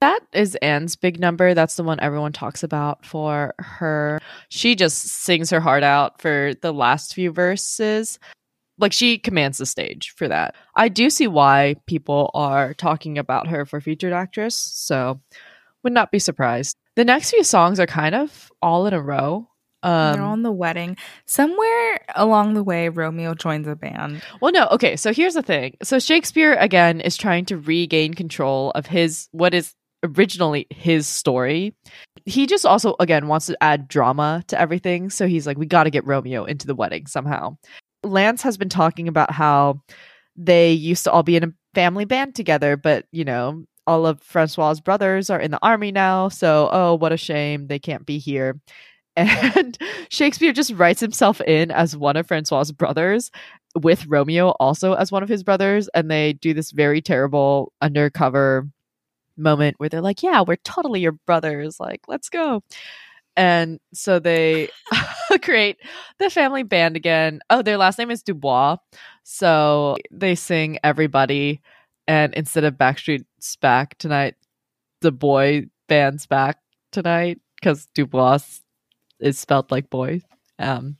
that 0.00 0.20
is 0.32 0.54
Anne's 0.56 0.96
big 0.96 1.18
number. 1.18 1.54
That's 1.54 1.76
the 1.76 1.82
one 1.82 1.98
everyone 2.00 2.32
talks 2.32 2.62
about 2.62 3.04
for 3.04 3.54
her. 3.58 4.20
She 4.48 4.74
just 4.74 5.04
sings 5.06 5.50
her 5.50 5.60
heart 5.60 5.82
out 5.82 6.20
for 6.20 6.52
the 6.62 6.72
last 6.72 7.14
few 7.14 7.32
verses. 7.32 8.18
Like 8.78 8.92
she 8.92 9.18
commands 9.18 9.58
the 9.58 9.66
stage 9.66 10.14
for 10.16 10.28
that. 10.28 10.54
I 10.76 10.88
do 10.88 11.10
see 11.10 11.26
why 11.26 11.76
people 11.86 12.30
are 12.34 12.74
talking 12.74 13.18
about 13.18 13.48
her 13.48 13.66
for 13.66 13.80
featured 13.80 14.12
actress, 14.12 14.54
so 14.56 15.20
would 15.82 15.92
not 15.92 16.12
be 16.12 16.20
surprised. 16.20 16.76
The 16.94 17.04
next 17.04 17.30
few 17.30 17.42
songs 17.42 17.80
are 17.80 17.86
kind 17.86 18.14
of 18.14 18.52
all 18.62 18.86
in 18.86 18.94
a 18.94 19.00
row. 19.02 19.48
They're 19.82 20.14
Um, 20.14 20.20
on 20.20 20.42
the 20.42 20.50
wedding. 20.50 20.96
Somewhere 21.24 22.00
along 22.16 22.54
the 22.54 22.64
way, 22.64 22.88
Romeo 22.88 23.34
joins 23.34 23.68
a 23.68 23.76
band. 23.76 24.22
Well, 24.40 24.50
no. 24.50 24.66
Okay, 24.72 24.96
so 24.96 25.12
here's 25.12 25.34
the 25.34 25.42
thing. 25.42 25.76
So 25.84 26.00
Shakespeare 26.00 26.54
again 26.54 27.00
is 27.00 27.16
trying 27.16 27.44
to 27.46 27.56
regain 27.58 28.14
control 28.14 28.72
of 28.72 28.86
his 28.86 29.28
what 29.30 29.54
is 29.54 29.74
originally 30.02 30.66
his 30.70 31.06
story. 31.06 31.74
He 32.24 32.46
just 32.46 32.66
also 32.66 32.94
again 33.00 33.28
wants 33.28 33.46
to 33.46 33.62
add 33.62 33.88
drama 33.88 34.42
to 34.48 34.60
everything. 34.60 35.10
So 35.10 35.26
he's 35.26 35.46
like, 35.46 35.58
we 35.58 35.66
got 35.66 35.84
to 35.84 35.90
get 35.90 36.06
Romeo 36.06 36.44
into 36.44 36.66
the 36.66 36.74
wedding 36.74 37.06
somehow. 37.06 37.56
Lance 38.02 38.42
has 38.42 38.56
been 38.56 38.68
talking 38.68 39.08
about 39.08 39.30
how 39.30 39.82
they 40.36 40.72
used 40.72 41.04
to 41.04 41.10
all 41.10 41.22
be 41.22 41.36
in 41.36 41.44
a 41.44 41.52
family 41.74 42.04
band 42.04 42.34
together, 42.34 42.76
but 42.76 43.06
you 43.12 43.24
know, 43.24 43.64
all 43.86 44.06
of 44.06 44.22
Francois's 44.22 44.80
brothers 44.80 45.30
are 45.30 45.40
in 45.40 45.50
the 45.50 45.58
army 45.62 45.90
now. 45.90 46.28
So, 46.28 46.68
oh, 46.70 46.94
what 46.94 47.12
a 47.12 47.16
shame 47.16 47.66
they 47.66 47.78
can't 47.78 48.06
be 48.06 48.18
here. 48.18 48.60
And 49.16 49.76
Shakespeare 50.10 50.52
just 50.52 50.72
writes 50.74 51.00
himself 51.00 51.40
in 51.40 51.72
as 51.72 51.96
one 51.96 52.16
of 52.16 52.28
Francois's 52.28 52.70
brothers 52.70 53.32
with 53.74 54.06
Romeo 54.06 54.50
also 54.60 54.92
as 54.92 55.10
one 55.10 55.24
of 55.24 55.28
his 55.28 55.42
brothers. 55.42 55.88
And 55.88 56.08
they 56.08 56.34
do 56.34 56.54
this 56.54 56.70
very 56.70 57.02
terrible 57.02 57.72
undercover 57.82 58.68
moment 59.38 59.76
where 59.78 59.88
they're 59.88 60.00
like, 60.00 60.22
Yeah, 60.22 60.42
we're 60.42 60.56
totally 60.56 61.00
your 61.00 61.12
brothers. 61.12 61.78
Like, 61.80 62.02
let's 62.08 62.28
go. 62.28 62.62
And 63.36 63.78
so 63.94 64.18
they 64.18 64.68
create 65.42 65.78
the 66.18 66.30
family 66.30 66.62
band 66.64 66.96
again. 66.96 67.40
Oh, 67.50 67.62
their 67.62 67.76
last 67.78 67.98
name 67.98 68.10
is 68.10 68.22
Dubois. 68.22 68.76
So 69.22 69.96
they 70.10 70.34
sing 70.34 70.78
Everybody. 70.82 71.60
And 72.06 72.32
instead 72.34 72.64
of 72.64 72.74
Backstreet's 72.74 73.56
back 73.56 73.98
tonight, 73.98 74.34
the 75.02 75.12
boy 75.12 75.66
band's 75.88 76.26
back 76.26 76.58
tonight 76.90 77.38
because 77.56 77.86
Dubois 77.94 78.60
is 79.20 79.38
spelled 79.38 79.70
like 79.70 79.90
boy. 79.90 80.22
Um, 80.58 80.96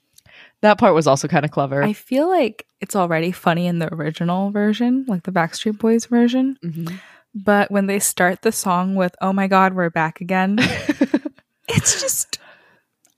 that 0.61 0.78
part 0.78 0.95
was 0.95 1.07
also 1.07 1.28
kind 1.28 1.45
of 1.45 1.51
clever. 1.51 1.82
I 1.82 1.93
feel 1.93 2.28
like 2.28 2.66
it's 2.80 2.97
already 2.97 3.32
funny 3.32 3.66
in 3.66 3.78
the 3.78 3.93
original 3.93 4.51
version, 4.51 5.05
like 5.09 5.22
the 5.22 5.32
Backstreet 5.32 5.78
Boys 5.78 6.07
version. 6.07 6.57
Mhm. 6.64 7.01
But 7.35 7.70
when 7.70 7.87
they 7.87 7.99
start 7.99 8.43
the 8.43 8.53
song 8.53 8.95
with, 8.95 9.14
oh 9.20 9.33
my 9.33 9.47
God, 9.47 9.74
we're 9.74 9.91
back 9.91 10.20
again, 10.20 10.57
it's 11.68 12.01
just, 12.01 12.39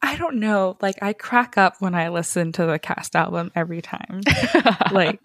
I 0.03 0.17
don't 0.17 0.37
know. 0.37 0.77
Like, 0.81 1.03
I 1.03 1.13
crack 1.13 1.57
up 1.57 1.77
when 1.81 1.95
I 1.95 2.09
listen 2.09 2.53
to 2.53 2.67
the 2.67 2.79
cast 2.79 3.17
album 3.17 3.51
every 3.55 3.81
time. 3.81 4.21
like, 4.93 5.21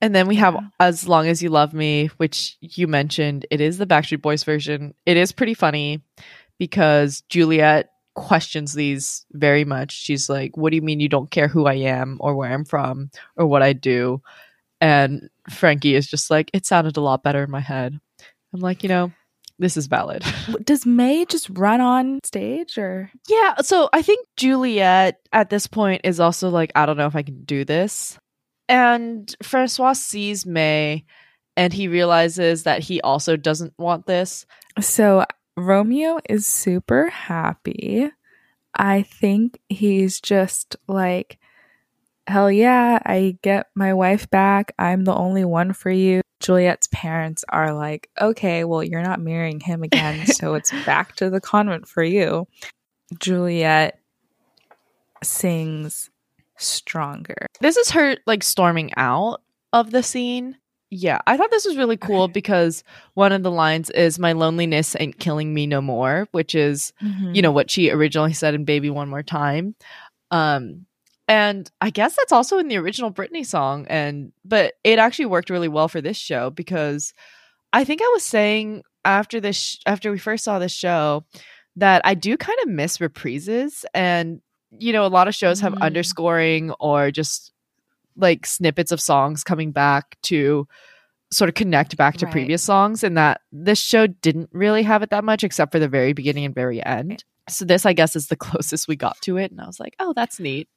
and 0.00 0.14
then 0.14 0.26
we 0.26 0.36
have 0.36 0.56
As 0.78 1.06
Long 1.06 1.26
as 1.26 1.42
You 1.42 1.50
Love 1.50 1.74
Me, 1.74 2.06
which 2.16 2.56
you 2.60 2.86
mentioned. 2.86 3.46
It 3.50 3.60
is 3.60 3.78
the 3.78 3.86
Backstreet 3.86 4.22
Boys 4.22 4.44
version. 4.44 4.94
It 5.04 5.16
is 5.16 5.32
pretty 5.32 5.54
funny 5.54 6.02
because 6.58 7.22
Juliet 7.28 7.90
questions 8.14 8.72
these 8.72 9.26
very 9.32 9.64
much. 9.64 9.92
She's 9.92 10.28
like, 10.28 10.56
What 10.56 10.70
do 10.70 10.76
you 10.76 10.82
mean 10.82 11.00
you 11.00 11.08
don't 11.08 11.30
care 11.30 11.48
who 11.48 11.66
I 11.66 11.74
am 11.74 12.16
or 12.20 12.34
where 12.34 12.50
I'm 12.50 12.64
from 12.64 13.10
or 13.36 13.46
what 13.46 13.62
I 13.62 13.72
do? 13.72 14.22
And 14.80 15.28
Frankie 15.48 15.94
is 15.94 16.06
just 16.08 16.30
like, 16.30 16.50
It 16.52 16.66
sounded 16.66 16.96
a 16.96 17.00
lot 17.00 17.22
better 17.22 17.44
in 17.44 17.50
my 17.50 17.60
head. 17.60 17.98
I'm 18.52 18.60
like, 18.60 18.82
You 18.82 18.88
know, 18.88 19.12
this 19.60 19.76
is 19.76 19.86
valid. 19.86 20.24
does 20.64 20.86
May 20.86 21.24
just 21.26 21.50
run 21.50 21.80
on 21.80 22.18
stage 22.24 22.78
or? 22.78 23.10
Yeah, 23.28 23.60
so 23.60 23.88
I 23.92 24.02
think 24.02 24.26
Juliet 24.36 25.20
at 25.32 25.50
this 25.50 25.66
point 25.66 26.00
is 26.04 26.18
also 26.18 26.48
like, 26.48 26.72
I 26.74 26.86
don't 26.86 26.96
know 26.96 27.06
if 27.06 27.14
I 27.16 27.22
can 27.22 27.44
do 27.44 27.64
this. 27.64 28.18
And 28.68 29.32
Francois 29.42 29.94
sees 29.94 30.46
May 30.46 31.04
and 31.56 31.72
he 31.72 31.88
realizes 31.88 32.62
that 32.62 32.82
he 32.82 33.00
also 33.02 33.36
doesn't 33.36 33.74
want 33.78 34.06
this. 34.06 34.46
So 34.80 35.26
Romeo 35.56 36.20
is 36.28 36.46
super 36.46 37.10
happy. 37.10 38.10
I 38.74 39.02
think 39.02 39.58
he's 39.68 40.20
just 40.20 40.76
like, 40.86 41.39
hell 42.30 42.50
yeah, 42.50 42.98
I 43.04 43.36
get 43.42 43.66
my 43.74 43.92
wife 43.94 44.30
back. 44.30 44.72
I'm 44.78 45.04
the 45.04 45.14
only 45.14 45.44
one 45.44 45.72
for 45.72 45.90
you. 45.90 46.22
Juliet's 46.40 46.88
parents 46.92 47.44
are 47.50 47.74
like, 47.74 48.08
okay, 48.20 48.64
well, 48.64 48.82
you're 48.82 49.02
not 49.02 49.20
marrying 49.20 49.60
him 49.60 49.82
again. 49.82 50.26
so 50.38 50.54
it's 50.54 50.72
back 50.86 51.16
to 51.16 51.28
the 51.28 51.40
convent 51.40 51.86
for 51.86 52.02
you. 52.02 52.46
Juliet 53.18 53.98
sings 55.22 56.10
stronger. 56.56 57.46
This 57.60 57.76
is 57.76 57.90
her 57.90 58.16
like 58.26 58.42
storming 58.42 58.90
out 58.96 59.40
of 59.72 59.90
the 59.90 60.02
scene. 60.02 60.56
Yeah, 60.92 61.20
I 61.26 61.36
thought 61.36 61.52
this 61.52 61.64
was 61.66 61.76
really 61.76 61.96
cool 61.96 62.26
because 62.26 62.82
one 63.14 63.30
of 63.30 63.44
the 63.44 63.50
lines 63.50 63.90
is 63.90 64.18
my 64.18 64.32
loneliness 64.32 64.96
ain't 64.98 65.20
killing 65.20 65.54
me 65.54 65.66
no 65.68 65.80
more, 65.80 66.26
which 66.32 66.54
is 66.54 66.92
Mm-hmm. 67.02 67.34
you 67.34 67.42
know 67.42 67.52
what 67.52 67.70
she 67.70 67.90
originally 67.90 68.32
said 68.32 68.54
in 68.54 68.64
baby 68.64 68.90
one 68.90 69.08
more 69.08 69.22
time 69.22 69.74
um 70.32 70.84
and 71.30 71.70
i 71.80 71.88
guess 71.90 72.16
that's 72.16 72.32
also 72.32 72.58
in 72.58 72.68
the 72.68 72.76
original 72.76 73.10
britney 73.12 73.46
song 73.46 73.86
and 73.88 74.32
but 74.44 74.74
it 74.84 74.98
actually 74.98 75.26
worked 75.26 75.48
really 75.48 75.68
well 75.68 75.88
for 75.88 76.00
this 76.02 76.16
show 76.16 76.50
because 76.50 77.14
i 77.72 77.84
think 77.84 78.02
i 78.02 78.10
was 78.12 78.24
saying 78.24 78.82
after 79.04 79.40
this 79.40 79.56
sh- 79.56 79.76
after 79.86 80.10
we 80.10 80.18
first 80.18 80.44
saw 80.44 80.58
this 80.58 80.72
show 80.72 81.24
that 81.76 82.02
i 82.04 82.14
do 82.14 82.36
kind 82.36 82.58
of 82.64 82.68
miss 82.68 82.98
reprises 82.98 83.84
and 83.94 84.40
you 84.78 84.92
know 84.92 85.06
a 85.06 85.08
lot 85.18 85.28
of 85.28 85.34
shows 85.34 85.60
have 85.60 85.72
Mm. 85.74 85.82
underscoring 85.82 86.70
or 86.80 87.10
just 87.10 87.52
like 88.16 88.44
snippets 88.44 88.92
of 88.92 89.00
songs 89.00 89.42
coming 89.44 89.70
back 89.72 90.16
to 90.22 90.66
sort 91.32 91.48
of 91.48 91.54
connect 91.54 91.96
back 91.96 92.16
to 92.18 92.26
Right. 92.26 92.32
previous 92.32 92.62
songs 92.62 93.04
and 93.04 93.16
that 93.16 93.40
this 93.52 93.78
show 93.80 94.08
didn't 94.08 94.50
really 94.52 94.82
have 94.82 95.02
it 95.04 95.10
that 95.10 95.22
much 95.24 95.44
except 95.44 95.70
for 95.72 95.78
the 95.78 95.88
very 95.88 96.12
beginning 96.12 96.44
and 96.44 96.54
very 96.54 96.84
end 96.84 97.24
so 97.48 97.64
this 97.64 97.86
i 97.86 97.92
guess 97.92 98.16
is 98.16 98.26
the 98.26 98.36
closest 98.46 98.88
we 98.88 98.96
got 98.96 99.16
to 99.22 99.36
it 99.36 99.50
and 99.52 99.60
i 99.60 99.66
was 99.66 99.78
like 99.80 99.94
oh 100.00 100.12
that's 100.12 100.40
neat 100.40 100.68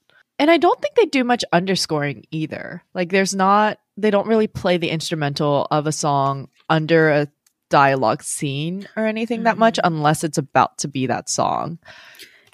and 0.43 0.51
i 0.51 0.57
don't 0.57 0.79
think 0.81 0.93
they 0.95 1.05
do 1.05 1.23
much 1.23 1.43
underscoring 1.53 2.25
either 2.31 2.83
like 2.93 3.09
there's 3.15 3.33
not 3.33 3.79
they 3.95 4.11
don't 4.11 4.27
really 4.27 4.47
play 4.47 4.75
the 4.77 4.89
instrumental 4.89 5.67
of 5.71 5.87
a 5.87 5.91
song 5.91 6.49
under 6.69 7.09
a 7.09 7.27
dialogue 7.69 8.21
scene 8.21 8.87
or 8.97 9.05
anything 9.05 9.43
that 9.43 9.57
much 9.57 9.77
Mhm. 9.77 9.87
unless 9.91 10.23
it's 10.27 10.37
about 10.37 10.77
to 10.79 10.87
be 10.87 11.07
that 11.07 11.29
song 11.29 11.79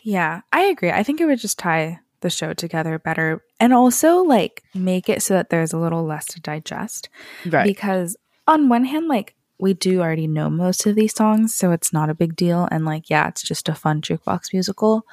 Yeah, 0.03 0.41
I 0.53 0.61
agree. 0.71 0.91
I 0.91 1.03
think 1.03 1.19
it 1.19 1.25
would 1.25 1.39
just 1.39 1.59
tie 1.59 1.99
the 2.21 2.29
show 2.29 2.53
together 2.53 2.97
better 2.99 3.43
and 3.59 3.73
also 3.73 4.23
like 4.23 4.63
make 4.73 5.09
it 5.09 5.21
so 5.21 5.33
that 5.33 5.49
there's 5.49 5.73
a 5.73 5.77
little 5.77 6.05
less 6.05 6.25
to 6.33 6.39
digest. 6.41 7.09
right 7.45 7.65
Because 7.65 8.15
on 8.47 8.69
one 8.69 8.85
hand, 8.85 9.07
like 9.09 9.35
we 9.59 9.73
do 9.73 9.99
already 9.99 10.27
know 10.27 10.49
most 10.49 10.85
of 10.87 10.95
these 10.95 11.13
songs, 11.13 11.53
so 11.53 11.71
it's 11.73 11.91
not 11.91 12.09
a 12.09 12.15
big 12.15 12.35
deal. 12.37 12.67
And 12.71 12.85
like, 12.85 13.09
yeah, 13.09 13.27
it's 13.27 13.43
just 13.43 13.67
a 13.67 13.75
fun 13.75 14.01
jukebox 14.01 14.53
musical. 14.53 15.05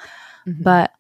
Mhm. 0.47 0.62
But 0.62 0.93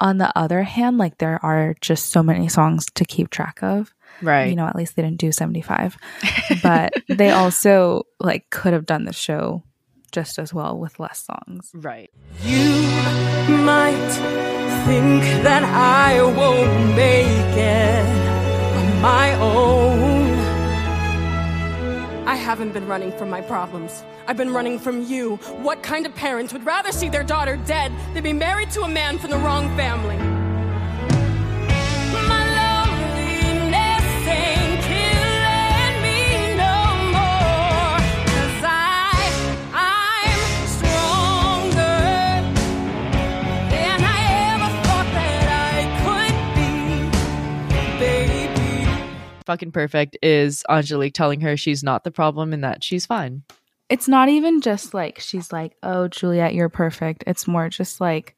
on 0.00 0.18
the 0.18 0.36
other 0.36 0.62
hand, 0.62 0.98
like 0.98 1.18
there 1.18 1.38
are 1.44 1.74
just 1.80 2.06
so 2.06 2.22
many 2.22 2.48
songs 2.48 2.86
to 2.94 3.04
keep 3.04 3.30
track 3.30 3.62
of. 3.62 3.94
right 4.22 4.48
You 4.48 4.56
know, 4.56 4.66
at 4.66 4.76
least 4.76 4.96
they 4.96 5.02
didn't 5.02 5.18
do 5.18 5.32
75. 5.32 5.96
but 6.62 6.92
they 7.08 7.30
also 7.30 8.06
like 8.18 8.50
could 8.50 8.72
have 8.72 8.86
done 8.86 9.04
the 9.04 9.12
show 9.12 9.62
just 10.12 10.38
as 10.38 10.52
well 10.52 10.76
with 10.78 10.98
less 10.98 11.24
songs. 11.24 11.70
right 11.72 12.10
You 12.42 12.82
might 13.62 14.10
think 14.86 15.22
that 15.44 15.62
I 15.64 16.20
won't 16.22 16.96
make 16.96 17.56
it 17.56 18.06
on 18.76 19.02
my 19.02 19.34
own. 19.34 20.19
I 22.30 22.36
haven't 22.36 22.70
been 22.70 22.86
running 22.86 23.10
from 23.10 23.28
my 23.28 23.40
problems. 23.40 24.04
I've 24.28 24.36
been 24.36 24.52
running 24.52 24.78
from 24.78 25.04
you. 25.04 25.34
What 25.62 25.82
kind 25.82 26.06
of 26.06 26.14
parents 26.14 26.52
would 26.52 26.64
rather 26.64 26.92
see 26.92 27.08
their 27.08 27.24
daughter 27.24 27.56
dead 27.66 27.90
than 28.14 28.22
be 28.22 28.32
married 28.32 28.70
to 28.70 28.82
a 28.82 28.88
man 28.88 29.18
from 29.18 29.30
the 29.30 29.38
wrong 29.38 29.66
family? 29.76 30.39
Fucking 49.50 49.72
perfect 49.72 50.16
is 50.22 50.62
angelique 50.70 51.12
telling 51.14 51.40
her 51.40 51.56
she's 51.56 51.82
not 51.82 52.04
the 52.04 52.10
problem 52.10 52.52
and 52.52 52.62
that 52.62 52.84
she's 52.84 53.04
fine 53.04 53.42
It's 53.88 54.06
not 54.06 54.28
even 54.28 54.60
just 54.60 54.94
like 54.94 55.18
she's 55.18 55.52
like, 55.52 55.74
"Oh, 55.82 56.06
Juliet, 56.06 56.54
you're 56.54 56.68
perfect." 56.68 57.24
It's 57.26 57.48
more 57.48 57.68
just 57.68 58.00
like 58.00 58.36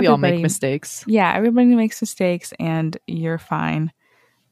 we 0.00 0.06
all 0.06 0.18
make 0.18 0.42
mistakes. 0.42 1.04
Yeah, 1.06 1.32
everybody 1.34 1.74
makes 1.74 2.00
mistakes 2.00 2.52
and 2.60 2.96
you're 3.06 3.38
fine. 3.38 3.92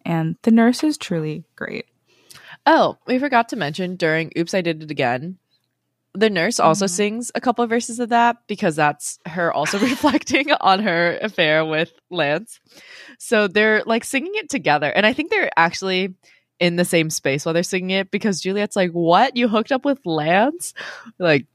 And 0.06 0.36
the 0.42 0.50
nurse 0.50 0.82
is 0.84 0.96
truly 0.96 1.44
great. 1.56 1.84
Oh, 2.64 2.96
we 3.06 3.18
forgot 3.18 3.50
to 3.50 3.56
mention 3.56 3.96
during 3.96 4.32
Oops, 4.38 4.54
I 4.54 4.60
Did 4.62 4.82
It 4.82 4.90
Again, 4.90 5.36
the 6.14 6.30
nurse 6.30 6.58
also 6.58 6.86
Mhm. 6.86 6.90
sings 6.90 7.32
a 7.34 7.40
couple 7.40 7.62
of 7.62 7.70
verses 7.70 8.00
of 8.00 8.08
that 8.08 8.36
because 8.48 8.76
that's 8.76 9.18
her 9.26 9.52
also 9.52 9.78
reflecting 9.90 10.50
on 10.60 10.80
her 10.80 11.18
affair 11.22 11.64
with 11.64 11.92
Lance. 12.10 12.58
So 13.18 13.46
they're 13.48 13.82
like 13.86 14.04
singing 14.04 14.32
it 14.34 14.48
together. 14.50 14.88
And 14.90 15.06
I 15.06 15.12
think 15.12 15.30
they're 15.30 15.50
actually 15.56 16.14
in 16.58 16.76
the 16.76 16.84
same 16.84 17.10
space 17.10 17.44
while 17.46 17.54
they're 17.54 17.62
singing 17.62 17.90
it 17.90 18.10
because 18.10 18.40
Juliet's 18.40 18.76
like, 18.76 18.90
What? 18.90 19.36
You 19.36 19.48
hooked 19.48 19.72
up 19.72 19.84
with 19.84 19.98
Lance? 20.04 20.74
Like, 21.18 21.46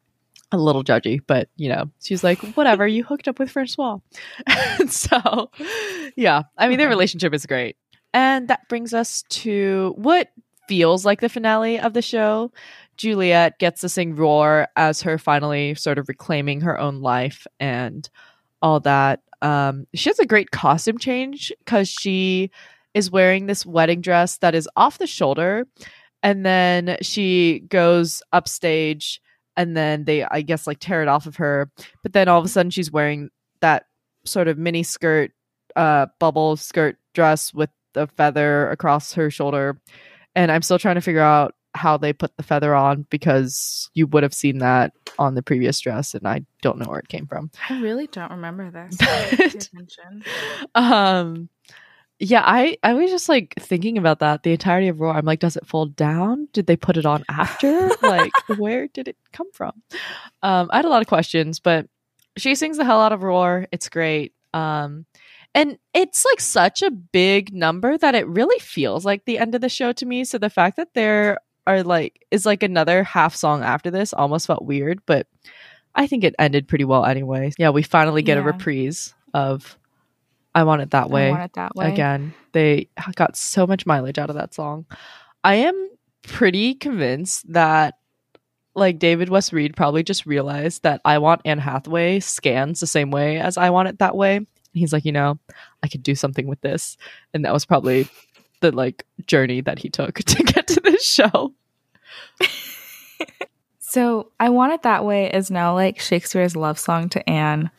a 0.52 0.58
little 0.58 0.84
judgy, 0.84 1.20
but 1.26 1.50
you 1.58 1.70
know, 1.70 1.90
she's 2.02 2.24
like, 2.24 2.40
Whatever, 2.56 2.88
you 2.88 3.04
hooked 3.04 3.28
up 3.28 3.40
with 3.40 3.52
Francois. 3.52 3.98
And 4.80 4.92
so, 4.92 5.52
yeah, 6.16 6.44
I 6.58 6.68
mean, 6.68 6.78
their 6.78 6.90
relationship 6.90 7.34
is 7.34 7.46
great. 7.46 7.76
And 8.14 8.48
that 8.48 8.70
brings 8.70 8.94
us 8.94 9.24
to 9.30 9.94
what 9.98 10.30
feels 10.68 11.06
like 11.06 11.22
the 11.22 11.30
finale 11.30 11.80
of 11.80 11.94
the 11.94 12.02
show. 12.02 12.52
Juliet 12.98 13.60
gets 13.60 13.82
to 13.82 13.90
sing 13.90 14.16
Roar 14.16 14.68
as 14.76 15.02
her 15.02 15.18
finally 15.18 15.76
sort 15.76 15.98
of 15.98 16.08
reclaiming 16.08 16.62
her 16.62 16.80
own 16.80 17.02
life 17.02 17.46
and 17.60 18.10
all 18.62 18.80
that. 18.82 19.22
Um, 19.42 19.86
she 19.94 20.10
has 20.10 20.20
a 20.20 20.26
great 20.26 20.52
costume 20.52 20.98
change 20.98 21.52
because 21.60 21.88
she 21.88 22.52
is 22.94 23.12
wearing 23.12 23.46
this 23.46 23.66
wedding 23.66 24.02
dress 24.02 24.38
that 24.38 24.56
is 24.56 24.70
off 24.76 24.98
the 24.98 25.08
shoulder. 25.08 25.68
And 26.24 26.46
then 26.46 26.98
she 27.02 27.60
goes 27.70 28.24
upstage 28.34 29.22
and 29.58 29.76
then 29.76 30.06
they, 30.06 30.24
I 30.24 30.42
guess, 30.42 30.66
like 30.66 30.80
tear 30.80 31.02
it 31.02 31.08
off 31.08 31.28
of 31.28 31.36
her. 31.38 31.70
But 32.02 32.14
then 32.14 32.28
all 32.28 32.40
of 32.40 32.46
a 32.46 32.50
sudden 32.50 32.72
she's 32.72 32.92
wearing 32.92 33.30
that 33.62 33.86
sort 34.26 34.48
of 34.48 34.58
mini 34.58 34.84
skirt, 34.84 35.32
uh, 35.76 36.08
bubble 36.20 36.56
skirt 36.56 36.98
dress 37.14 37.54
with 37.54 37.70
the 37.94 38.08
feather 38.08 38.70
across 38.72 39.14
her 39.14 39.30
shoulder 39.30 39.80
and 40.36 40.52
I'm 40.52 40.62
still 40.62 40.78
trying 40.78 40.96
to 40.96 41.02
figure 41.02 41.22
out 41.22 41.56
how 41.76 41.98
they 41.98 42.14
put 42.14 42.36
the 42.38 42.44
feather 42.44 42.74
on 42.74 43.06
because 43.10 43.90
you 43.94 44.08
would 44.08 44.24
have 44.24 44.34
seen 44.34 44.60
that 44.60 44.94
on 45.20 45.36
the 45.36 45.44
previous 45.44 45.80
dress, 45.80 46.14
and 46.16 46.28
I 46.28 46.46
don't 46.62 46.80
know 46.80 46.86
where 46.90 47.00
it 47.00 47.08
came 47.10 47.28
from. 47.28 47.52
I 47.70 47.80
really 47.82 48.08
don't 48.08 48.32
remember 48.32 48.72
this. 48.72 48.98
But- 49.38 49.70
Um, 50.74 51.50
yeah, 52.20 52.42
I 52.46 52.78
I 52.82 52.94
was 52.94 53.12
just 53.12 53.28
like 53.28 53.54
thinking 53.60 53.98
about 53.98 54.20
that 54.20 54.44
the 54.44 54.54
entirety 54.54 54.88
of 54.88 55.00
Roar. 55.02 55.14
I'm 55.14 55.26
like, 55.26 55.40
does 55.40 55.58
it 55.58 55.68
fold 55.68 55.96
down? 55.98 56.48
Did 56.54 56.66
they 56.66 56.78
put 56.78 56.96
it 56.98 57.06
on 57.06 57.26
after? 57.30 57.90
like, 58.02 58.32
where 58.58 58.88
did 58.88 59.08
it 59.10 59.18
come 59.34 59.52
from? 59.52 59.74
Um, 60.42 60.70
I 60.72 60.78
had 60.78 60.86
a 60.86 60.90
lot 60.90 61.02
of 61.02 61.08
questions, 61.08 61.60
but 61.60 61.88
she 62.38 62.56
sings 62.56 62.78
the 62.78 62.86
hell 62.86 63.02
out 63.02 63.12
of 63.12 63.24
Roar. 63.24 63.68
It's 63.72 63.90
great. 63.90 64.34
Um, 64.54 65.06
and 65.54 65.78
it's 65.94 66.24
like 66.26 66.40
such 66.42 66.82
a 66.84 66.92
big 66.92 67.54
number 67.54 67.98
that 67.98 68.16
it 68.16 68.28
really 68.28 68.60
feels 68.60 69.06
like 69.06 69.26
the 69.26 69.38
end 69.38 69.54
of 69.56 69.62
the 69.62 69.70
show 69.70 69.92
to 69.94 70.06
me. 70.06 70.24
So 70.26 70.38
the 70.38 70.50
fact 70.50 70.78
that 70.78 70.94
there 70.94 71.38
are 71.68 71.84
like 71.84 72.26
is 72.32 72.46
like 72.46 72.64
another 72.64 73.04
half 73.04 73.36
song 73.36 73.64
after 73.64 73.90
this 73.92 74.14
almost 74.14 74.48
felt 74.48 74.64
weird, 74.66 75.02
but 75.06 75.28
I 75.96 76.08
think 76.08 76.24
it 76.24 76.36
ended 76.38 76.68
pretty 76.68 76.84
well 76.86 77.06
anyway. 77.06 77.52
Yeah, 77.58 77.70
we 77.70 77.82
finally 77.84 78.22
get 78.22 78.38
a 78.38 78.42
Yeah. 78.42 78.48
reprise 78.48 79.14
of 79.34 79.78
I 80.54 80.64
Want 80.64 80.82
It 80.82 80.92
That 80.92 81.10
Way 81.10 81.28
I 81.28 81.32
want 81.32 81.44
it 81.44 81.54
that 81.56 81.76
way. 81.76 81.92
again. 81.92 82.34
They 82.54 82.88
got 83.16 83.36
so 83.36 83.68
much 83.68 83.86
mileage 83.86 84.18
out 84.18 84.30
of 84.30 84.36
that 84.36 84.54
song. 84.54 84.86
I 85.44 85.56
am 85.56 85.90
pretty 86.24 86.74
convinced 86.76 87.52
that 87.54 87.96
like 88.76 89.00
David 89.00 89.30
West 89.30 89.54
Read 89.54 89.76
probably 89.76 90.04
just 90.04 90.26
realized 90.26 90.84
that 90.84 91.00
I 91.06 91.18
Want 91.20 91.42
Anne 91.46 91.60
Hathaway 91.60 92.20
scans 92.20 92.80
the 92.82 92.88
same 92.88 93.10
way 93.12 93.38
as 93.40 93.58
I 93.58 93.70
Want 93.70 93.88
It 93.90 94.00
That 94.00 94.16
Way. 94.18 94.46
He's 94.74 94.92
like, 94.92 95.06
you 95.06 95.14
know, 95.14 95.40
I 95.82 95.88
could 95.88 96.04
do 96.04 96.16
something 96.16 96.48
with 96.48 96.60
this. 96.60 96.98
And 97.34 97.46
that 97.46 97.54
was 97.54 97.66
probably 97.66 98.10
the 98.62 98.72
like 98.72 99.06
journey 99.28 99.62
that 99.62 99.80
he 99.80 99.90
took 99.90 100.16
to 100.24 100.44
get 100.44 100.68
to 100.68 100.80
this 100.82 101.06
show. 101.06 101.54
So 103.96 104.30
I 104.42 104.50
Want 104.50 104.74
It 104.74 104.82
That 104.82 105.06
Way 105.06 105.32
is 105.32 105.50
now 105.50 105.74
like 105.74 106.02
Shakespeare's 106.02 106.54
love 106.54 106.78
song 106.78 107.08
to 107.12 107.30
Anne. 107.30 107.72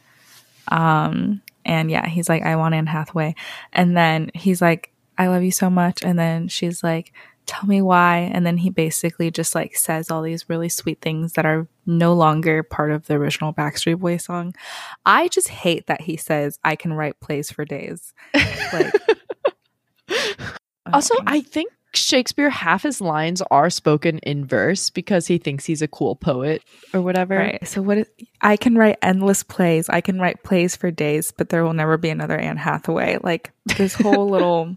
Um, 0.68 1.42
and 1.66 1.90
yeah, 1.90 2.06
he's 2.06 2.26
like, 2.26 2.42
I 2.42 2.56
want 2.56 2.74
Anne 2.74 2.86
Hathaway. 2.86 3.34
And 3.70 3.94
then 3.94 4.30
he's 4.32 4.62
like, 4.62 4.94
I 5.18 5.26
love 5.26 5.42
you 5.42 5.50
so 5.50 5.68
much. 5.68 6.02
And 6.02 6.18
then 6.18 6.48
she's 6.48 6.82
like, 6.82 7.12
tell 7.44 7.66
me 7.66 7.82
why. 7.82 8.30
And 8.32 8.46
then 8.46 8.56
he 8.56 8.70
basically 8.70 9.30
just 9.30 9.54
like 9.54 9.76
says 9.76 10.10
all 10.10 10.22
these 10.22 10.48
really 10.48 10.70
sweet 10.70 11.02
things 11.02 11.34
that 11.34 11.44
are 11.44 11.68
no 11.84 12.14
longer 12.14 12.62
part 12.62 12.92
of 12.92 13.08
the 13.08 13.14
original 13.16 13.52
Backstreet 13.52 13.98
Boy 13.98 14.16
song. 14.16 14.54
I 15.04 15.28
just 15.28 15.48
hate 15.48 15.86
that 15.86 16.00
he 16.00 16.16
says, 16.16 16.58
I 16.64 16.76
can 16.76 16.94
write 16.94 17.20
plays 17.20 17.50
for 17.50 17.66
days. 17.66 18.14
Like, 18.72 18.94
Also. 20.92 21.14
I 21.26 21.40
think 21.40 21.72
Shakespeare 21.96 22.50
half 22.50 22.82
his 22.82 23.00
lines 23.00 23.42
are 23.50 23.70
spoken 23.70 24.18
in 24.18 24.44
verse 24.44 24.90
because 24.90 25.26
he 25.26 25.38
thinks 25.38 25.64
he's 25.64 25.82
a 25.82 25.88
cool 25.88 26.16
poet 26.16 26.62
or 26.92 27.00
whatever. 27.00 27.36
Right. 27.36 27.66
So 27.66 27.82
what 27.82 27.98
is, 27.98 28.06
I 28.40 28.56
can 28.56 28.76
write 28.76 28.98
endless 29.02 29.42
plays. 29.42 29.88
I 29.88 30.00
can 30.00 30.20
write 30.20 30.42
plays 30.42 30.76
for 30.76 30.90
days, 30.90 31.32
but 31.32 31.48
there 31.48 31.64
will 31.64 31.72
never 31.72 31.96
be 31.96 32.10
another 32.10 32.36
Anne 32.36 32.56
Hathaway. 32.56 33.18
Like 33.22 33.52
this 33.76 33.94
whole 33.94 34.28
little 34.30 34.76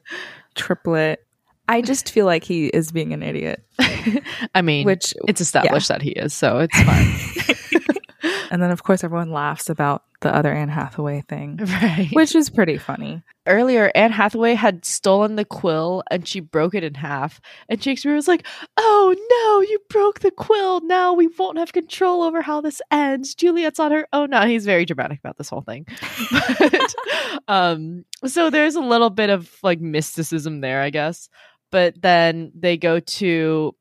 triplet. 0.55 1.25
I 1.67 1.81
just 1.81 2.09
feel 2.09 2.25
like 2.25 2.43
he 2.43 2.67
is 2.67 2.91
being 2.91 3.13
an 3.13 3.21
idiot. 3.21 3.63
I 4.55 4.63
mean, 4.63 4.85
Which 4.85 5.13
it's 5.27 5.39
established 5.39 5.89
that 5.89 6.01
he 6.01 6.11
is, 6.11 6.33
so 6.33 6.57
it's 6.59 6.81
fine. 6.81 8.39
and 8.51 8.61
then 8.61 8.71
of 8.71 8.81
course 8.81 9.03
everyone 9.03 9.31
laughs 9.31 9.69
about 9.69 10.03
the 10.21 10.35
other 10.35 10.51
Anne 10.51 10.69
Hathaway 10.69 11.21
thing, 11.27 11.57
right. 11.61 12.09
which 12.11 12.35
is 12.35 12.49
pretty 12.49 12.77
funny. 12.77 13.21
earlier 13.47 13.91
Anne 13.95 14.11
Hathaway 14.11 14.53
had 14.53 14.83
stolen 14.85 15.35
the 15.35 15.45
quill 15.45 16.03
and 16.11 16.27
she 16.27 16.39
broke 16.39 16.75
it 16.75 16.83
in 16.83 16.93
half. 16.93 17.39
And 17.69 17.81
Shakespeare 17.81 18.13
was 18.15 18.27
like, 18.27 18.45
Oh 18.77 19.15
no, 19.31 19.61
you 19.69 19.79
broke 19.89 20.19
the 20.19 20.31
quill. 20.31 20.81
Now 20.81 21.13
we 21.13 21.27
won't 21.37 21.57
have 21.57 21.73
control 21.73 22.21
over 22.23 22.41
how 22.41 22.61
this 22.61 22.81
ends. 22.91 23.33
Juliet's 23.33 23.79
on 23.79 23.91
her 23.91 24.07
own 24.13 24.29
now. 24.31 24.45
He's 24.45 24.65
very 24.65 24.85
dramatic 24.85 25.19
about 25.19 25.37
this 25.37 25.49
whole 25.49 25.61
thing. 25.61 25.85
But, 26.59 26.95
um, 27.47 28.05
so 28.25 28.49
there's 28.49 28.75
a 28.75 28.81
little 28.81 29.09
bit 29.09 29.29
of 29.29 29.49
like 29.63 29.79
mysticism 29.79 30.61
there, 30.61 30.81
I 30.81 30.89
guess. 30.89 31.29
But 31.71 32.01
then 32.01 32.51
they 32.55 32.77
go 32.77 32.99
to 32.99 33.75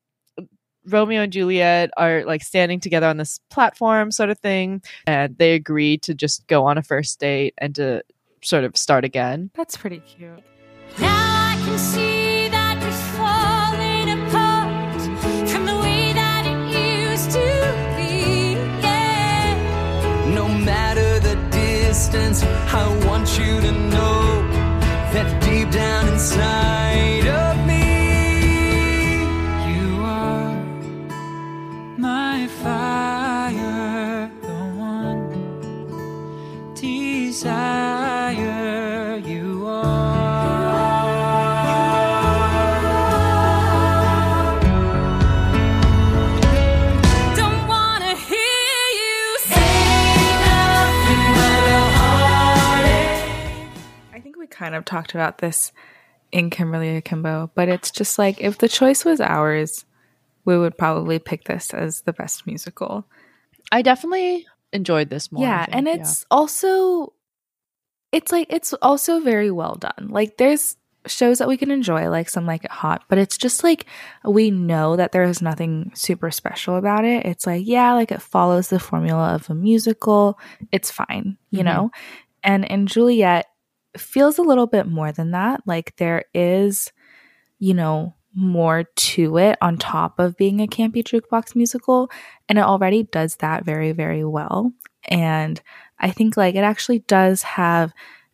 Romeo 0.88 1.22
and 1.22 1.32
Juliet 1.32 1.90
are 1.96 2.24
like 2.24 2.42
standing 2.42 2.80
together 2.80 3.06
on 3.06 3.16
this 3.16 3.40
platform 3.50 4.10
sort 4.10 4.30
of 4.30 4.38
thing. 4.38 4.82
And 5.06 5.36
they 5.38 5.54
agree 5.54 5.98
to 5.98 6.14
just 6.14 6.46
go 6.46 6.66
on 6.66 6.78
a 6.78 6.82
first 6.82 7.20
date 7.20 7.54
and 7.58 7.74
to 7.76 8.02
sort 8.42 8.64
of 8.64 8.76
start 8.76 9.04
again. 9.04 9.50
That's 9.54 9.76
pretty 9.76 10.00
cute. 10.00 10.42
Now 10.98 11.52
I 11.52 11.56
can 11.64 11.78
see 11.78 12.48
that 12.48 12.78
we're 12.80 12.90
falling 13.18 14.10
apart 14.10 15.00
from 15.50 15.66
the 15.66 15.76
way 15.76 16.12
that 16.12 16.46
it 16.46 16.58
used 17.10 17.30
to 17.32 17.48
be. 17.96 18.52
Yeah. 18.82 20.32
No 20.34 20.48
matter 20.48 21.20
the 21.20 21.36
distance, 21.50 22.42
I 22.42 23.06
want 23.06 23.38
you 23.38 23.60
to 23.60 23.72
know 23.72 24.48
that 25.12 25.42
deep 25.42 25.70
down 25.70 26.08
inside 26.08 27.26
of 27.26 27.47
kind 54.58 54.74
of 54.74 54.84
talked 54.84 55.14
about 55.14 55.38
this 55.38 55.72
in 56.32 56.50
Kimberly 56.50 56.96
Akimbo, 56.96 57.50
but 57.54 57.68
it's 57.68 57.90
just 57.90 58.18
like 58.18 58.40
if 58.40 58.58
the 58.58 58.68
choice 58.68 59.04
was 59.04 59.20
ours, 59.20 59.84
we 60.44 60.58
would 60.58 60.76
probably 60.76 61.18
pick 61.18 61.44
this 61.44 61.72
as 61.72 62.02
the 62.02 62.12
best 62.12 62.46
musical. 62.46 63.06
I 63.70 63.82
definitely 63.82 64.46
enjoyed 64.72 65.10
this 65.10 65.30
more. 65.30 65.44
Yeah, 65.44 65.64
and 65.70 65.86
it's 65.86 66.26
also 66.30 67.12
it's 68.12 68.32
like 68.32 68.52
it's 68.52 68.72
also 68.82 69.20
very 69.20 69.50
well 69.50 69.76
done. 69.76 70.08
Like 70.08 70.36
there's 70.38 70.76
shows 71.06 71.38
that 71.38 71.48
we 71.48 71.56
can 71.56 71.70
enjoy, 71.70 72.08
like 72.10 72.28
some 72.28 72.44
like 72.46 72.64
it 72.64 72.70
hot, 72.70 73.04
but 73.08 73.18
it's 73.18 73.38
just 73.38 73.62
like 73.62 73.86
we 74.24 74.50
know 74.50 74.96
that 74.96 75.12
there 75.12 75.22
is 75.22 75.40
nothing 75.40 75.92
super 75.94 76.30
special 76.30 76.76
about 76.76 77.04
it. 77.04 77.24
It's 77.24 77.46
like, 77.46 77.62
yeah, 77.66 77.92
like 77.94 78.10
it 78.10 78.20
follows 78.20 78.68
the 78.68 78.80
formula 78.80 79.34
of 79.34 79.48
a 79.48 79.54
musical. 79.54 80.38
It's 80.72 80.90
fine, 80.90 81.38
you 81.50 81.60
Mhm. 81.60 81.64
know? 81.64 81.90
And 82.42 82.88
& 82.88 82.88
Juliet 82.88 83.46
feels 83.96 84.38
a 84.38 84.42
little 84.42 84.66
bit 84.66 84.86
more 84.86 85.12
than 85.12 85.32
that. 85.32 85.62
Like 85.66 85.96
there 85.96 86.24
is, 86.34 86.92
you 87.58 87.74
know, 87.74 88.14
more 88.34 88.84
to 88.94 89.38
it 89.38 89.58
on 89.60 89.78
top 89.78 90.18
of 90.18 90.36
being 90.36 90.60
a 90.60 90.66
campy 90.66 91.02
jukebox 91.02 91.56
musical. 91.56 92.10
And 92.48 92.58
it 92.58 92.64
already 92.64 93.04
does 93.04 93.36
that 93.36 93.64
very, 93.64 93.92
very 93.92 94.24
well. 94.24 94.72
And 95.04 95.60
I 95.98 96.10
think 96.10 96.36
like 96.36 96.54
it 96.54 96.64
actually 96.64 97.00
does 97.00 97.42
have 97.42 97.92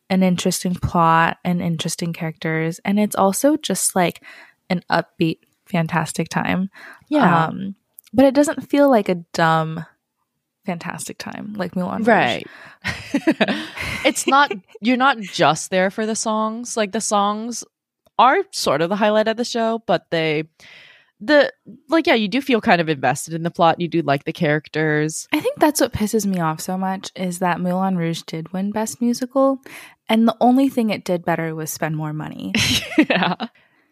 an 0.09 0.21
interesting 0.21 0.75
plot 0.75 1.37
and 1.43 1.61
interesting 1.61 2.13
characters 2.13 2.79
and 2.85 2.99
it's 2.99 3.15
also 3.15 3.57
just 3.57 3.95
like 3.95 4.21
an 4.69 4.83
upbeat 4.91 5.39
fantastic 5.65 6.29
time. 6.29 6.69
Yeah. 7.09 7.45
Um 7.47 7.75
but 8.13 8.25
it 8.25 8.35
doesn't 8.35 8.69
feel 8.69 8.89
like 8.89 9.09
a 9.09 9.23
dumb 9.33 9.85
fantastic 10.65 11.17
time 11.17 11.53
like 11.57 11.75
Moulin 11.75 11.99
Rouge. 11.99 12.07
Right. 12.07 12.47
it's 14.05 14.27
not 14.27 14.51
you're 14.81 14.97
not 14.97 15.19
just 15.19 15.69
there 15.69 15.89
for 15.89 16.05
the 16.05 16.15
songs. 16.15 16.75
Like 16.75 16.91
the 16.91 17.01
songs 17.01 17.63
are 18.17 18.37
sort 18.51 18.81
of 18.81 18.89
the 18.89 18.95
highlight 18.95 19.27
of 19.27 19.37
the 19.37 19.45
show, 19.45 19.83
but 19.85 20.09
they 20.11 20.43
the 21.19 21.51
like 21.89 22.07
yeah, 22.07 22.13
you 22.13 22.27
do 22.27 22.41
feel 22.41 22.61
kind 22.61 22.81
of 22.81 22.89
invested 22.89 23.33
in 23.33 23.43
the 23.43 23.51
plot. 23.51 23.79
You 23.79 23.87
do 23.87 24.01
like 24.01 24.25
the 24.25 24.33
characters. 24.33 25.27
I 25.31 25.39
think 25.39 25.59
that's 25.59 25.81
what 25.81 25.93
pisses 25.93 26.25
me 26.25 26.39
off 26.39 26.59
so 26.59 26.77
much 26.77 27.11
is 27.15 27.39
that 27.39 27.59
Moulin 27.59 27.97
Rouge 27.97 28.23
did 28.23 28.51
win 28.53 28.71
Best 28.71 29.01
Musical, 29.01 29.61
and 30.09 30.27
the 30.27 30.35
only 30.41 30.69
thing 30.69 30.89
it 30.89 31.05
did 31.05 31.23
better 31.25 31.55
was 31.55 31.71
spend 31.71 31.95
more 31.95 32.13
money. 32.13 32.53
yeah. 33.09 33.47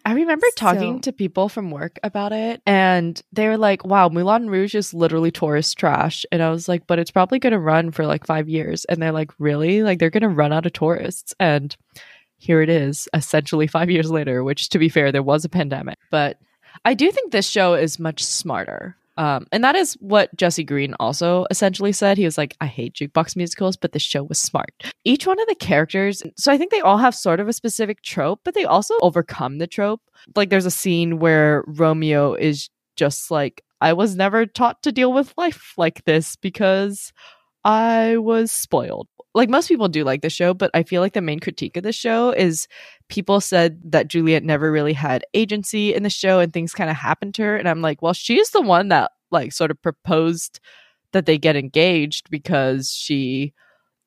I 0.06 0.14
remember 0.14 0.48
talking 0.56 0.98
So- 0.98 1.02
to 1.02 1.12
people 1.14 1.48
from 1.50 1.72
work 1.72 1.98
about 2.04 2.34
it, 2.34 2.62
and 2.66 3.22
they 3.32 3.48
were 3.48 3.58
like, 3.58 3.86
"Wow, 3.86 4.10
Moulin 4.10 4.50
Rouge 4.50 4.76
is 4.76 4.94
literally 4.94 5.32
tourist 5.32 5.78
trash." 5.78 6.26
And 6.32 6.44
I 6.44 6.50
was 6.50 6.68
like, 6.68 6.88
"But 6.88 7.00
it's 7.00 7.12
probably 7.12 7.40
going 7.40 7.54
to 7.54 7.60
run 7.60 7.92
for 7.92 8.06
like 8.06 8.26
five 8.26 8.50
years." 8.50 8.84
And 8.86 9.02
they're 9.02 9.14
like, 9.14 9.32
"Really? 9.40 9.82
Like 9.82 10.00
they're 10.00 10.10
going 10.10 10.22
to 10.24 10.30
run 10.30 10.52
out 10.52 10.66
of 10.66 10.74
tourists?" 10.74 11.34
And 11.40 11.76
here 12.38 12.62
it 12.62 12.70
is, 12.70 13.08
essentially 13.14 13.68
five 13.68 13.90
years 13.90 14.12
later. 14.12 14.44
Which, 14.44 14.68
to 14.70 14.80
be 14.80 14.90
fair, 14.90 15.12
there 15.12 15.24
was 15.24 15.46
a 15.46 15.50
pandemic, 15.50 15.98
but 16.12 16.38
I 16.84 16.94
do 16.96 17.10
think 17.12 17.32
this 17.32 17.48
show 17.50 17.74
is 17.76 17.98
much 18.00 18.22
smarter. 18.24 18.98
Um, 19.18 19.46
and 19.52 19.64
that 19.64 19.76
is 19.76 19.94
what 20.00 20.36
Jesse 20.36 20.64
Green 20.64 20.96
also 21.00 21.46
essentially 21.52 21.92
said. 21.92 22.18
He 22.18 22.26
was 22.26 22.38
like, 22.38 22.56
I 22.62 22.66
hate 22.66 22.94
jukebox 22.94 23.36
musicals, 23.36 23.78
but 23.78 23.92
this 23.92 24.02
show 24.02 24.24
was 24.24 24.40
smart. 24.40 24.72
Each 25.04 25.28
one 25.28 25.40
of 25.40 25.48
the 25.48 25.56
characters, 25.56 26.24
so 26.36 26.52
I 26.52 26.58
think 26.58 26.72
they 26.72 26.82
all 26.82 26.98
have 26.98 27.16
sort 27.16 27.40
of 27.40 27.48
a 27.48 27.54
specific 27.54 28.02
trope, 28.02 28.42
but 28.44 28.54
they 28.54 28.66
also 28.66 28.96
overcome 29.02 29.58
the 29.60 29.68
trope. 29.68 30.02
Like 30.36 30.50
there's 30.50 30.66
a 30.66 30.72
scene 30.72 31.20
where 31.20 31.64
Romeo 31.68 32.34
is 32.34 32.70
just 32.96 33.30
like, 33.30 33.64
I 33.82 33.94
was 33.94 34.16
never 34.16 34.46
taught 34.46 34.82
to 34.84 34.92
deal 34.92 35.12
with 35.12 35.34
life 35.38 35.74
like 35.78 36.06
this 36.06 36.36
because 36.36 37.12
I 37.64 38.18
was 38.18 38.52
spoiled. 38.52 39.08
Like 39.36 39.50
most 39.50 39.68
people 39.68 39.88
do 39.88 40.04
like 40.04 40.22
the 40.22 40.30
show, 40.30 40.54
but 40.54 40.70
I 40.74 40.84
feel 40.84 41.02
like 41.02 41.14
the 41.14 41.22
main 41.22 41.40
critique 41.40 41.76
of 41.76 41.84
the 41.84 41.92
show 41.92 42.32
is 42.32 42.68
people 43.10 43.42
said 43.42 43.80
that 43.86 44.08
Juliet 44.08 44.44
never 44.44 44.72
really 44.72 44.94
had 44.94 45.26
agency 45.34 45.94
in 45.94 46.04
the 46.04 46.10
show 46.10 46.40
and 46.40 46.54
things 46.54 46.74
kind 46.74 46.90
of 46.90 46.96
happened 46.96 47.34
to 47.36 47.44
her. 47.44 47.58
And 47.58 47.68
I'm 47.68 47.82
like, 47.82 48.02
well, 48.02 48.14
she's 48.14 48.52
the 48.52 48.62
one 48.62 48.90
that 48.90 49.12
like 49.32 49.52
sort 49.52 49.72
of 49.72 49.82
proposed 49.82 50.60
that 51.14 51.26
they 51.26 51.38
get 51.38 51.56
engaged 51.56 52.30
because 52.30 52.92
she 52.92 53.54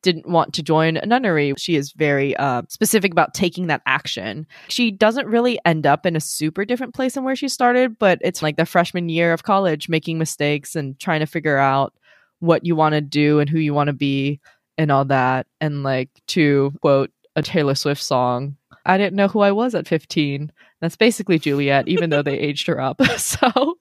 didn't 0.01 0.29
want 0.29 0.53
to 0.53 0.63
join 0.63 0.95
a 0.95 1.05
nunnery. 1.05 1.53
She 1.57 1.75
is 1.75 1.91
very 1.91 2.35
uh, 2.37 2.61
specific 2.69 3.11
about 3.11 3.33
taking 3.33 3.67
that 3.67 3.81
action. 3.85 4.45
She 4.69 4.91
doesn't 4.91 5.27
really 5.27 5.59
end 5.65 5.85
up 5.85 6.05
in 6.05 6.15
a 6.15 6.21
super 6.21 6.63
different 6.63 6.93
place 6.93 7.15
than 7.15 7.23
where 7.23 7.35
she 7.35 7.49
started, 7.49 7.97
but 7.97 8.19
it's 8.21 8.41
like 8.41 8.55
the 8.55 8.65
freshman 8.65 9.09
year 9.09 9.33
of 9.33 9.43
college, 9.43 9.89
making 9.89 10.17
mistakes 10.17 10.75
and 10.75 10.97
trying 10.99 11.19
to 11.19 11.25
figure 11.25 11.57
out 11.57 11.93
what 12.39 12.65
you 12.65 12.75
want 12.75 12.93
to 12.93 13.01
do 13.01 13.39
and 13.39 13.49
who 13.49 13.59
you 13.59 13.73
want 13.73 13.87
to 13.87 13.93
be 13.93 14.39
and 14.77 14.91
all 14.91 15.05
that. 15.05 15.47
And 15.61 15.83
like 15.83 16.09
to 16.27 16.73
quote 16.81 17.11
a 17.35 17.41
Taylor 17.41 17.75
Swift 17.75 18.01
song, 18.01 18.57
I 18.85 18.97
didn't 18.97 19.15
know 19.15 19.27
who 19.27 19.41
I 19.41 19.51
was 19.51 19.75
at 19.75 19.87
15. 19.87 20.51
That's 20.81 20.95
basically 20.95 21.39
Juliet, 21.39 21.87
even 21.87 22.09
though 22.09 22.21
they 22.21 22.37
aged 22.39 22.67
her 22.67 22.79
up. 22.79 23.01
So, 23.17 23.77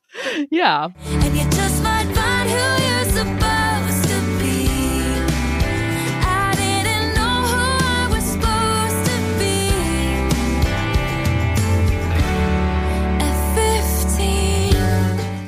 yeah. 0.51 0.89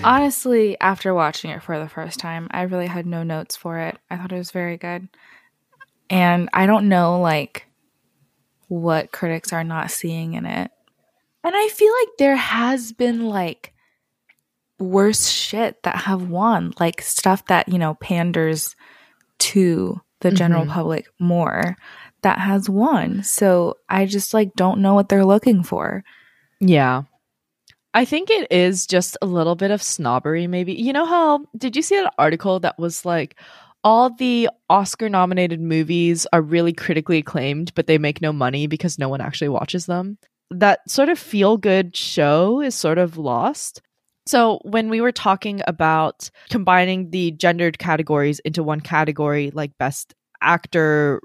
Honestly, 0.05 0.79
after 0.81 1.13
watching 1.13 1.51
it 1.51 1.63
for 1.63 1.79
the 1.79 1.89
first 1.89 2.19
time, 2.19 2.49
I 2.51 2.63
really 2.63 2.87
had 2.87 3.07
no 3.07 3.23
notes 3.23 3.57
for 3.57 3.79
it. 3.79 3.99
I 4.11 4.17
thought 4.17 4.33
it 4.33 4.39
was 4.39 4.51
very 4.53 4.77
good. 4.77 5.09
And 6.09 6.49
I 6.53 6.67
don't 6.67 6.89
know 6.89 7.21
like 7.21 7.67
what 8.69 9.13
critics 9.13 9.53
are 9.53 9.65
not 9.65 9.91
seeing 9.91 10.35
in 10.35 10.47
it. 10.47 10.71
And 11.45 11.55
I 11.57 11.69
feel 11.69 11.93
like 12.01 12.09
there 12.19 12.37
has 12.37 12.93
been 12.93 13.27
like 13.27 13.73
worse 14.79 15.29
shit 15.29 15.83
that 15.83 15.97
have 15.97 16.29
won, 16.29 16.73
like 16.79 17.03
stuff 17.03 17.47
that, 17.47 17.69
you 17.69 17.79
know, 17.79 17.95
panders 17.95 18.77
to 19.39 20.01
the 20.21 20.31
general 20.31 20.65
Mhm. 20.65 20.71
public 20.71 21.07
more 21.19 21.77
that 22.23 22.39
has 22.39 22.69
won. 22.69 23.23
So 23.23 23.77
I 23.89 24.07
just 24.07 24.35
like 24.35 24.55
don't 24.55 24.81
know 24.81 24.95
what 24.95 25.09
they're 25.09 25.25
looking 25.25 25.63
for. 25.63 26.05
Yeah. 26.61 27.03
I 27.95 28.05
think 28.05 28.31
it 28.31 28.51
is 28.51 28.87
just 28.87 29.17
a 29.23 29.27
little 29.27 29.55
bit 29.55 29.71
of 29.71 29.83
snobbery, 29.83 30.47
maybe. 30.47 30.75
You 30.75 30.93
know 30.93 31.07
how, 31.07 31.45
did 31.57 31.75
you 31.75 31.83
see 31.83 31.97
that 31.97 32.13
article 32.19 32.61
that 32.61 32.79
was 32.79 33.05
like, 33.05 33.39
all 33.85 34.11
the 34.11 34.49
Oscar 34.69 35.09
nominated 35.09 35.61
movies 35.61 36.27
are 36.33 36.43
really 36.43 36.73
critically 36.73 37.19
acclaimed, 37.19 37.73
but 37.75 37.87
they 37.87 37.97
make 37.99 38.21
no 38.21 38.33
money 38.33 38.67
because 38.67 38.99
no 38.99 39.09
one 39.09 39.21
actually 39.21 39.49
watches 39.49 39.87
them? 39.87 40.19
That 40.51 40.81
sort 40.89 41.09
of 41.09 41.19
feel 41.19 41.57
good 41.57 41.97
show 41.97 42.61
is 42.61 42.75
sort 42.75 42.99
of 42.99 43.17
lost. 43.17 43.81
So, 44.27 44.61
when 44.63 44.91
we 44.91 45.01
were 45.01 45.13
talking 45.13 45.63
about 45.67 46.31
combining 46.51 47.11
the 47.11 47.31
gendered 47.31 47.79
categories 47.79 48.41
into 48.41 48.63
one 48.63 48.81
category, 48.81 49.51
like 49.53 49.79
best 49.79 50.15
actor 50.43 51.21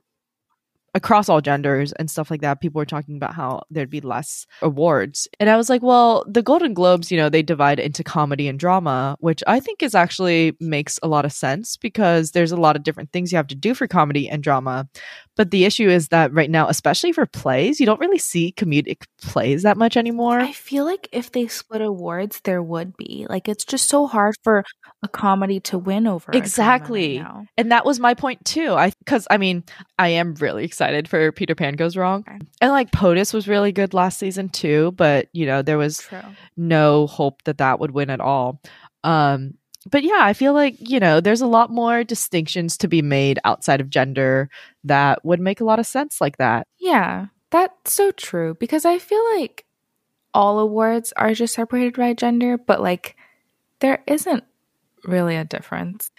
across 0.93 1.29
all 1.29 1.41
genders 1.41 1.91
and 1.93 2.09
stuff 2.09 2.29
like 2.29 2.41
that, 2.41 2.61
people 2.61 2.79
were 2.79 2.85
talking 2.85 3.15
about 3.15 3.33
how 3.33 3.63
there'd 3.71 3.89
be 3.89 4.01
less 4.01 4.45
awards. 4.61 5.27
And 5.39 5.49
I 5.49 5.57
was 5.57 5.69
like, 5.69 5.81
well, 5.81 6.23
the 6.27 6.43
Golden 6.43 6.73
Globes, 6.73 7.11
you 7.11 7.17
know, 7.17 7.29
they 7.29 7.41
divide 7.41 7.79
into 7.79 8.03
comedy 8.03 8.47
and 8.47 8.59
drama, 8.59 9.17
which 9.19 9.43
I 9.47 9.59
think 9.59 9.81
is 9.81 9.95
actually 9.95 10.55
makes 10.59 10.99
a 11.01 11.07
lot 11.07 11.25
of 11.25 11.31
sense 11.31 11.77
because 11.77 12.31
there's 12.31 12.51
a 12.51 12.57
lot 12.57 12.75
of 12.75 12.83
different 12.83 13.11
things 13.11 13.31
you 13.31 13.37
have 13.37 13.47
to 13.47 13.55
do 13.55 13.73
for 13.73 13.87
comedy 13.87 14.29
and 14.29 14.43
drama. 14.43 14.87
But 15.35 15.51
the 15.51 15.65
issue 15.65 15.89
is 15.89 16.09
that 16.09 16.31
right 16.33 16.49
now, 16.49 16.67
especially 16.67 17.11
for 17.11 17.25
plays, 17.25 17.79
you 17.79 17.85
don't 17.85 17.99
really 17.99 18.19
see 18.19 18.53
comedic 18.55 19.03
plays 19.21 19.63
that 19.63 19.77
much 19.77 19.97
anymore. 19.97 20.39
I 20.39 20.51
feel 20.51 20.85
like 20.85 21.09
if 21.11 21.31
they 21.31 21.47
split 21.47 21.81
awards, 21.81 22.39
there 22.43 22.61
would 22.61 22.95
be. 22.97 23.25
Like 23.29 23.47
it's 23.49 23.65
just 23.65 23.89
so 23.89 24.05
hard 24.05 24.35
for 24.43 24.63
a 25.01 25.07
comedy 25.07 25.59
to 25.61 25.77
win 25.79 26.05
over 26.05 26.31
right 26.31 26.35
Exactly. 26.37 27.17
now. 27.17 27.45
And 27.57 27.71
that 27.71 27.85
was 27.85 27.99
my 27.99 28.13
point 28.13 28.45
too. 28.45 28.73
I 28.73 28.91
because 28.99 29.27
I 29.31 29.37
mean, 29.37 29.63
I 29.97 30.09
am 30.09 30.35
really 30.35 30.65
excited 30.65 31.07
for 31.07 31.31
Peter 31.31 31.55
Pan 31.55 31.75
Goes 31.75 31.97
Wrong. 31.97 32.23
Okay. 32.27 32.39
And 32.61 32.71
like 32.71 32.91
POTUS 32.91 33.33
was 33.33 33.47
really 33.47 33.71
good 33.71 33.93
last 33.93 34.19
season 34.19 34.49
too, 34.49 34.91
but 34.95 35.29
you 35.33 35.45
know, 35.45 35.61
there 35.63 35.77
was 35.79 35.97
True. 35.99 36.21
no 36.57 37.07
hope 37.07 37.41
that 37.43 37.57
that 37.57 37.79
would 37.79 37.91
win 37.91 38.09
at 38.11 38.19
all. 38.21 38.61
Um 39.03 39.55
but 39.89 40.03
yeah, 40.03 40.19
I 40.21 40.33
feel 40.33 40.53
like, 40.53 40.75
you 40.79 40.99
know, 40.99 41.19
there's 41.19 41.41
a 41.41 41.47
lot 41.47 41.69
more 41.69 42.03
distinctions 42.03 42.77
to 42.77 42.87
be 42.87 43.01
made 43.01 43.39
outside 43.43 43.81
of 43.81 43.89
gender 43.89 44.49
that 44.83 45.23
would 45.25 45.39
make 45.39 45.59
a 45.61 45.65
lot 45.65 45.79
of 45.79 45.85
sense 45.85 46.21
like 46.21 46.37
that. 46.37 46.67
Yeah, 46.79 47.27
that's 47.51 47.91
so 47.93 48.11
true 48.11 48.55
because 48.59 48.85
I 48.85 48.97
feel 48.99 49.23
like 49.39 49.65
all 50.33 50.59
awards 50.59 51.13
are 51.17 51.33
just 51.33 51.53
separated 51.53 51.95
by 51.95 52.13
gender, 52.13 52.57
but 52.57 52.81
like 52.81 53.15
there 53.79 54.01
isn't 54.07 54.43
really 55.03 55.35
a 55.35 55.43
difference. 55.45 56.09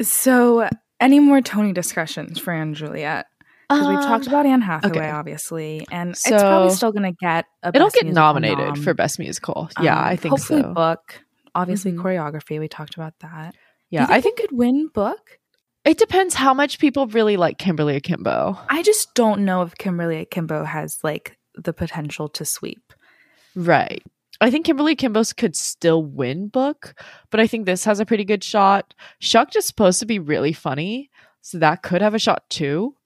So, 0.00 0.68
any 1.00 1.20
more 1.20 1.40
Tony 1.40 1.72
discussions 1.72 2.38
for 2.38 2.64
& 2.64 2.72
Juliet? 2.74 3.26
Because 3.68 3.88
we've 3.88 4.00
talked 4.00 4.26
Um, 4.26 4.32
about 4.34 4.46
Anne 4.46 4.60
Hathaway, 4.60 4.98
okay. 4.98 5.10
obviously, 5.10 5.86
and 5.90 6.10
it's 6.10 6.28
probably 6.28 6.70
still 6.74 6.92
going 6.92 7.04
to 7.14 7.16
get 7.18 7.46
a 7.62 7.70
It'll 7.74 7.88
get 7.90 8.06
nominated 8.06 8.58
nom. 8.58 8.74
for 8.76 8.92
best 8.94 9.18
musical. 9.18 9.70
Yeah, 9.80 9.96
Um, 9.98 10.04
I 10.08 10.16
think 10.16 10.30
hopefully 10.32 10.62
so. 10.62 10.74
book. 10.74 11.24
Obviously, 11.54 11.92
Mhm. 11.92 12.02
choreography. 12.02 12.58
We 12.58 12.68
talked 12.68 12.94
about 12.94 13.14
that. 13.20 13.54
yeah, 13.90 14.02
you 14.08 14.14
I 14.14 14.20
think 14.20 14.36
think 14.36 14.40
it 14.40 14.48
could 14.50 14.58
win 14.58 14.88
book. 14.88 15.38
it 15.84 15.98
depends 15.98 16.34
how 16.34 16.54
much 16.54 16.78
people 16.78 17.06
really 17.08 17.36
like 17.36 17.58
Kimberly 17.58 17.96
Akimbo. 17.96 18.58
I 18.68 18.82
just 18.82 19.14
don't 19.14 19.44
know 19.44 19.62
if 19.62 19.74
Kimberly 19.76 20.18
Akimbo 20.20 20.64
has 20.64 20.98
like 21.04 21.36
the 21.54 21.72
potential 21.72 22.28
to 22.30 22.44
sweep. 22.44 22.92
Right. 23.54 24.02
I 24.40 24.50
think 24.50 24.64
Kimberly 24.66 24.96
Kimbos 24.96 25.36
could 25.36 25.54
still 25.54 26.02
win 26.02 26.48
book, 26.48 26.94
but 27.30 27.38
I 27.38 27.46
think 27.46 27.66
this 27.66 27.84
has 27.84 28.00
a 28.00 28.06
pretty 28.06 28.24
good 28.24 28.42
shot. 28.42 28.94
Shucked 29.20 29.54
is 29.56 29.66
supposed 29.66 30.00
to 30.00 30.06
be 30.06 30.18
really 30.18 30.52
funny, 30.54 31.10
so 31.42 31.58
that 31.58 31.82
could 31.82 32.00
have 32.00 32.14
a 32.14 32.18
shot 32.18 32.48
too. 32.48 32.96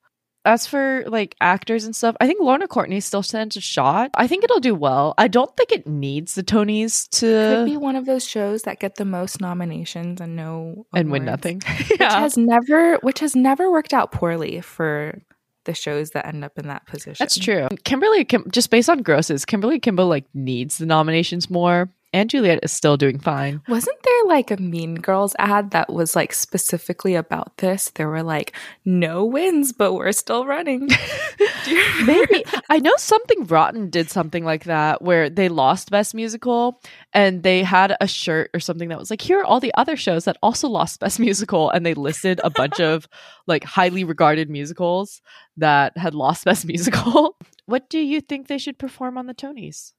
As 0.47 0.67
for 0.67 1.05
like 1.09 1.35
actors 1.41 1.85
and 1.85 1.95
stuff, 1.95 2.17
I 2.21 2.27
think 2.27 2.41
Lorna 2.41 2.69
Courtney 2.69 3.01
still 3.01 3.23
stands 3.23 3.57
a 3.57 3.61
shot. 3.61 4.11
I 4.15 4.27
think 4.27 4.45
it'll 4.45 4.61
do 4.61 4.75
well. 4.75 5.15
I 5.19 5.29
don't 5.29 5.55
think 5.57 5.73
it 5.73 5.87
needs 5.87 6.37
the 6.37 6.43
Tonys 6.43 7.09
to 7.19 7.27
Could 7.27 7.67
be 7.67 7.77
one 7.77 7.97
of 7.97 8.07
those 8.07 8.25
shows 8.27 8.63
that 8.63 8.79
get 8.79 8.95
the 8.95 9.05
most 9.05 9.41
nominations 9.41 10.21
and 10.21 10.37
no 10.37 10.87
and 10.95 11.11
win 11.11 11.25
nothing. 11.25 11.61
Which 11.91 12.01
has 12.01 12.37
never 12.37 12.97
which 12.99 13.19
has 13.19 13.35
never 13.35 13.71
worked 13.71 13.93
out 13.93 14.13
poorly 14.13 14.61
for 14.61 15.21
the 15.65 15.75
shows 15.75 16.11
that 16.11 16.27
end 16.27 16.45
up 16.45 16.59
in 16.59 16.69
that 16.69 16.87
position. 16.87 17.17
That's 17.19 17.39
true. 17.39 17.69
Kimberly 17.85 18.25
Kim 18.25 18.45
just 18.51 18.71
based 18.71 18.89
on 18.89 19.03
grosses, 19.03 19.45
Kimberly 19.45 19.81
Kimbo 19.81 20.07
like 20.07 20.25
needs 20.33 20.79
the 20.79 20.87
nominations 20.87 21.51
more. 21.51 21.91
And 22.13 22.31
Juliet 22.31 22.61
is 22.63 22.73
still 22.73 22.97
doing 22.97 23.19
fine. 23.19 23.61
Wasn't 23.69 24.03
there 24.03 24.25
like 24.27 24.51
a 24.51 24.57
Mean 24.57 24.95
Girls 24.97 25.35
ad 25.39 25.73
that 25.73 25.93
was 25.93 26.17
like 26.17 26.33
specifically 26.33 27.15
about 27.15 27.57
this? 27.59 27.91
There 27.91 28.09
were 28.09 28.23
like 28.23 28.57
no 28.85 29.25
wins, 29.25 29.73
but 29.73 29.95
we're 29.95 30.13
still 30.13 30.47
running. 30.47 30.89
Maybe 32.07 32.45
I 32.71 32.79
know 32.79 32.95
something 32.97 33.45
rotten 33.47 33.91
did 33.91 34.11
something 34.11 34.45
like 34.45 34.65
that 34.65 35.03
where 35.03 35.29
they 35.29 35.49
lost 35.49 35.91
best 35.91 36.15
musical 36.15 36.81
and 37.13 37.43
they 37.43 37.63
had 37.63 37.97
a 38.01 38.07
shirt 38.07 38.51
or 38.55 38.61
something 38.61 38.89
that 38.89 38.99
was 38.99 39.11
like 39.11 39.21
here 39.21 39.41
are 39.41 39.45
all 39.45 39.61
the 39.61 39.75
other 39.75 39.97
shows 39.97 40.25
that 40.25 40.39
also 40.43 40.69
lost 40.69 41.01
best 41.01 41.19
musical 41.19 41.71
and 41.71 41.85
they 41.85 41.95
listed 41.95 42.41
a 42.45 42.51
bunch 42.51 42.81
of 42.81 43.09
like 43.47 43.65
highly 43.65 44.05
regarded 44.05 44.49
musicals 44.49 45.21
that 45.57 45.97
had 45.97 46.15
lost 46.15 46.45
best 46.45 46.67
musical. 46.67 47.37
What 47.67 47.91
do 47.91 47.99
you 47.99 48.21
think 48.21 48.47
they 48.47 48.59
should 48.59 48.79
perform 48.79 49.19
on 49.19 49.27
the 49.27 49.35
Tonys? 49.35 49.93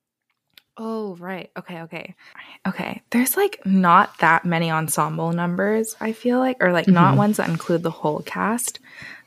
Oh, 0.77 1.15
right. 1.15 1.49
Okay, 1.57 1.81
okay. 1.81 2.15
Okay. 2.67 3.01
There's 3.09 3.35
like 3.35 3.59
not 3.65 4.17
that 4.19 4.45
many 4.45 4.69
ensemble 4.69 5.31
numbers, 5.33 5.95
I 5.99 6.11
feel 6.13 6.39
like, 6.39 6.57
or 6.59 6.71
like 6.71 6.87
not 6.87 7.15
Mhm. 7.15 7.17
ones 7.17 7.37
that 7.37 7.49
include 7.49 7.83
the 7.83 7.89
whole 7.91 8.21
cast. 8.21 8.79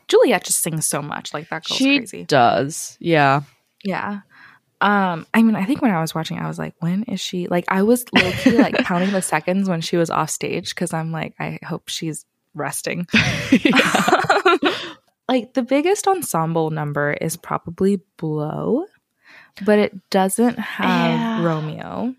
Juliet 0.07 0.43
just 0.45 0.61
sings 0.61 0.87
so 0.87 1.01
much. 1.01 1.33
Like 1.33 1.49
that 1.49 1.65
girl's 1.65 1.77
she 1.77 1.97
crazy. 1.99 2.23
does. 2.25 2.97
Yeah. 2.99 3.41
Yeah. 3.83 4.21
Um, 4.79 5.27
I 5.33 5.43
mean, 5.43 5.55
I 5.55 5.65
think 5.65 5.81
when 5.81 5.91
I 5.91 6.01
was 6.01 6.15
watching, 6.15 6.39
I 6.39 6.47
was 6.47 6.57
like, 6.57 6.73
when 6.79 7.03
is 7.03 7.19
she 7.19 7.47
like 7.47 7.65
I 7.67 7.83
was 7.83 8.05
low 8.13 8.31
key 8.31 8.57
like 8.57 8.77
counting 8.85 9.11
the 9.11 9.21
seconds 9.21 9.69
when 9.69 9.81
she 9.81 9.97
was 9.97 10.09
off 10.09 10.29
stage 10.29 10.69
because 10.69 10.93
I'm 10.93 11.11
like, 11.11 11.35
I 11.39 11.59
hope 11.63 11.89
she's 11.89 12.25
resting. 12.55 13.05
like 15.27 15.53
the 15.53 15.63
biggest 15.67 16.07
ensemble 16.07 16.69
number 16.71 17.13
is 17.13 17.37
probably 17.37 18.01
Blow, 18.17 18.85
but 19.65 19.79
it 19.79 20.09
doesn't 20.09 20.57
have 20.59 21.19
Yeah. 21.19 21.43
Romeo. 21.43 22.15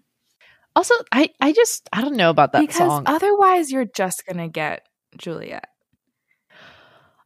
Also, 0.75 0.95
I 1.13 1.31
I 1.41 1.53
just 1.53 1.89
I 1.93 2.01
don't 2.01 2.17
know 2.17 2.31
about 2.31 2.53
that 2.53 2.61
because 2.61 2.77
song. 2.77 3.05
otherwise 3.07 3.71
you're 3.71 3.85
just 3.85 4.25
gonna 4.27 4.49
get 4.49 4.87
Juliet. 5.19 5.69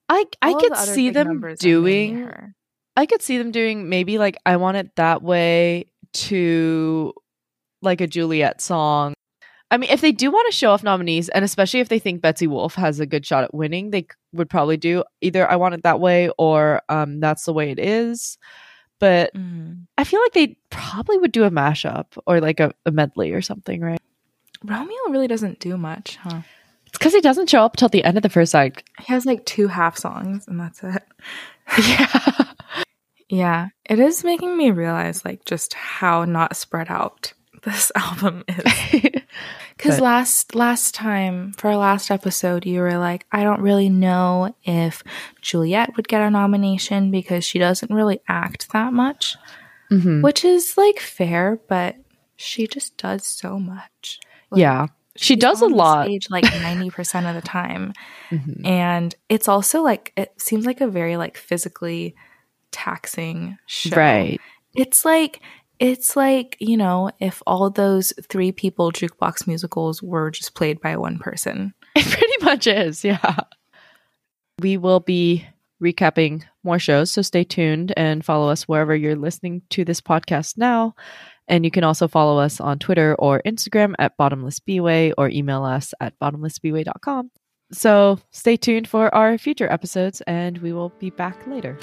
I 0.09 0.25
I 0.43 0.53
All 0.53 0.61
could 0.61 0.73
the 0.73 0.77
see 0.77 1.11
them 1.11 1.29
numbers 1.29 1.65
are 1.65 1.69
mainly 1.69 2.13
doing. 2.15 2.55
I 2.97 3.07
could 3.07 3.23
see 3.23 3.39
them 3.39 3.51
doing 3.51 3.89
maybe 3.89 4.19
like 4.19 4.37
I 4.47 4.57
want 4.57 4.77
it 4.79 4.95
that 4.97 5.23
way 5.23 5.87
to 6.15 7.13
like 7.83 8.01
a 8.01 8.07
Juliet 8.07 8.61
song. 8.61 9.15
I 9.71 9.79
mean, 9.79 9.91
if 9.91 10.01
they 10.01 10.13
do 10.13 10.31
want 10.31 10.47
to 10.51 10.57
show 10.57 10.71
off 10.71 10.85
nominees, 10.85 11.29
and 11.29 11.45
especially 11.45 11.81
if 11.81 11.89
they 11.89 11.99
think 11.99 12.23
Betsy 12.23 12.47
Wolfe 12.47 12.77
has 12.77 13.01
a 13.01 13.07
good 13.07 13.27
shot 13.27 13.43
at 13.45 13.53
winning, 13.53 13.91
they 13.91 14.07
would 14.33 14.49
probably 14.49 14.77
do 14.77 15.03
either 15.21 15.49
I 15.51 15.57
want 15.57 15.75
it 15.75 15.83
that 15.83 15.99
way 16.01 16.31
or 16.39 16.83
um, 16.89 17.19
that's 17.19 17.45
the 17.45 17.53
way 17.53 17.71
it 17.73 17.81
is. 17.81 18.39
But 18.99 19.35
Mhm. 19.35 19.87
I 19.99 20.05
feel 20.05 20.21
like 20.21 20.33
they 20.33 20.57
probably 20.71 21.19
would 21.19 21.33
do 21.33 21.45
a 21.45 21.51
mashup 21.51 22.07
or 22.27 22.41
like 22.41 22.61
a, 22.61 22.73
a 22.87 22.91
medley 22.91 23.33
or 23.33 23.43
something, 23.43 23.81
right? 23.81 24.01
Romeo 24.65 24.97
really 25.11 25.29
doesn't 25.29 25.61
do 25.61 25.77
much, 25.77 26.17
huh? 26.17 26.41
It's 26.87 26.99
because 26.99 27.13
he 27.13 27.21
doesn't 27.21 27.51
show 27.51 27.63
up 27.63 27.77
till 27.77 27.89
the 27.91 28.05
end 28.05 28.17
of 28.17 28.23
the 28.23 28.29
first 28.31 28.55
act. 28.55 28.85
He 29.01 29.13
has 29.13 29.27
like 29.27 29.45
two 29.45 29.69
half 29.69 29.97
songs 29.99 30.47
and 30.49 30.59
that's 30.59 30.83
it. 30.83 31.03
Yeah. 31.79 32.45
Yeah, 33.29 33.69
it 33.85 33.99
is 33.99 34.23
making 34.23 34.57
me 34.57 34.71
realize 34.71 35.25
like 35.25 35.45
just 35.45 35.75
how 35.75 36.25
not 36.25 36.57
spread 36.57 36.89
out 36.89 37.33
this 37.67 37.93
album 37.97 38.45
is. 38.49 39.13
Because 39.77 40.01
last 40.01 40.55
last 40.55 40.95
time 40.95 41.53
for 41.53 41.69
our 41.69 41.77
last 41.77 42.11
episode, 42.11 42.65
you 42.65 42.81
were 42.81 42.97
like, 42.97 43.27
I 43.31 43.43
don't 43.43 43.61
really 43.61 43.91
know 43.91 44.55
if 44.65 45.03
Juliet 45.43 45.95
would 45.97 46.09
get 46.09 46.23
a 46.23 46.31
nomination 46.31 47.11
because 47.11 47.45
she 47.45 47.59
doesn't 47.59 47.93
really 47.93 48.21
act 48.27 48.73
that 48.73 48.95
much, 48.95 49.37
Mhm. 49.93 50.23
which 50.23 50.47
is 50.47 50.79
like 50.79 50.99
fair, 50.99 51.61
but 51.69 51.97
she 52.37 52.67
just 52.67 52.97
does 52.97 53.27
so 53.27 53.59
much. 53.59 54.19
Like, 54.51 54.61
yeah. 54.61 54.87
She 55.17 55.37
does 55.37 55.61
a 55.61 55.67
lot. 55.67 56.07
Stage 56.07 56.31
like 56.31 56.45
ninety 56.45 56.89
percent 56.89 57.27
of 57.27 57.35
the 57.35 57.43
time, 57.47 57.93
Mhm. 58.31 58.65
and 58.67 59.15
it's 59.29 59.47
also 59.47 59.83
like 59.83 60.15
it 60.17 60.33
seems 60.41 60.65
like 60.65 60.81
a 60.81 60.89
very 60.89 61.19
like 61.19 61.37
physically 61.37 62.15
taxing 62.71 63.59
show. 63.67 63.95
Right. 63.97 64.41
It's 64.75 65.05
like 65.05 65.41
it's 65.79 66.17
like, 66.17 66.57
you 66.61 66.77
know, 66.77 67.11
if 67.21 67.43
all 67.47 67.71
those 67.71 68.13
three 68.29 68.53
people 68.53 68.93
jukebox 68.93 69.47
musicals 69.47 70.03
were 70.03 70.31
just 70.31 70.55
played 70.55 70.81
by 70.81 70.97
one 70.97 71.19
person. 71.19 71.75
It 71.97 72.05
pretty 72.05 72.45
much 72.45 72.67
is, 72.67 73.05
yeah. 73.05 73.37
We 74.61 74.77
will 74.77 75.01
be 75.01 75.47
recapping 75.83 76.45
more 76.63 76.79
shows, 76.79 77.11
so 77.11 77.23
stay 77.23 77.43
tuned 77.43 77.95
and 77.97 78.23
follow 78.25 78.51
us 78.51 78.69
wherever 78.69 78.95
you're 78.95 79.17
listening 79.17 79.63
to 79.71 79.85
this 79.85 80.03
podcast 80.03 80.59
now. 80.59 80.95
And 81.49 81.65
you 81.65 81.71
can 81.71 81.85
also 81.85 82.07
follow 82.09 82.39
us 82.39 82.61
on 82.61 82.79
Twitter 82.79 83.15
or 83.19 83.41
Instagram 83.47 83.95
at 83.99 84.19
bottomlessbway 84.19 85.15
or 85.17 85.31
email 85.31 85.65
us 85.65 85.95
at 86.01 86.19
bottomlessbway.com. 86.19 87.31
So 87.73 88.19
stay 88.31 88.57
tuned 88.57 88.89
for 88.89 89.15
our 89.15 89.39
future 89.39 89.71
episodes 89.71 90.21
and 90.23 90.59
we 90.59 90.73
will 90.73 90.91
be 90.99 91.11
back 91.11 91.47
later. 91.47 91.79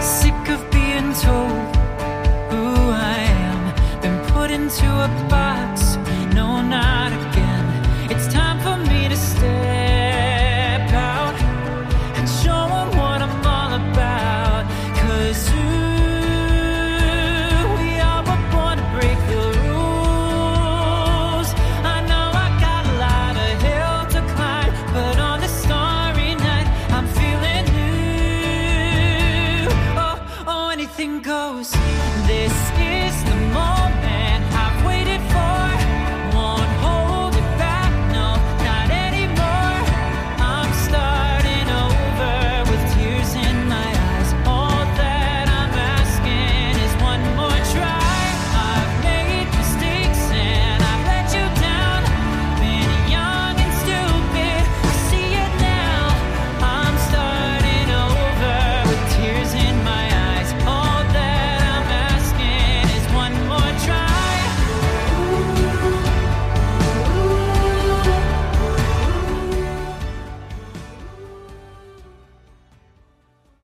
Sick 0.00 0.48
of 0.48 0.70
being 0.70 1.12
told 1.14 1.53
into 4.74 4.90
a 4.90 5.08
box. 5.28 5.96
No, 6.34 6.60
not 6.60 7.12
again. 7.12 8.10
It's 8.10 8.26
time 8.32 8.53